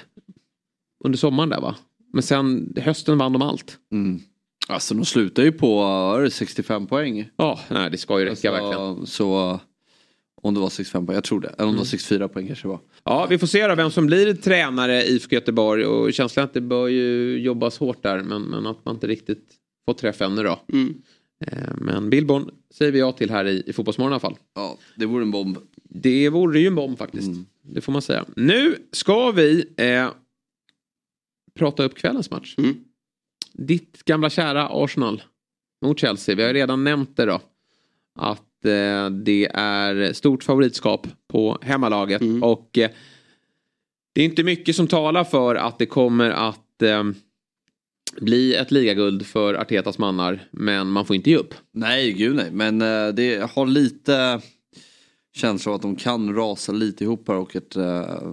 [1.05, 1.77] under sommaren där va?
[2.13, 3.79] Men sen hösten vann de allt.
[3.93, 4.21] Mm.
[4.69, 7.29] Alltså de slutar ju på vad är det, 65 poäng.
[7.37, 9.07] Ja, nej, det ska ju räcka alltså, verkligen.
[9.07, 9.61] Så
[10.43, 11.49] om det var 65 poäng, jag tror det.
[11.49, 11.79] Eller om det Mm.
[11.79, 12.81] var 64 poäng kanske det var.
[13.05, 15.85] Ja, vi får se då vem som blir tränare i IFK Göteborg.
[15.87, 18.23] Och känslan är att det bör ju jobbas hårt där.
[18.23, 19.49] Men, men att man inte riktigt
[19.87, 20.61] fått träff ännu då.
[21.47, 24.37] Eh, Men Billborn säger vi ja till här i, i Fotbollsmorgon i alla fall.
[24.55, 25.59] Ja, det vore en bomb.
[25.85, 27.31] Det vore ju en bomb faktiskt.
[27.63, 28.25] Det får man säga.
[28.37, 30.09] Nu ska vi eh,
[31.55, 32.55] prata upp kvällens match.
[33.53, 35.23] Ditt gamla kära Arsenal
[35.83, 36.35] mot Chelsea.
[36.35, 37.41] Vi har redan nämnt det då.
[38.19, 42.23] Att eh, det är stort favoritskap på hemmalaget.
[42.43, 42.91] Och eh,
[44.13, 47.05] det är inte mycket som talar för att det kommer att eh,
[48.21, 50.49] bli ett ligaguld för Artetas mannar.
[50.51, 51.55] Men man får inte ge upp.
[51.73, 52.51] Nej, gud nej.
[52.51, 54.41] Men eh, det har lite
[55.33, 58.33] känsla av att de kan rasa lite ihop här och att eh,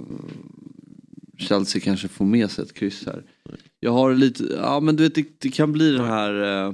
[1.38, 3.24] Chelsea kanske får med sig ett kryss här.
[3.80, 6.66] Jag har lite, ja men du vet det, det kan bli den här...
[6.68, 6.74] Eh,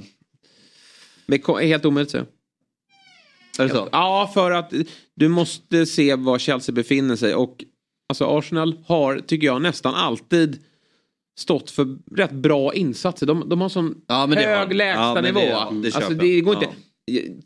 [1.26, 2.18] Det är helt omöjligt så.
[2.18, 2.24] Är
[3.58, 3.88] det så?
[3.92, 4.72] Ja, för att
[5.16, 7.34] du måste se var Chelsea befinner sig.
[7.34, 7.64] Och
[8.08, 10.58] alltså Arsenal har, tycker jag, nästan alltid
[11.38, 13.26] stått för rätt bra insatser.
[13.26, 14.74] De, de har sån Ja, men har hög de.
[14.74, 16.68] lägsta Ja, men det- det alltså, det går inte...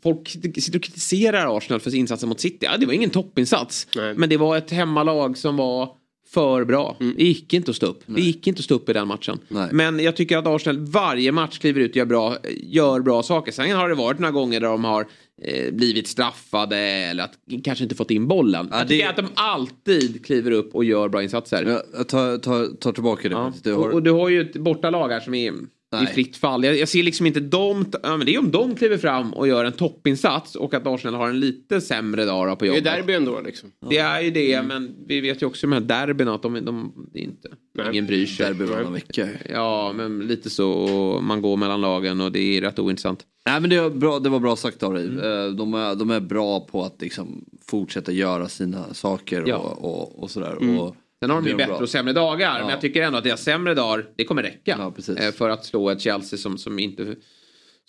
[0.03, 2.57] Folk sitter och kritiserar Arsenal för insatser mot City.
[2.65, 3.87] Ja, det var ingen toppinsats.
[4.15, 5.89] Men det var ett hemmalag som var
[6.33, 6.95] för bra.
[6.99, 8.03] Det gick inte att stå upp.
[8.05, 9.39] Det gick inte att stå upp i den matchen.
[9.71, 13.51] Men jag tycker att Arsenal varje match kliver ut och gör bra, gör bra saker.
[13.51, 15.07] Sen har det varit några gånger där de har
[15.41, 18.67] eh, blivit straffade eller att kanske inte fått in bollen.
[18.71, 21.81] jag tycker att de alltid kliver upp och gör bra insatser.
[21.93, 23.51] Jag tar, tar, tar tillbaka det.
[23.63, 25.53] Det Och, har, och du har ju ett bortalag här som är
[25.93, 26.13] i Nej.
[26.13, 26.63] fritt fall.
[26.63, 29.47] Jag, jag ser liksom inte dem, ja, men det är om de kliver fram och
[29.47, 32.75] gör en toppinsats och att Arsenal har en lite sämre dag då på Det är
[32.75, 32.83] jobbet.
[32.83, 33.71] derby ändå liksom.
[33.89, 36.93] Det är ju det, men vi vet ju också de här derbyna att de, de
[37.13, 37.49] det är inte,
[37.91, 38.45] ingen bryr sig.
[38.45, 39.27] Derby varannan vecka.
[39.49, 40.87] Ja, men lite så.
[41.23, 43.25] Man går mellan lagen och det är rätt ointressant.
[43.45, 45.05] Nej men det, var bra, det var bra sagt av dig.
[45.05, 45.17] Mm.
[45.17, 49.57] Eh, De, är, de är bra på att liksom fortsätta göra sina saker Ja.
[49.57, 50.57] och, och, och sådär.
[50.61, 50.79] Mm.
[50.79, 51.81] Och, Sen har de ju bättre bra.
[51.81, 52.55] och sämre dagar.
[52.55, 52.59] Ja.
[52.61, 54.91] Men jag tycker ändå att deras sämre dagar, det kommer räcka.
[55.17, 57.15] eh, För att slå ett Chelsea som, som inte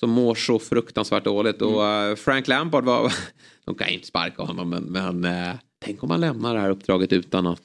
[0.01, 1.62] som mår så fruktansvärt dåligt.
[1.62, 3.12] Och eh, Frank Lampard var,
[3.64, 5.55] de kan inte sparka honom men, men eh,
[5.85, 7.61] tänk om han lämnar det här uppdraget utan att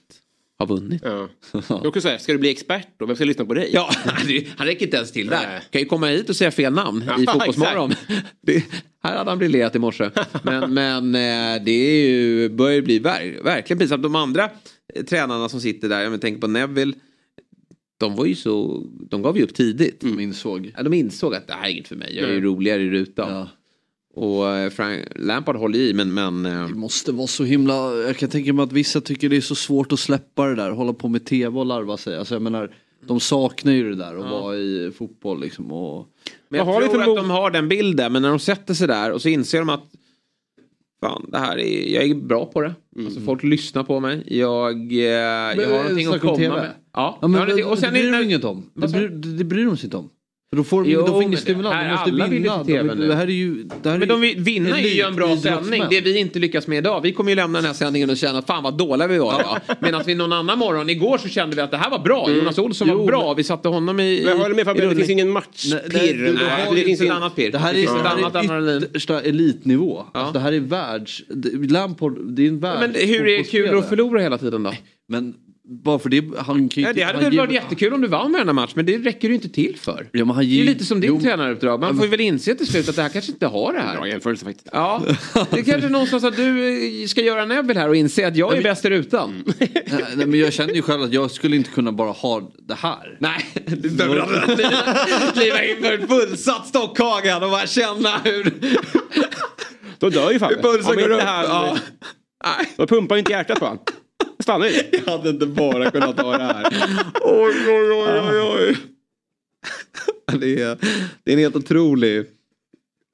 [0.59, 1.01] ha vunnit.
[1.05, 1.27] Ja.
[1.83, 3.05] Jag säga, ska du bli expert då?
[3.05, 3.69] Vem ska lyssna på dig?
[3.73, 3.89] Ja,
[4.57, 5.63] han räcker inte ens till där.
[5.69, 7.93] Kan ju komma hit och säga fel namn Ja, i Fotbollsmorgon.
[8.41, 8.63] Det,
[9.03, 10.09] här hade han briljerat i morse.
[10.43, 11.11] Men, men
[11.65, 14.03] det är ju, börjar ju bli ver, verkligen pinsamt.
[14.03, 14.49] De andra
[15.09, 16.93] tränarna som sitter där, jag tänker på Neville.
[17.97, 20.01] De var ju så, de gav ju upp tidigt.
[20.01, 20.73] De insåg.
[20.77, 22.89] Ja, de insåg att det här är inget för mig, jag är ju roligare i
[22.89, 23.47] rutan.
[24.15, 26.13] Och eh, Frank Lampard håller i men...
[26.13, 29.37] men eh, Det måste vara så himla, jag kan tänka mig att vissa tycker det
[29.37, 32.17] är så svårt att släppa det där, hålla på med tv och larva sig.
[32.17, 32.75] Alltså jag menar,
[33.07, 35.71] de saknar ju det där att vara i fotboll liksom.
[35.71, 36.07] Och...
[36.49, 39.11] Men jag vi tror att de har den bilden men när de sätter sig där
[39.11, 39.83] och så inser de att
[41.01, 42.73] Fan, det här är, jag är bra på det.
[42.99, 44.23] Alltså, folk lyssnar på mig.
[44.25, 46.55] Jag, eh, jag har någonting att komma TV.
[46.55, 46.71] med.
[46.93, 48.71] Ja, Ja, men, och sen det bryr de inget om.
[48.73, 50.09] Det bryr, det bryr de sig inte om.
[50.49, 52.63] För då får Jo, de får ingen det- stimulans, här de måste alla vill vinna.
[52.63, 53.07] till TV De, nu.
[53.07, 53.63] det här är ju...
[53.81, 55.83] Det här Men de vill vinna är ju en bra sändning.
[55.89, 57.01] Det vi inte lyckas med idag.
[57.01, 59.39] Vi kommer ju lämna den här sändningen och känna att fan vad dåliga vi var
[59.39, 59.59] idag.
[59.81, 62.25] Medan vi någon annan morgon, igår så kände vi att det här var bra.
[62.27, 62.39] Mm.
[62.39, 63.33] Jonas Olsson var Jo, bra.
[63.33, 64.21] Vi satte honom i...
[64.25, 66.71] Men jag håller med Fabian, det finns ingen matchpirr.
[66.73, 67.51] det ju finns ett annat pirr.
[67.51, 70.03] Det här Det är, annat det här är yttersta elitnivå.
[70.13, 71.21] Alltså, det här är världs...
[71.27, 72.81] det- Lampard, det är en världs...
[72.81, 74.73] Men hur är det kul att förlora hela tiden då?
[75.09, 75.33] Men
[75.67, 78.01] bara för det, han kan ju Ja, det hade han väl ger- varit jättekul om
[78.01, 80.09] du vann varenda match men det räcker ju inte till för.
[80.11, 81.79] Ja, men han Det är ger, lite som ditt Jo, tränaruppdrag.
[81.79, 83.73] Man Ja, får ju men- väl inse till slut att det här kanske inte har
[83.73, 83.95] det här.
[83.95, 84.67] Bra jämförelse faktiskt.
[84.73, 85.01] Ja,
[85.51, 86.67] det är kanske någonstans att du
[87.01, 89.43] eh, ska göra Neville här och inse att jag är bäst i rutan.
[89.59, 89.71] Nej,
[90.15, 93.17] nej, men jag känner ju själv att jag skulle inte kunna bara ha det här.
[93.19, 94.57] Nej, du behöver aldrig
[95.33, 98.53] kliva in för ett fullsatt Stockhagen och bara känna hur...
[99.99, 100.55] Då dör ju Fabbe.
[100.55, 101.21] Hur pulsen går inte upp.
[101.23, 101.77] Ja.
[102.77, 103.77] Då pumpar ju inte hjärtat på han.
[104.39, 105.01] Stannar ju det.
[105.05, 106.65] Jag hade inte bara kunnat ha det här.
[107.21, 108.77] Oj, oj, oj, oj, oj.
[110.39, 110.77] Det är,
[111.23, 112.25] det är en helt otrolig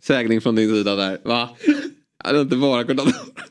[0.04, 1.20] sägning från din sida där.
[1.24, 1.50] Va?
[2.24, 3.42] Jag hade inte bara kunnat ha det.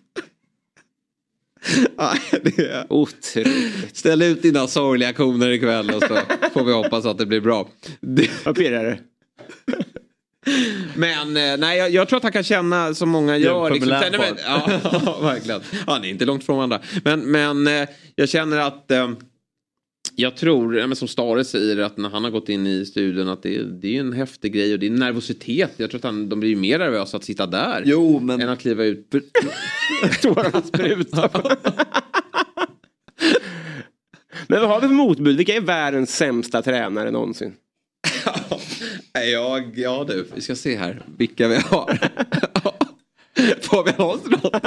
[1.98, 2.92] Nej, det är...
[2.92, 3.96] Otroligt.
[3.96, 6.18] Ställ ut dina sorgliga koner ikväll och så
[6.52, 7.68] får vi hoppas att det blir bra.
[8.00, 8.30] Det...
[8.44, 8.98] Vad pirrar det?
[10.95, 13.70] Men eh, nej, jag, jag tror att han kan känna som många gör.
[13.70, 15.61] Liksom, Sen, men, ja, ja, verkligen.
[15.86, 16.80] Han är inte långt från varandra.
[17.05, 19.11] Men, men eh, jag känner att eh,
[20.14, 23.43] jag tror, ja, som Stare säger, att när han har gått in i studion att
[23.43, 25.70] det, är- det är en häftig grej och det är nervositet.
[25.76, 28.41] Jag tror att han, de blir mer nervösa att sitta där Jo, men...
[28.41, 29.11] än att kliva ut.
[30.22, 31.30] Tårarna sprutar.
[34.47, 35.36] Men vad har vi för motbud?
[35.36, 37.53] Vilka är världens sämsta tränare någonsin?
[39.12, 41.98] Jag, ja du, vi ska se här vilka vi har.
[43.61, 44.62] Fabian Holmström.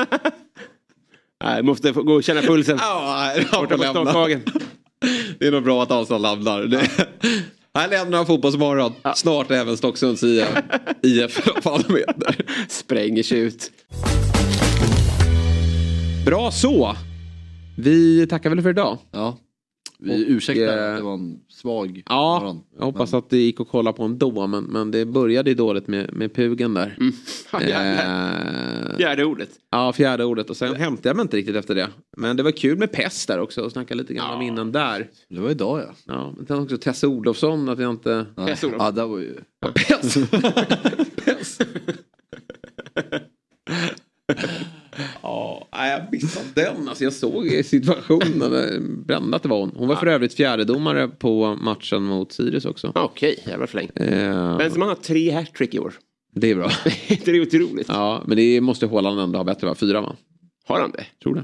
[1.44, 2.78] Nej, måste gå och känna pulsen.
[2.82, 4.02] Ja, får Borta på lämna.
[4.02, 4.44] Stockhagen.
[5.40, 6.62] Det är nog bra att Arsenal lämnar.
[6.62, 6.90] Det...
[7.74, 8.94] Här lämnar Fotbollsmorgon.
[9.16, 10.48] Snart även Stocksunds IF.
[11.02, 12.36] IF Parameter.
[12.70, 13.72] Spränger sig ut.
[16.26, 16.96] Bra så.
[17.78, 18.98] Vi tackar väl för idag.
[19.12, 19.38] Ja.
[20.04, 22.64] Vi ursäktar eh, att det var en svag Ja, morgon.
[22.78, 24.48] jag hoppas att det gick att kolla på ändå.
[24.48, 26.98] Men, men det började ju dåligt med, med pugen där.
[27.52, 28.92] Ja, jävlar.
[28.92, 29.50] Eh, Fjärde ordet.
[29.72, 30.50] Ja, fjärde ordet.
[30.50, 31.90] Och sen hämtade jag mig inte riktigt efter det.
[32.18, 33.62] Men det var kul med pest där också.
[33.62, 35.10] Och snacka lite gamla minnen där.
[35.30, 35.94] Det var idag ja.
[36.06, 37.70] Ja, men sen också Tessa Olofsson.
[37.70, 38.26] Att jag inte...
[38.36, 39.36] Ja, Pest, ja det var ju...
[39.74, 40.18] Pest!
[41.26, 41.62] Pest!
[45.74, 46.88] Ja, nej, jag missade den.
[46.90, 49.04] Alltså, jag såg i situationen.
[49.08, 49.72] Brände att det var hon.
[49.76, 52.92] Hon var för övrigt fjärdedomare på matchen mot Sirius också.
[52.96, 53.90] Okej, jävla fläng.
[53.96, 55.94] Eh, Benzema har tre hattrick i år.
[56.36, 56.72] det är bra.
[57.08, 57.88] det är otroligt.
[57.90, 59.76] Ja, men det måste Haaland ändå ha bättre va?
[59.76, 60.16] Fyra va?
[60.68, 61.06] Har han det?
[61.24, 61.44] Tror det.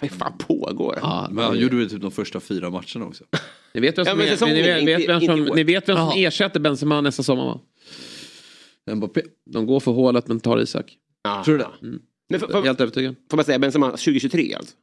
[0.00, 0.98] Vad fan pågår?
[1.02, 3.24] Ja, Men han gjorde väl typ de första fyra matcherna också.
[3.74, 5.88] Ni vet vem Ja, som, men är, ni vet, vet inte- vem som, ni vet
[5.88, 7.60] vem som ersätter Benzema nästa sommar va?
[8.94, 9.22] Mbappé.
[9.46, 10.96] De går för hålet men tar Isak.
[11.24, 11.42] Ja.
[11.44, 11.86] Tror du det?
[11.86, 11.98] Mm.
[12.28, 13.14] Men får, får, Helt övertygad.
[13.30, 14.74] får man säga Benzema 2023 alltså?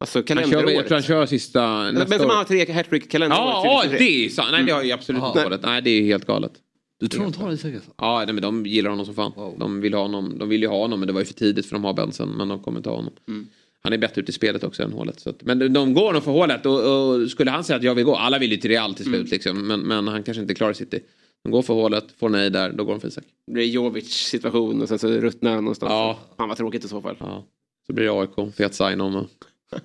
[0.00, 0.74] Alltså Han kör, kalenderåret.
[0.76, 2.36] jag tror han kör sista nästa Benzema år.
[2.36, 4.06] har tre hattrick kalenderåret Ja, ja, 2023.
[4.06, 4.48] det är sant.
[4.52, 5.44] Nej, det har ju absolut inte Nej.
[5.50, 5.62] varit.
[5.62, 6.52] Nej, det är helt galet.
[7.00, 7.90] Du tror de tar Isak alltså?
[7.98, 9.32] Ja, nej, men de gillar honom som fan.
[9.36, 9.58] Wow.
[9.58, 11.66] De, vill ha honom, de vill ju ha honom, men det var ju för tidigt
[11.66, 12.28] för de har Benson.
[12.28, 13.12] Men de kommer ta honom.
[13.28, 13.46] Mm.
[13.82, 15.20] Han är bättre ute i spelet också än hålet.
[15.20, 16.66] Så att, men de, de går nog för hålet.
[16.66, 19.04] Och, och skulle han säga att jag vill gå, alla vill ju till Real till
[19.04, 19.28] slut Mm.
[19.30, 19.66] liksom.
[19.66, 21.00] Men, men han kanske inte klarar City.
[21.44, 23.24] De går för hålet, får nej där, då går de för Isak.
[23.46, 25.90] Det blir Jovic situation och sen så ruttnar han någonstans.
[25.90, 26.18] Ja.
[26.36, 27.16] Fan vad tråkigt i så fall.
[27.20, 27.46] Ja.
[27.86, 29.28] Så blir det AIK, fet sign om och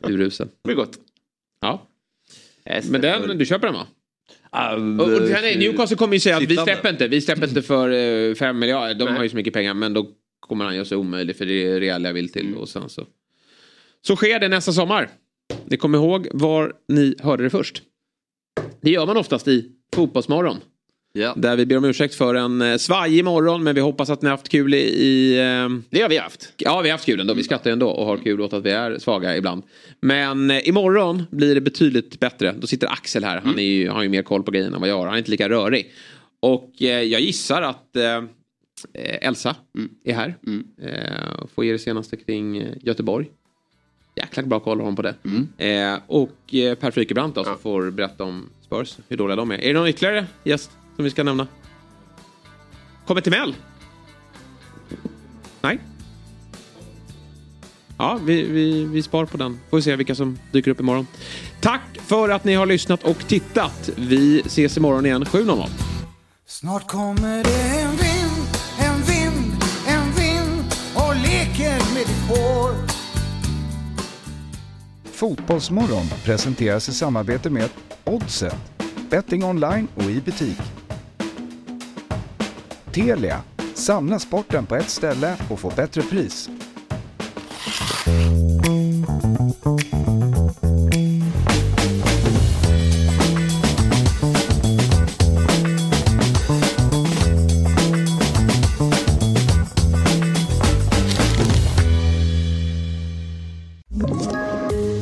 [0.10, 0.48] urusel.
[0.62, 1.00] Det blir gott.
[1.62, 1.88] Ja.
[2.90, 3.88] Men den, du köper den va?
[4.78, 7.62] Uh, Och, och, nej, Newcastle kommer ju säga att vi släpper inte, vi släpper inte
[7.62, 8.96] för eh, fem miljarder.
[8.96, 10.08] De har ju så mycket pengar men då
[10.40, 12.56] kommer han göra sig omöjlig för det är Real jag vill till.
[12.56, 13.06] Och sen så.
[14.02, 15.10] så sker det nästa sommar.
[15.66, 17.82] Ni kommer ihåg var ni hörde det först.
[18.82, 20.58] Det gör man oftast i Fotbollsmorgon.
[21.36, 24.30] Där vi ber om ursäkt för en eh, svajig morgon men vi hoppas att ni
[24.30, 24.78] har haft kul i...
[24.78, 25.70] i eh...
[25.90, 26.54] Det har vi haft.
[26.58, 27.34] Ja vi har haft kul ändå.
[27.34, 29.64] Vi skrattar ju ändå och har kul åt att vi är svaga ibland.
[30.02, 32.56] Men eh, imorgon blir det betydligt bättre.
[32.60, 33.42] Då sitter Axel här.
[33.42, 35.06] Han är ju, har ju mer koll på grejerna än vad jag har.
[35.06, 35.92] Han är inte lika rörig.
[36.40, 37.98] Och eh, jag gissar att
[39.22, 39.56] Elsa
[40.04, 40.36] är här.
[40.82, 43.28] Eh, får ge det senaste kring Göteborg.
[44.16, 45.16] Jäkla bra koll har hon på det.
[45.66, 48.98] Eh, och Per Frykebrant då, som får berätta om Spurs.
[49.08, 49.58] Hur dåliga de är.
[49.58, 51.48] Är det någon ytterligare gäst som vi ska nämna?
[53.08, 53.56] Kommer Timell?
[55.62, 55.80] Nej?
[57.98, 59.60] Ja, vi, vi, vi spar på den.
[59.70, 61.08] Får vi se vilka som dyker upp imorgon.
[61.62, 63.90] Tack för att ni har lyssnat och tittat.
[63.96, 65.68] Vi ses imorgon igen 7.00.
[66.46, 68.48] Snart kommer det en vind,
[68.80, 70.66] en vind, en vind
[70.96, 72.72] och leker med ditt hår.
[75.04, 77.70] Fotbollsmorgon presenteras i samarbete med
[78.04, 78.56] Oddset,
[79.10, 80.58] betting online och i butik.
[82.96, 83.42] Telia,
[83.74, 86.50] samla sporten på ett ställe och få bättre pris.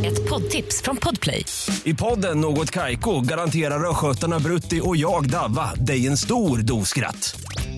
[0.05, 1.45] Ett poddtips från Podplay.
[1.83, 7.35] I podden Något Kaiko garanterar östgötarna Brutti och jag, Davva, dig en stor dos skratt.